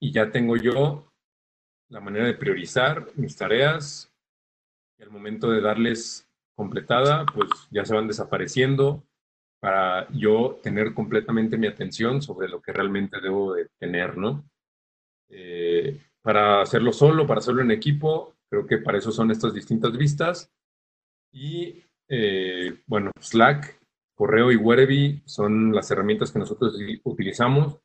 y 0.00 0.12
ya 0.12 0.30
tengo 0.30 0.56
yo 0.56 1.12
la 1.88 2.00
manera 2.00 2.26
de 2.26 2.34
priorizar 2.34 3.06
mis 3.14 3.36
tareas 3.36 4.12
y 4.98 5.02
al 5.02 5.10
momento 5.10 5.50
de 5.50 5.60
darles 5.60 6.28
completada, 6.56 7.26
pues 7.26 7.48
ya 7.70 7.84
se 7.84 7.94
van 7.94 8.08
desapareciendo 8.08 9.04
para 9.60 10.08
yo 10.12 10.58
tener 10.62 10.94
completamente 10.94 11.56
mi 11.56 11.66
atención 11.66 12.22
sobre 12.22 12.48
lo 12.48 12.60
que 12.60 12.72
realmente 12.72 13.20
debo 13.20 13.54
de 13.54 13.68
tener, 13.78 14.16
¿no? 14.16 14.48
Eh, 15.28 16.00
para 16.22 16.62
hacerlo 16.62 16.92
solo, 16.92 17.26
para 17.26 17.38
hacerlo 17.38 17.62
en 17.62 17.70
equipo, 17.70 18.35
creo 18.50 18.66
que 18.66 18.78
para 18.78 18.98
eso 18.98 19.12
son 19.12 19.30
estas 19.30 19.54
distintas 19.54 19.96
vistas. 19.96 20.50
Y 21.32 21.82
eh, 22.08 22.82
bueno, 22.86 23.10
Slack, 23.20 23.80
correo 24.14 24.50
y 24.50 24.56
Webby 24.56 25.22
son 25.26 25.74
las 25.74 25.90
herramientas 25.90 26.32
que 26.32 26.38
nosotros 26.38 26.76
utilizamos 27.04 27.78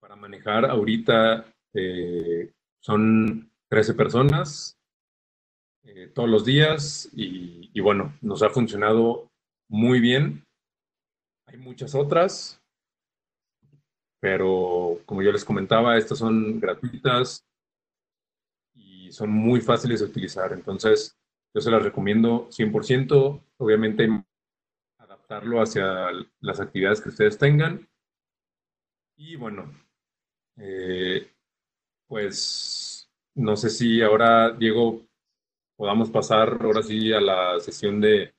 para 0.00 0.16
manejar 0.16 0.64
ahorita 0.64 1.44
eh, 1.74 2.50
son 2.80 3.50
13 3.68 3.94
personas 3.94 4.78
eh, 5.84 6.10
todos 6.14 6.28
los 6.28 6.44
días 6.44 7.10
y, 7.12 7.78
bueno, 7.80 8.16
nos 8.20 8.42
ha 8.42 8.50
funcionado 8.50 9.30
muy 9.68 10.00
bien. 10.00 10.44
Hay 11.46 11.58
muchas 11.58 11.94
otras, 11.94 12.60
pero 14.20 15.00
como 15.06 15.22
yo 15.22 15.32
les 15.32 15.44
comentaba, 15.44 15.96
estas 15.96 16.18
son 16.18 16.60
gratuitas 16.60 17.44
son 19.12 19.30
muy 19.30 19.60
fáciles 19.60 20.00
de 20.00 20.06
utilizar. 20.06 20.52
Entonces, 20.52 21.16
yo 21.54 21.60
se 21.60 21.70
las 21.70 21.82
recomiendo 21.82 22.48
100%. 22.50 23.42
Obviamente, 23.58 24.08
adaptarlo 24.98 25.60
hacia 25.60 26.10
las 26.40 26.60
actividades 26.60 27.00
que 27.00 27.08
ustedes 27.08 27.38
tengan. 27.38 27.88
Y 29.16 29.36
bueno, 29.36 29.72
eh, 30.56 31.28
pues 32.06 33.10
no 33.34 33.56
sé 33.56 33.70
si 33.70 34.02
ahora, 34.02 34.50
Diego, 34.50 35.02
podamos 35.76 36.10
pasar 36.10 36.58
ahora 36.60 36.82
sí 36.82 37.12
a 37.12 37.20
la 37.20 37.60
sesión 37.60 38.00
de, 38.00 38.34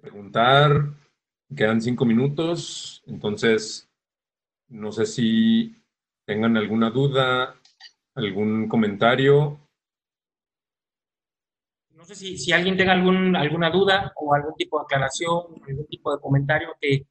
preguntar. 0.00 0.84
Quedan 1.54 1.80
cinco 1.80 2.04
minutos, 2.04 3.02
entonces 3.06 3.90
no 4.68 4.92
sé 4.92 5.04
si 5.04 5.74
tengan 6.24 6.56
alguna 6.56 6.90
duda, 6.90 7.59
algún 8.20 8.68
comentario. 8.68 9.58
No 11.90 12.04
sé 12.04 12.14
si, 12.14 12.38
si 12.38 12.52
alguien 12.52 12.76
tenga 12.76 12.92
algún, 12.92 13.36
alguna 13.36 13.70
duda 13.70 14.12
o 14.16 14.34
algún 14.34 14.54
tipo 14.54 14.78
de 14.78 14.84
aclaración, 14.84 15.62
algún 15.68 15.86
tipo 15.86 16.14
de 16.14 16.20
comentario 16.20 16.68
que, 16.80 17.06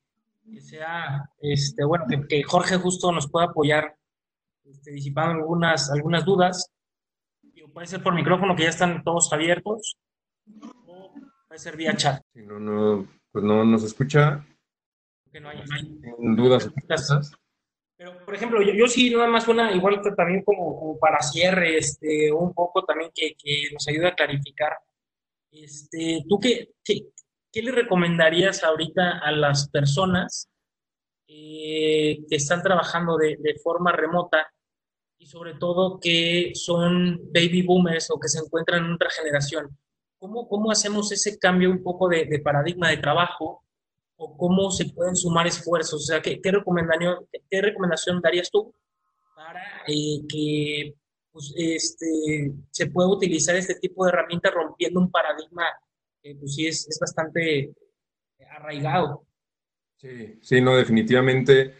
sea, 0.61 1.29
este, 1.41 1.83
bueno, 1.85 2.05
que, 2.09 2.27
que 2.27 2.43
Jorge 2.43 2.77
justo 2.77 3.11
nos 3.11 3.29
pueda 3.29 3.45
apoyar 3.45 3.95
este, 4.65 4.91
disipando 4.91 5.41
algunas, 5.41 5.91
algunas 5.91 6.25
dudas. 6.25 6.71
puede 7.73 7.87
ser 7.87 8.03
por 8.03 8.13
micrófono, 8.13 8.55
que 8.55 8.63
ya 8.63 8.69
están 8.69 9.03
todos 9.03 9.31
abiertos, 9.33 9.97
o 10.85 11.13
puede 11.47 11.59
ser 11.59 11.75
vía 11.75 11.95
chat. 11.95 12.21
Si 12.33 12.41
no, 12.41 12.59
no, 12.59 13.07
pues 13.31 13.43
no 13.43 13.63
nos 13.63 13.83
escucha. 13.83 14.45
no 15.41 15.49
hay, 15.49 15.63
dudas. 16.35 16.69
Pero, 17.99 18.17
por 18.23 18.33
ejemplo, 18.33 18.61
yo, 18.61 18.71
yo, 18.71 18.87
sí, 18.87 19.09
nada 19.09 19.27
más 19.27 19.45
una, 19.49 19.73
igual 19.73 20.01
que 20.01 20.11
también 20.11 20.41
como, 20.45 20.97
para 20.99 21.21
cierre, 21.21 21.77
este, 21.77 22.31
un 22.31 22.53
poco 22.53 22.85
también 22.85 23.11
que, 23.13 23.35
que 23.35 23.63
nos 23.73 23.85
ayude 23.89 24.07
a 24.07 24.15
clarificar. 24.15 24.71
Este, 25.51 26.23
¿Tú 26.29 26.39
qué, 26.39 26.69
qué, 26.81 27.07
qué 27.51 27.61
le 27.61 27.73
recomendarías 27.73 28.63
ahorita 28.63 29.19
a 29.19 29.33
las 29.33 29.67
personas 29.69 30.47
eh, 31.27 32.19
que 32.29 32.37
están 32.37 32.63
trabajando 32.63 33.17
de, 33.17 33.35
de, 33.37 33.55
forma 33.55 33.91
remota 33.91 34.49
y 35.17 35.25
sobre 35.25 35.55
todo 35.55 35.99
que 35.99 36.53
son 36.55 37.19
baby 37.33 37.63
boomers 37.63 38.11
o 38.11 38.19
que 38.19 38.29
se 38.29 38.39
encuentran 38.39 38.85
en 38.85 38.93
otra 38.93 39.09
generación. 39.09 39.77
¿Cómo, 40.19 40.47
cómo 40.47 40.71
hacemos 40.71 41.11
ese 41.11 41.37
cambio 41.37 41.69
un 41.69 41.83
poco 41.83 42.07
de, 42.07 42.23
de, 42.23 42.39
paradigma 42.39 42.87
de 42.91 42.97
trabajo 42.97 43.65
o 44.21 44.37
cómo 44.37 44.69
se 44.69 44.85
pueden 44.85 45.15
sumar 45.15 45.47
esfuerzos? 45.47 46.03
O 46.03 46.05
sea, 46.05 46.21
¿qué, 46.21 46.41
qué 46.41 46.51
recomendación, 46.51 47.25
qué 47.49 47.61
recomendación 47.61 48.21
darías 48.21 48.51
tú 48.51 48.73
para 49.35 49.63
eh, 49.87 50.21
que 50.27 50.93
pues, 51.31 51.53
este, 51.55 52.51
se 52.69 52.87
pueda 52.87 53.07
utilizar 53.07 53.55
este 53.55 53.75
tipo 53.75 54.05
de 54.05 54.11
herramientas 54.11 54.53
rompiendo 54.53 54.99
un 54.99 55.09
paradigma 55.09 55.63
que 56.21 56.35
pues 56.35 56.55
sí 56.55 56.67
es, 56.67 56.87
es 56.87 56.99
bastante 56.99 57.73
arraigado? 58.49 59.25
Sí, 59.97 60.37
sí, 60.41 60.61
no, 60.61 60.75
definitivamente 60.75 61.73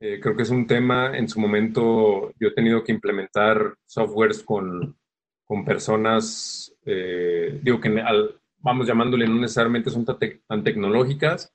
eh, 0.00 0.20
creo 0.20 0.36
que 0.36 0.44
es 0.44 0.50
un 0.50 0.66
tema, 0.66 1.16
en 1.16 1.28
su 1.28 1.40
momento 1.40 2.32
yo 2.38 2.48
he 2.48 2.54
tenido 2.54 2.84
que 2.84 2.92
implementar 2.92 3.74
softwares 3.84 4.42
con, 4.42 4.96
con 5.44 5.64
personas, 5.64 6.72
eh, 6.84 7.58
digo 7.62 7.80
que 7.80 7.90
vamos 8.58 8.86
llamándole, 8.86 9.26
no 9.26 9.40
necesariamente 9.40 9.90
son 9.90 10.04
tan, 10.04 10.62
tecnológicas, 10.62 11.52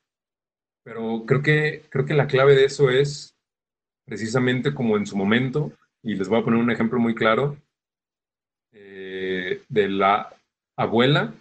pero 0.84 1.26
creo 1.26 1.42
que, 1.42 1.84
creo 1.90 2.06
que 2.06 2.14
la 2.14 2.28
clave 2.28 2.56
de 2.56 2.66
eso 2.66 2.90
es 2.90 3.36
precisamente 4.06 4.74
como 4.74 4.98
en 4.98 5.06
su 5.06 5.16
momento, 5.16 5.72
y 6.02 6.16
les 6.16 6.28
voy 6.28 6.40
a 6.40 6.44
poner 6.44 6.60
un 6.60 6.72
ejemplo 6.72 7.00
muy 7.00 7.16
claro, 7.16 7.58
eh, 8.74 9.62
de 9.70 9.90
la 9.90 10.36
abuela 10.76 11.34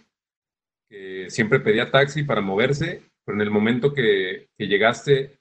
que 0.89 1.29
siempre 1.29 1.59
pedía 1.59 1.91
taxi 1.91 2.23
para 2.23 2.41
moverse, 2.41 3.01
pero 3.25 3.35
en 3.35 3.41
el 3.41 3.51
momento 3.51 3.93
que, 3.93 4.47
llegaste 4.57 5.37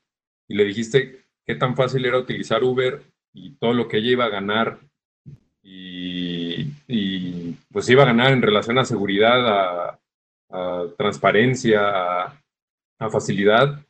y 0.48 0.55
le 0.55 0.64
dijiste 0.64 1.24
qué 1.46 1.55
tan 1.55 1.76
fácil 1.76 2.05
era 2.05 2.18
utilizar 2.18 2.64
Uber 2.64 3.03
y 3.32 3.55
todo 3.57 3.72
lo 3.72 3.86
que 3.86 3.98
ella 3.98 4.11
iba 4.11 4.24
a 4.24 4.30
ganar 4.30 4.78
y, 5.62 6.64
pues 7.70 7.88
iba 7.88 8.03
a 8.03 8.07
ganar 8.07 8.32
en 8.32 8.42
relación 8.42 8.78
a 8.78 8.84
seguridad, 8.84 9.92
a, 10.50 10.88
transparencia, 10.98 12.22
a, 12.98 13.11
facilidad, 13.11 13.84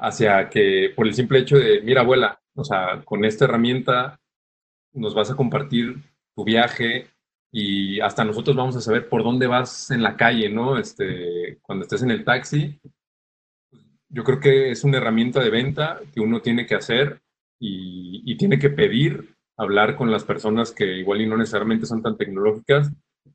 hacia 0.00 0.48
que 0.48 0.92
por 0.94 1.06
el 1.06 1.14
simple 1.14 1.40
hecho 1.40 1.58
de, 1.58 1.80
mira 1.82 2.02
abuela, 2.02 2.40
o 2.54 2.64
sea, 2.64 3.02
con 3.04 3.24
esta 3.24 3.44
herramienta 3.44 4.18
nos 4.92 5.14
vas 5.14 5.30
a 5.30 5.36
compartir 5.36 5.96
tu 6.34 6.44
viaje 6.44 7.06
y 7.52 8.00
hasta 8.00 8.24
nosotros 8.24 8.56
vamos 8.56 8.76
a 8.76 8.80
saber 8.80 9.08
por 9.08 9.22
dónde 9.22 9.46
vas 9.46 9.90
en 9.90 10.02
la 10.02 10.16
calle, 10.16 10.48
¿no? 10.48 10.78
Este, 10.78 11.58
cuando 11.62 11.84
estés 11.84 12.02
en 12.02 12.10
el 12.10 12.24
taxi, 12.24 12.78
yo 14.08 14.24
creo 14.24 14.40
que 14.40 14.70
es 14.70 14.84
una 14.84 14.98
herramienta 14.98 15.42
de 15.42 15.50
venta 15.50 16.00
que 16.12 16.20
uno 16.20 16.40
tiene 16.40 16.66
que 16.66 16.74
hacer 16.74 17.20
y, 17.58 18.36
tiene 18.36 18.58
que 18.58 18.70
pedir, 18.70 19.34
hablar 19.56 19.96
con 19.96 20.10
las 20.10 20.24
personas 20.24 20.72
que 20.72 20.98
igual 20.98 21.22
y 21.22 21.26
no 21.26 21.36
necesariamente 21.36 21.86
son 21.86 22.02
tan 22.02 22.16
tecnológicas, 22.16 22.92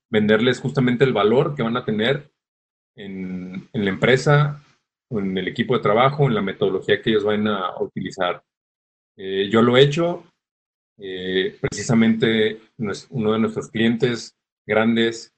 venderles 0.10 0.60
justamente 0.60 1.04
el 1.04 1.14
valor 1.14 1.56
que 1.56 1.64
van 1.64 1.78
a 1.78 1.86
tener 1.86 2.32
en, 2.96 3.68
la 3.74 3.90
empresa, 3.90 4.64
en 5.12 5.38
el 5.38 5.48
equipo 5.48 5.76
de 5.76 5.84
trabajo, 5.84 6.28
en 6.28 6.36
la 6.36 6.42
metodología 6.42 7.02
que 7.02 7.10
ellos 7.10 7.24
van 7.24 7.48
a 7.48 7.80
utilizar. 7.80 8.44
Eh, 9.18 9.50
yo 9.52 9.62
lo 9.62 9.78
he 9.78 9.84
hecho, 9.84 10.24
eh, 10.98 11.58
precisamente 11.60 12.62
uno 13.10 13.34
de 13.34 13.40
nuestros 13.40 13.70
clientes 13.70 14.36
grandes, 14.66 15.34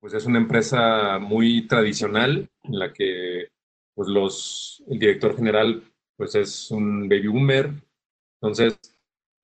pues 0.00 0.14
es 0.14 0.26
una 0.26 0.38
empresa 0.38 1.18
muy 1.18 1.66
tradicional 1.66 2.48
en 2.62 2.78
la 2.78 2.92
que 2.92 3.48
pues 3.94 4.08
los, 4.08 4.82
el 4.88 4.98
director 4.98 5.36
general 5.36 5.82
pues 6.16 6.34
es 6.34 6.70
un 6.70 7.08
baby 7.08 7.28
boomer. 7.28 7.70
Entonces, 8.40 8.78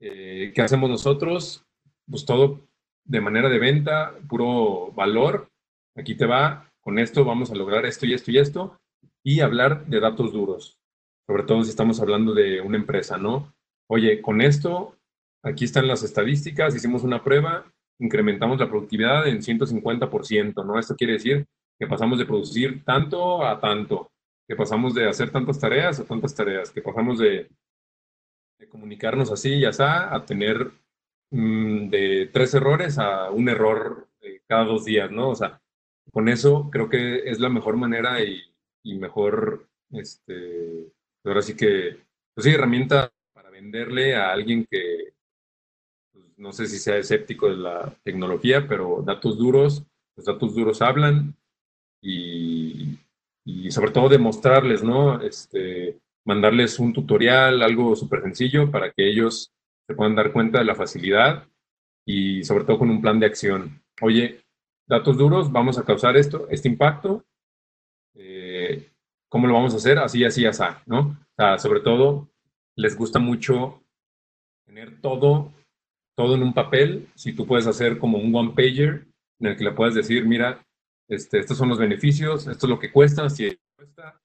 eh, 0.01 0.53
¿qué 0.55 0.63
hacemos 0.63 0.91
nosotros? 0.91 1.65
Pues 2.09 2.25
todo 2.25 2.69
de 3.05 3.21
manera 3.21 3.49
de 3.49 3.59
venta, 3.59 4.15
puro 4.29 4.93
valor. 4.93 5.49
Aquí 5.97 6.15
te 6.15 6.27
va, 6.27 6.71
con 6.81 6.99
esto 6.99 7.25
vamos 7.25 7.51
a 7.51 7.55
lograr 7.55 7.87
esto 7.87 8.07
y 8.07 8.15
esto 8.15 8.31
y 8.31 8.39
esto. 8.39 8.79
Y 9.23 9.41
hablar 9.41 9.87
de 9.87 10.01
datos 10.01 10.33
duros, 10.33 10.79
sobre 11.27 11.43
todo 11.43 11.63
si 11.63 11.71
estamos 11.71 12.01
hablando 12.01 12.35
de 12.35 12.61
una 12.61 12.77
empresa, 12.77 13.19
¿no? 13.19 13.55
Oye, 13.89 14.23
con 14.23 14.41
esto, 14.41 14.97
aquí 15.43 15.65
están 15.65 15.89
las 15.89 16.03
estadísticas, 16.03 16.75
hicimos 16.75 17.03
una 17.03 17.23
prueba, 17.23 17.71
incrementamos 17.99 18.59
la 18.59 18.69
productividad 18.69 19.29
en 19.29 19.43
150%, 19.43 20.65
¿no? 20.65 20.79
Esto 20.79 20.97
quiere 20.97 21.15
decir 21.15 21.47
que 21.79 21.87
pasamos 21.87 22.19
de 22.19 22.27
producir 22.27 22.85
tanto 22.85 23.45
a 23.45 23.61
tanto, 23.61 24.11
que 24.49 24.57
pasamos 24.57 24.95
de 24.95 25.09
hacer 25.09 25.31
tantas 25.31 25.59
tareas 25.59 26.01
a 26.01 26.05
tantas 26.05 26.35
tareas, 26.35 26.71
que 26.71 26.83
pasamos 26.83 27.19
de, 27.19 27.49
comunicarnos 28.69 29.33
así 29.33 29.55
y 29.55 29.65
así 29.65 29.83
a 29.83 30.23
tener 30.27 30.71
mm, 31.31 31.89
de 31.89 32.31
tres 32.33 32.55
errores 32.55 32.99
a 32.99 33.31
un 33.31 33.49
error 33.49 34.09
eh, 34.21 34.41
cada 34.47 34.65
dos 34.65 34.85
días, 34.85 35.11
¿no? 35.11 35.31
O 35.31 35.35
sea, 35.35 35.61
con 36.13 36.29
eso 36.29 36.69
creo 36.71 36.89
que 36.89 37.29
es 37.31 37.41
la 37.41 37.49
mejor 37.49 37.77
manera 37.77 38.23
y, 38.23 38.50
mejor, 38.85 39.69
este, 39.93 40.93
ahora 41.25 41.43
sí 41.43 41.57
que, 41.57 41.99
pues 42.35 42.45
sí, 42.45 42.51
herramienta 42.51 43.13
para 43.33 43.51
venderle 43.51 44.15
a 44.17 44.33
alguien 44.33 44.67
que, 44.71 45.13
pues, 46.13 46.39
no 46.39 46.53
sé 46.53 46.67
si 46.67 46.79
sea 46.79 46.97
escéptico 46.97 47.49
de 47.49 47.57
la 47.57 47.95
tecnología, 48.03 48.67
pero 48.69 49.03
datos 49.05 49.39
duros, 49.39 49.85
los 50.17 50.27
datos 50.27 50.55
duros 50.55 50.83
hablan 50.83 51.35
y, 52.03 52.99
sobre 53.71 53.91
todo 53.93 54.09
demostrarles, 54.09 54.83
¿no? 54.83 55.21
Este, 55.23 55.99
mandarles 56.25 56.79
un 56.79 56.93
tutorial, 56.93 57.63
algo 57.63 57.95
súper 57.97 58.23
sencillo 58.23 58.71
para 58.71 58.93
que 58.93 59.09
ellos 59.09 59.53
se 59.87 59.95
puedan 59.95 60.15
dar 60.15 60.33
cuenta 60.33 60.59
de 60.59 60.65
la 60.65 60.75
facilidad 60.75 61.49
y 62.07 62.45
sobre 62.45 62.65
todo 62.65 62.79
con 62.79 62.91
un 62.91 63.01
plan 63.01 63.19
de 63.21 63.27
acción. 63.27 63.83
Oye, 64.01 64.41
datos 64.89 65.17
duros, 65.17 65.51
vamos 65.53 65.79
a 65.79 65.85
causar 65.85 66.17
esto, 66.17 66.49
este 66.51 66.69
impacto. 66.69 67.25
¿Cómo 69.31 69.47
lo 69.47 69.55
vamos 69.55 69.73
a 69.75 69.77
hacer? 69.77 69.99
Así, 69.99 70.25
así, 70.25 70.45
así, 70.45 70.65
¿no? 70.87 71.01
O 71.01 71.35
sea, 71.37 71.57
sobre 71.57 71.81
todo, 71.81 72.29
les 72.77 72.97
gusta 72.97 73.21
mucho 73.21 73.81
tener 74.67 75.01
todo, 75.01 75.53
todo 76.17 76.35
en 76.35 76.43
un 76.43 76.53
papel. 76.53 77.09
Si 77.15 77.33
tú 77.33 77.47
puedes 77.47 77.69
hacer 77.69 77.99
como 77.99 78.19
un 78.19 78.35
one 78.35 78.51
pager 78.51 79.07
en 79.39 79.47
el 79.47 79.57
que 79.57 79.65
le 79.65 79.73
puedes 79.73 79.95
decir, 79.95 80.27
mira, 80.27 80.67
este, 81.09 81.39
estos 81.39 81.57
son 81.57 81.69
los 81.69 81.79
beneficios, 81.79 82.49
esto 82.49 82.67
es 82.67 82.71
lo 82.71 82.79
que 82.81 82.91
cuesta, 82.91 83.31
si 83.31 83.57
cuesta, 83.77 84.21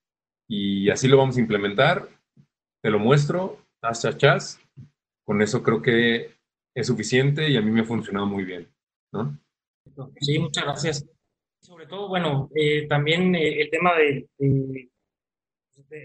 y 0.49 0.89
así 0.89 1.07
lo 1.07 1.17
vamos 1.17 1.37
a 1.37 1.41
implementar. 1.41 2.09
Te 2.81 2.89
lo 2.89 2.97
muestro, 2.97 3.59
chas, 3.81 4.17
chas. 4.17 4.59
Con 5.23 5.41
eso 5.43 5.61
creo 5.61 5.83
que 5.83 6.35
es 6.75 6.87
suficiente 6.87 7.47
y 7.47 7.57
a 7.57 7.61
mí 7.61 7.69
me 7.69 7.81
ha 7.81 7.85
funcionado 7.85 8.25
muy 8.25 8.43
bien, 8.43 8.67
¿no? 9.11 9.39
Sí, 10.19 10.39
muchas 10.39 10.63
gracias. 10.63 11.05
Sobre 11.61 11.85
todo, 11.85 12.07
bueno, 12.07 12.49
eh, 12.55 12.87
también 12.87 13.33
eh, 13.35 13.61
el 13.61 13.69
tema 13.69 13.95
de, 13.95 14.27
de, 14.37 14.89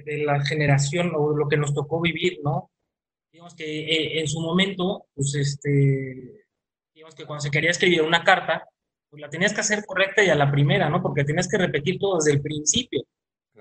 de, 0.04 0.18
la 0.18 0.44
generación 0.44 1.12
o 1.14 1.36
lo 1.36 1.48
que 1.48 1.56
nos 1.56 1.74
tocó 1.74 2.00
vivir, 2.00 2.40
¿no? 2.42 2.70
Digamos 3.32 3.54
que 3.54 3.64
eh, 3.64 4.20
en 4.20 4.28
su 4.28 4.40
momento, 4.40 5.06
pues 5.14 5.34
este, 5.34 6.46
digamos 6.94 7.14
que 7.14 7.24
cuando 7.24 7.42
se 7.42 7.50
quería 7.50 7.70
escribir 7.70 8.02
una 8.02 8.24
carta, 8.24 8.66
pues 9.08 9.20
la 9.20 9.30
tenías 9.30 9.52
que 9.52 9.60
hacer 9.60 9.84
correcta 9.84 10.22
y 10.22 10.30
a 10.30 10.34
la 10.34 10.50
primera, 10.50 10.88
¿no? 10.88 11.02
Porque 11.02 11.24
tenías 11.24 11.48
que 11.48 11.58
repetir 11.58 11.98
todo 11.98 12.16
desde 12.16 12.32
el 12.32 12.42
principio. 12.42 13.02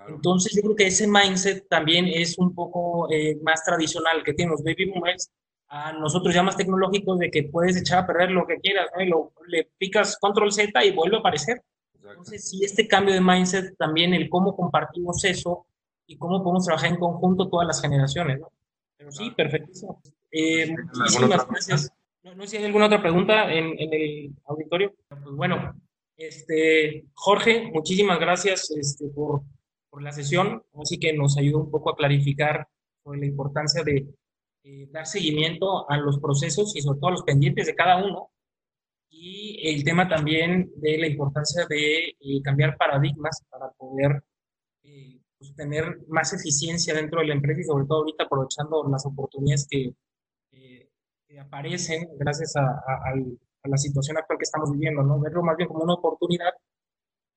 Entonces 0.07 0.55
yo 0.55 0.61
creo 0.61 0.75
que 0.75 0.87
ese 0.87 1.07
mindset 1.07 1.67
también 1.67 2.07
es 2.07 2.37
un 2.37 2.55
poco 2.55 3.11
eh, 3.11 3.37
más 3.43 3.63
tradicional 3.63 4.23
que 4.23 4.33
tienen 4.33 4.51
los 4.51 4.63
baby 4.63 4.91
boomers 4.91 5.29
a 5.67 5.93
nosotros 5.93 6.33
ya 6.33 6.41
más 6.41 6.57
tecnológicos 6.57 7.19
de 7.19 7.29
que 7.29 7.43
puedes 7.43 7.77
echar 7.77 7.99
a 7.99 8.07
perder 8.07 8.31
lo 8.31 8.47
que 8.47 8.57
quieras, 8.57 8.87
¿no? 8.95 9.03
Y 9.03 9.07
lo, 9.07 9.33
le 9.47 9.69
picas 9.77 10.17
control 10.17 10.51
Z 10.51 10.83
y 10.83 10.91
vuelve 10.91 11.17
a 11.17 11.19
aparecer. 11.19 11.61
Entonces 11.93 12.49
sí, 12.49 12.63
este 12.63 12.87
cambio 12.87 13.13
de 13.13 13.21
mindset 13.21 13.77
también, 13.77 14.13
el 14.13 14.29
cómo 14.29 14.55
compartimos 14.55 15.23
eso 15.25 15.67
y 16.09 16.17
cómo 16.17 16.43
podemos 16.43 16.65
trabajar 16.65 16.89
en 16.89 16.99
conjunto 16.99 17.47
todas 17.49 17.67
las 17.67 17.81
generaciones, 17.81 18.39
¿no? 18.39 18.51
Pero 18.97 19.11
sí, 19.11 19.29
perfectísimo. 19.29 20.01
Eh, 20.31 20.75
muchísimas 20.93 21.47
gracias. 21.47 21.93
No, 22.23 22.41
sé 22.41 22.47
si 22.47 22.57
hay 22.57 22.65
alguna 22.65 22.87
otra 22.87 22.99
pregunta 22.99 23.53
en, 23.53 23.75
el 23.77 24.33
auditorio. 24.45 24.95
Pues 25.07 25.35
bueno, 25.35 25.79
este, 26.17 27.05
Jorge, 27.13 27.69
muchísimas 27.71 28.19
gracias 28.19 28.71
este, 28.71 29.07
por, 29.09 29.43
por, 29.91 30.01
la 30.01 30.11
sesión. 30.11 30.63
Así 30.81 30.99
que 30.99 31.13
nos 31.13 31.37
ayudó 31.37 31.59
un 31.59 31.71
poco 31.71 31.91
a 31.91 31.95
clarificar 31.95 32.67
sobre 33.03 33.19
la 33.19 33.25
importancia 33.27 33.83
de 33.83 34.07
dar 34.91 35.05
seguimiento 35.05 35.89
a 35.89 35.97
los 35.97 36.19
procesos 36.19 36.75
y 36.75 36.81
sobre 36.81 36.99
todo 36.99 37.09
a 37.09 37.13
los 37.13 37.23
pendientes 37.23 37.67
de 37.67 37.75
cada 37.75 38.03
uno. 38.03 38.31
Y 39.11 39.59
el 39.63 39.83
tema 39.83 40.09
también 40.09 40.71
de 40.77 40.97
la 40.97 41.07
importancia 41.07 41.67
de 41.69 42.15
eh, 42.19 42.41
cambiar 42.43 42.77
paradigmas 42.77 43.43
para 43.49 43.69
poder 43.71 44.11
eh, 44.11 44.28
pues, 45.39 45.55
tener 45.55 45.99
más 46.07 46.33
eficiencia 46.33 46.93
dentro 46.93 47.21
de 47.21 47.27
la 47.27 47.33
empresa 47.33 47.61
y 47.61 47.63
sobre 47.63 47.85
todo 47.85 47.99
ahorita 47.99 48.25
aprovechando 48.25 48.87
las 48.89 49.05
oportunidades 49.05 49.65
que 49.67 49.95
que 51.29 51.39
aparecen 51.39 52.09
gracias 52.17 52.55
a, 52.55 52.81
la 53.63 53.77
situación 53.77 54.17
actual 54.17 54.39
que 54.39 54.43
estamos 54.43 54.71
viviendo, 54.71 55.03
¿no? 55.03 55.19
Verlo 55.19 55.43
más 55.43 55.55
bien 55.55 55.67
como 55.67 55.83
una 55.83 55.93
oportunidad 55.93 56.51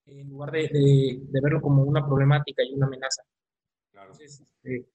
en 0.07 0.31
lugar 0.31 0.51
de, 0.51 1.21
verlo 1.29 1.61
como 1.61 1.83
una 1.83 2.05
problemática 2.07 2.63
y 2.63 2.73
una 2.73 2.87
amenaza. 2.87 3.23
Entonces, 3.93 4.41
este, 4.41 4.87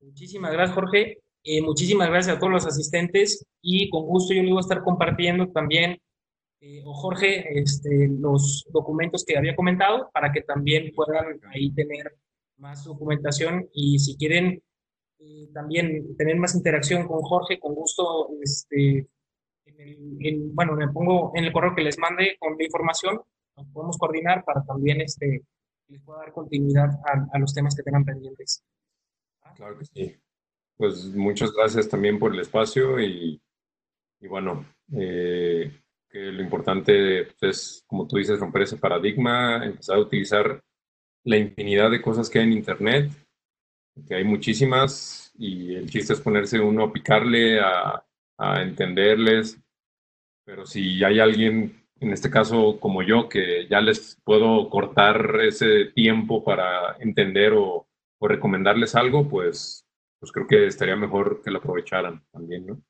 muchísimas 0.00 0.52
gracias, 0.52 0.74
Jorge. 0.74 1.18
Eh, 1.42 1.62
muchísimas 1.62 2.08
gracias 2.08 2.36
a 2.36 2.38
todos 2.38 2.52
los 2.52 2.66
asistentes 2.66 3.44
y 3.62 3.90
con 3.90 4.04
gusto 4.06 4.34
yo 4.34 4.42
le 4.42 4.50
voy 4.50 4.58
a 4.58 4.60
estar 4.60 4.82
compartiendo 4.82 5.48
también, 5.48 5.98
eh, 6.60 6.82
o 6.84 6.92
Jorge, 6.94 7.58
este, 7.58 8.08
los 8.08 8.64
documentos 8.70 9.24
que 9.24 9.36
había 9.36 9.56
comentado 9.56 10.10
para 10.12 10.30
que 10.30 10.42
también 10.42 10.92
puedan 10.94 11.40
ahí 11.52 11.72
tener 11.72 12.14
más 12.58 12.84
documentación 12.84 13.68
y 13.72 13.98
si 13.98 14.16
quieren 14.16 14.62
también 15.52 16.16
tener 16.16 16.36
más 16.36 16.54
interacción 16.54 17.06
con 17.06 17.22
Jorge, 17.22 17.58
con 17.58 17.74
gusto, 17.74 18.28
este, 18.42 19.08
bueno, 20.52 20.74
me 20.74 20.88
pongo 20.88 21.32
en 21.34 21.44
el 21.44 21.52
correo 21.52 21.74
que 21.74 21.82
les 21.82 21.98
mande 21.98 22.36
con 22.38 22.56
la 22.56 22.64
información, 22.64 23.20
nos 23.56 23.66
podemos 23.68 23.96
coordinar 23.98 24.44
para 24.44 24.62
también 24.64 25.00
este, 25.00 25.42
les 25.88 26.02
pueda 26.02 26.20
dar 26.20 26.32
continuidad 26.32 26.90
a, 27.32 27.38
los 27.38 27.54
temas 27.54 27.74
que 27.74 27.82
tengan 27.82 28.04
pendientes. 28.04 28.62
Claro 29.54 29.78
que 29.78 29.84
sí. 29.86 30.16
Pues 30.76 31.06
muchas 31.14 31.52
gracias 31.52 31.88
también 31.88 32.18
por 32.18 32.34
el 32.34 32.40
espacio 32.40 33.00
y, 33.00 33.40
y 34.20 34.28
bueno, 34.28 34.66
eh, 34.92 35.72
que 36.08 36.18
lo 36.18 36.42
importante 36.42 37.24
pues, 37.24 37.42
es, 37.42 37.84
como 37.86 38.06
tú 38.06 38.18
dices, 38.18 38.38
romper 38.38 38.62
ese 38.62 38.76
paradigma, 38.76 39.64
empezar 39.64 39.96
a 39.96 40.00
utilizar 40.00 40.62
la 41.26 41.36
infinidad 41.36 41.90
de 41.90 42.00
cosas 42.00 42.30
que 42.30 42.38
hay 42.38 42.46
en 42.46 42.52
Internet 42.52 43.10
que 44.06 44.14
hay 44.14 44.24
muchísimas 44.24 45.32
y 45.38 45.74
el 45.74 45.90
chiste 45.90 46.12
es 46.12 46.20
ponerse 46.20 46.60
uno 46.60 46.84
a 46.84 46.92
picarle, 46.92 47.60
a, 47.60 48.02
entenderles, 48.38 49.58
pero 50.44 50.66
si 50.66 51.02
hay 51.02 51.20
alguien, 51.20 51.82
en 52.00 52.12
este 52.12 52.28
caso 52.30 52.78
como 52.78 53.02
yo, 53.02 53.30
que 53.30 53.66
ya 53.66 53.80
les 53.80 54.20
puedo 54.24 54.68
cortar 54.68 55.40
ese 55.40 55.86
tiempo 55.94 56.44
para 56.44 56.96
entender 56.98 57.54
o, 57.56 57.86
recomendarles 58.18 58.94
algo, 58.94 59.28
pues, 59.28 59.86
pues 60.18 60.32
creo 60.32 60.46
que 60.46 60.66
estaría 60.66 60.96
mejor 60.96 61.42
que 61.42 61.50
lo 61.50 61.58
aprovecharan 61.58 62.24
también, 62.32 62.66
¿no? 62.66 62.82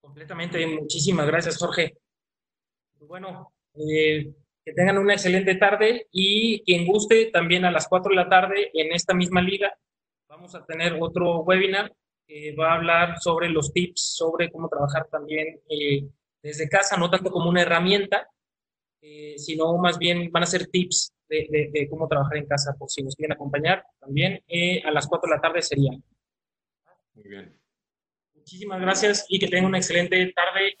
Completamente, 0.00 0.66
muchísimas 0.66 1.26
gracias, 1.26 1.56
Jorge. 1.58 1.96
Bueno, 3.00 3.52
eh, 3.74 4.34
que 4.64 4.72
tengan 4.72 4.98
una 4.98 5.14
excelente 5.14 5.54
tarde 5.56 6.08
y 6.10 6.62
quien 6.64 6.86
guste, 6.86 7.26
también 7.26 7.64
a 7.64 7.70
las 7.70 7.86
4 7.86 8.10
de 8.10 8.16
la 8.16 8.28
tarde 8.28 8.70
en 8.72 8.92
esta 8.92 9.14
misma 9.14 9.42
liga 9.42 9.76
vamos 10.34 10.54
a 10.54 10.64
tener 10.64 10.96
otro 11.00 11.42
webinar 11.42 11.94
que 12.26 12.54
va 12.56 12.72
a 12.72 12.76
hablar 12.76 13.18
sobre 13.20 13.48
los 13.48 13.72
tips, 13.72 14.14
sobre 14.16 14.50
cómo 14.50 14.68
trabajar 14.68 15.06
también 15.10 15.60
eh, 15.68 16.08
desde 16.42 16.68
casa, 16.68 16.96
no 16.96 17.08
tanto 17.10 17.30
como 17.30 17.48
una 17.48 17.62
herramienta, 17.62 18.28
eh, 19.00 19.34
sino 19.36 19.76
más 19.76 19.98
bien 19.98 20.32
van 20.32 20.42
a 20.42 20.46
ser 20.46 20.66
tips 20.66 21.12
de, 21.28 21.86
cómo 21.90 22.08
trabajar 22.08 22.38
en 22.38 22.46
casa, 22.46 22.74
por 22.78 22.90
si 22.90 23.02
nos 23.02 23.14
quieren 23.14 23.32
acompañar 23.32 23.84
también. 24.00 24.42
Eh, 24.48 24.82
a 24.84 24.90
las 24.90 25.06
4 25.06 25.28
de 25.28 25.36
la 25.36 25.40
tarde 25.40 25.62
sería. 25.62 25.90
Muy 27.14 27.28
bien. 27.28 27.56
Muchísimas 28.34 28.80
gracias 28.80 29.26
y 29.28 29.38
que 29.38 29.48
tengan 29.48 29.66
una 29.66 29.78
excelente 29.78 30.32
tarde. 30.34 30.76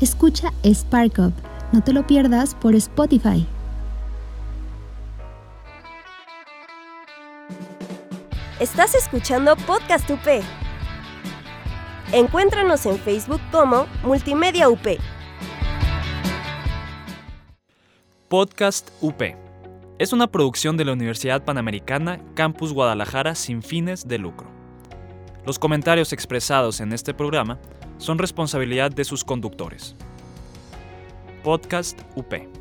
Escucha 0.00 0.52
Spark 0.64 1.18
Up 1.18 1.49
no 1.72 1.82
te 1.82 1.92
lo 1.92 2.06
pierdas 2.06 2.54
por 2.54 2.74
Spotify. 2.74 3.46
Estás 8.58 8.94
escuchando 8.94 9.56
Podcast 9.56 10.10
UP. 10.10 10.42
Encuéntranos 12.12 12.84
en 12.86 12.98
Facebook 12.98 13.40
como 13.50 13.86
Multimedia 14.02 14.68
UP. 14.68 14.86
Podcast 18.28 18.90
UP. 19.00 19.22
Es 19.98 20.12
una 20.12 20.26
producción 20.26 20.76
de 20.76 20.84
la 20.84 20.92
Universidad 20.92 21.44
Panamericana 21.44 22.20
Campus 22.34 22.72
Guadalajara 22.72 23.34
sin 23.34 23.62
fines 23.62 24.06
de 24.08 24.18
lucro. 24.18 24.48
Los 25.46 25.58
comentarios 25.58 26.12
expresados 26.12 26.80
en 26.80 26.92
este 26.92 27.14
programa 27.14 27.58
son 27.98 28.18
responsabilidad 28.18 28.90
de 28.90 29.04
sus 29.04 29.24
conductores. 29.24 29.96
Podcast 31.44 31.96
UP. 32.16 32.59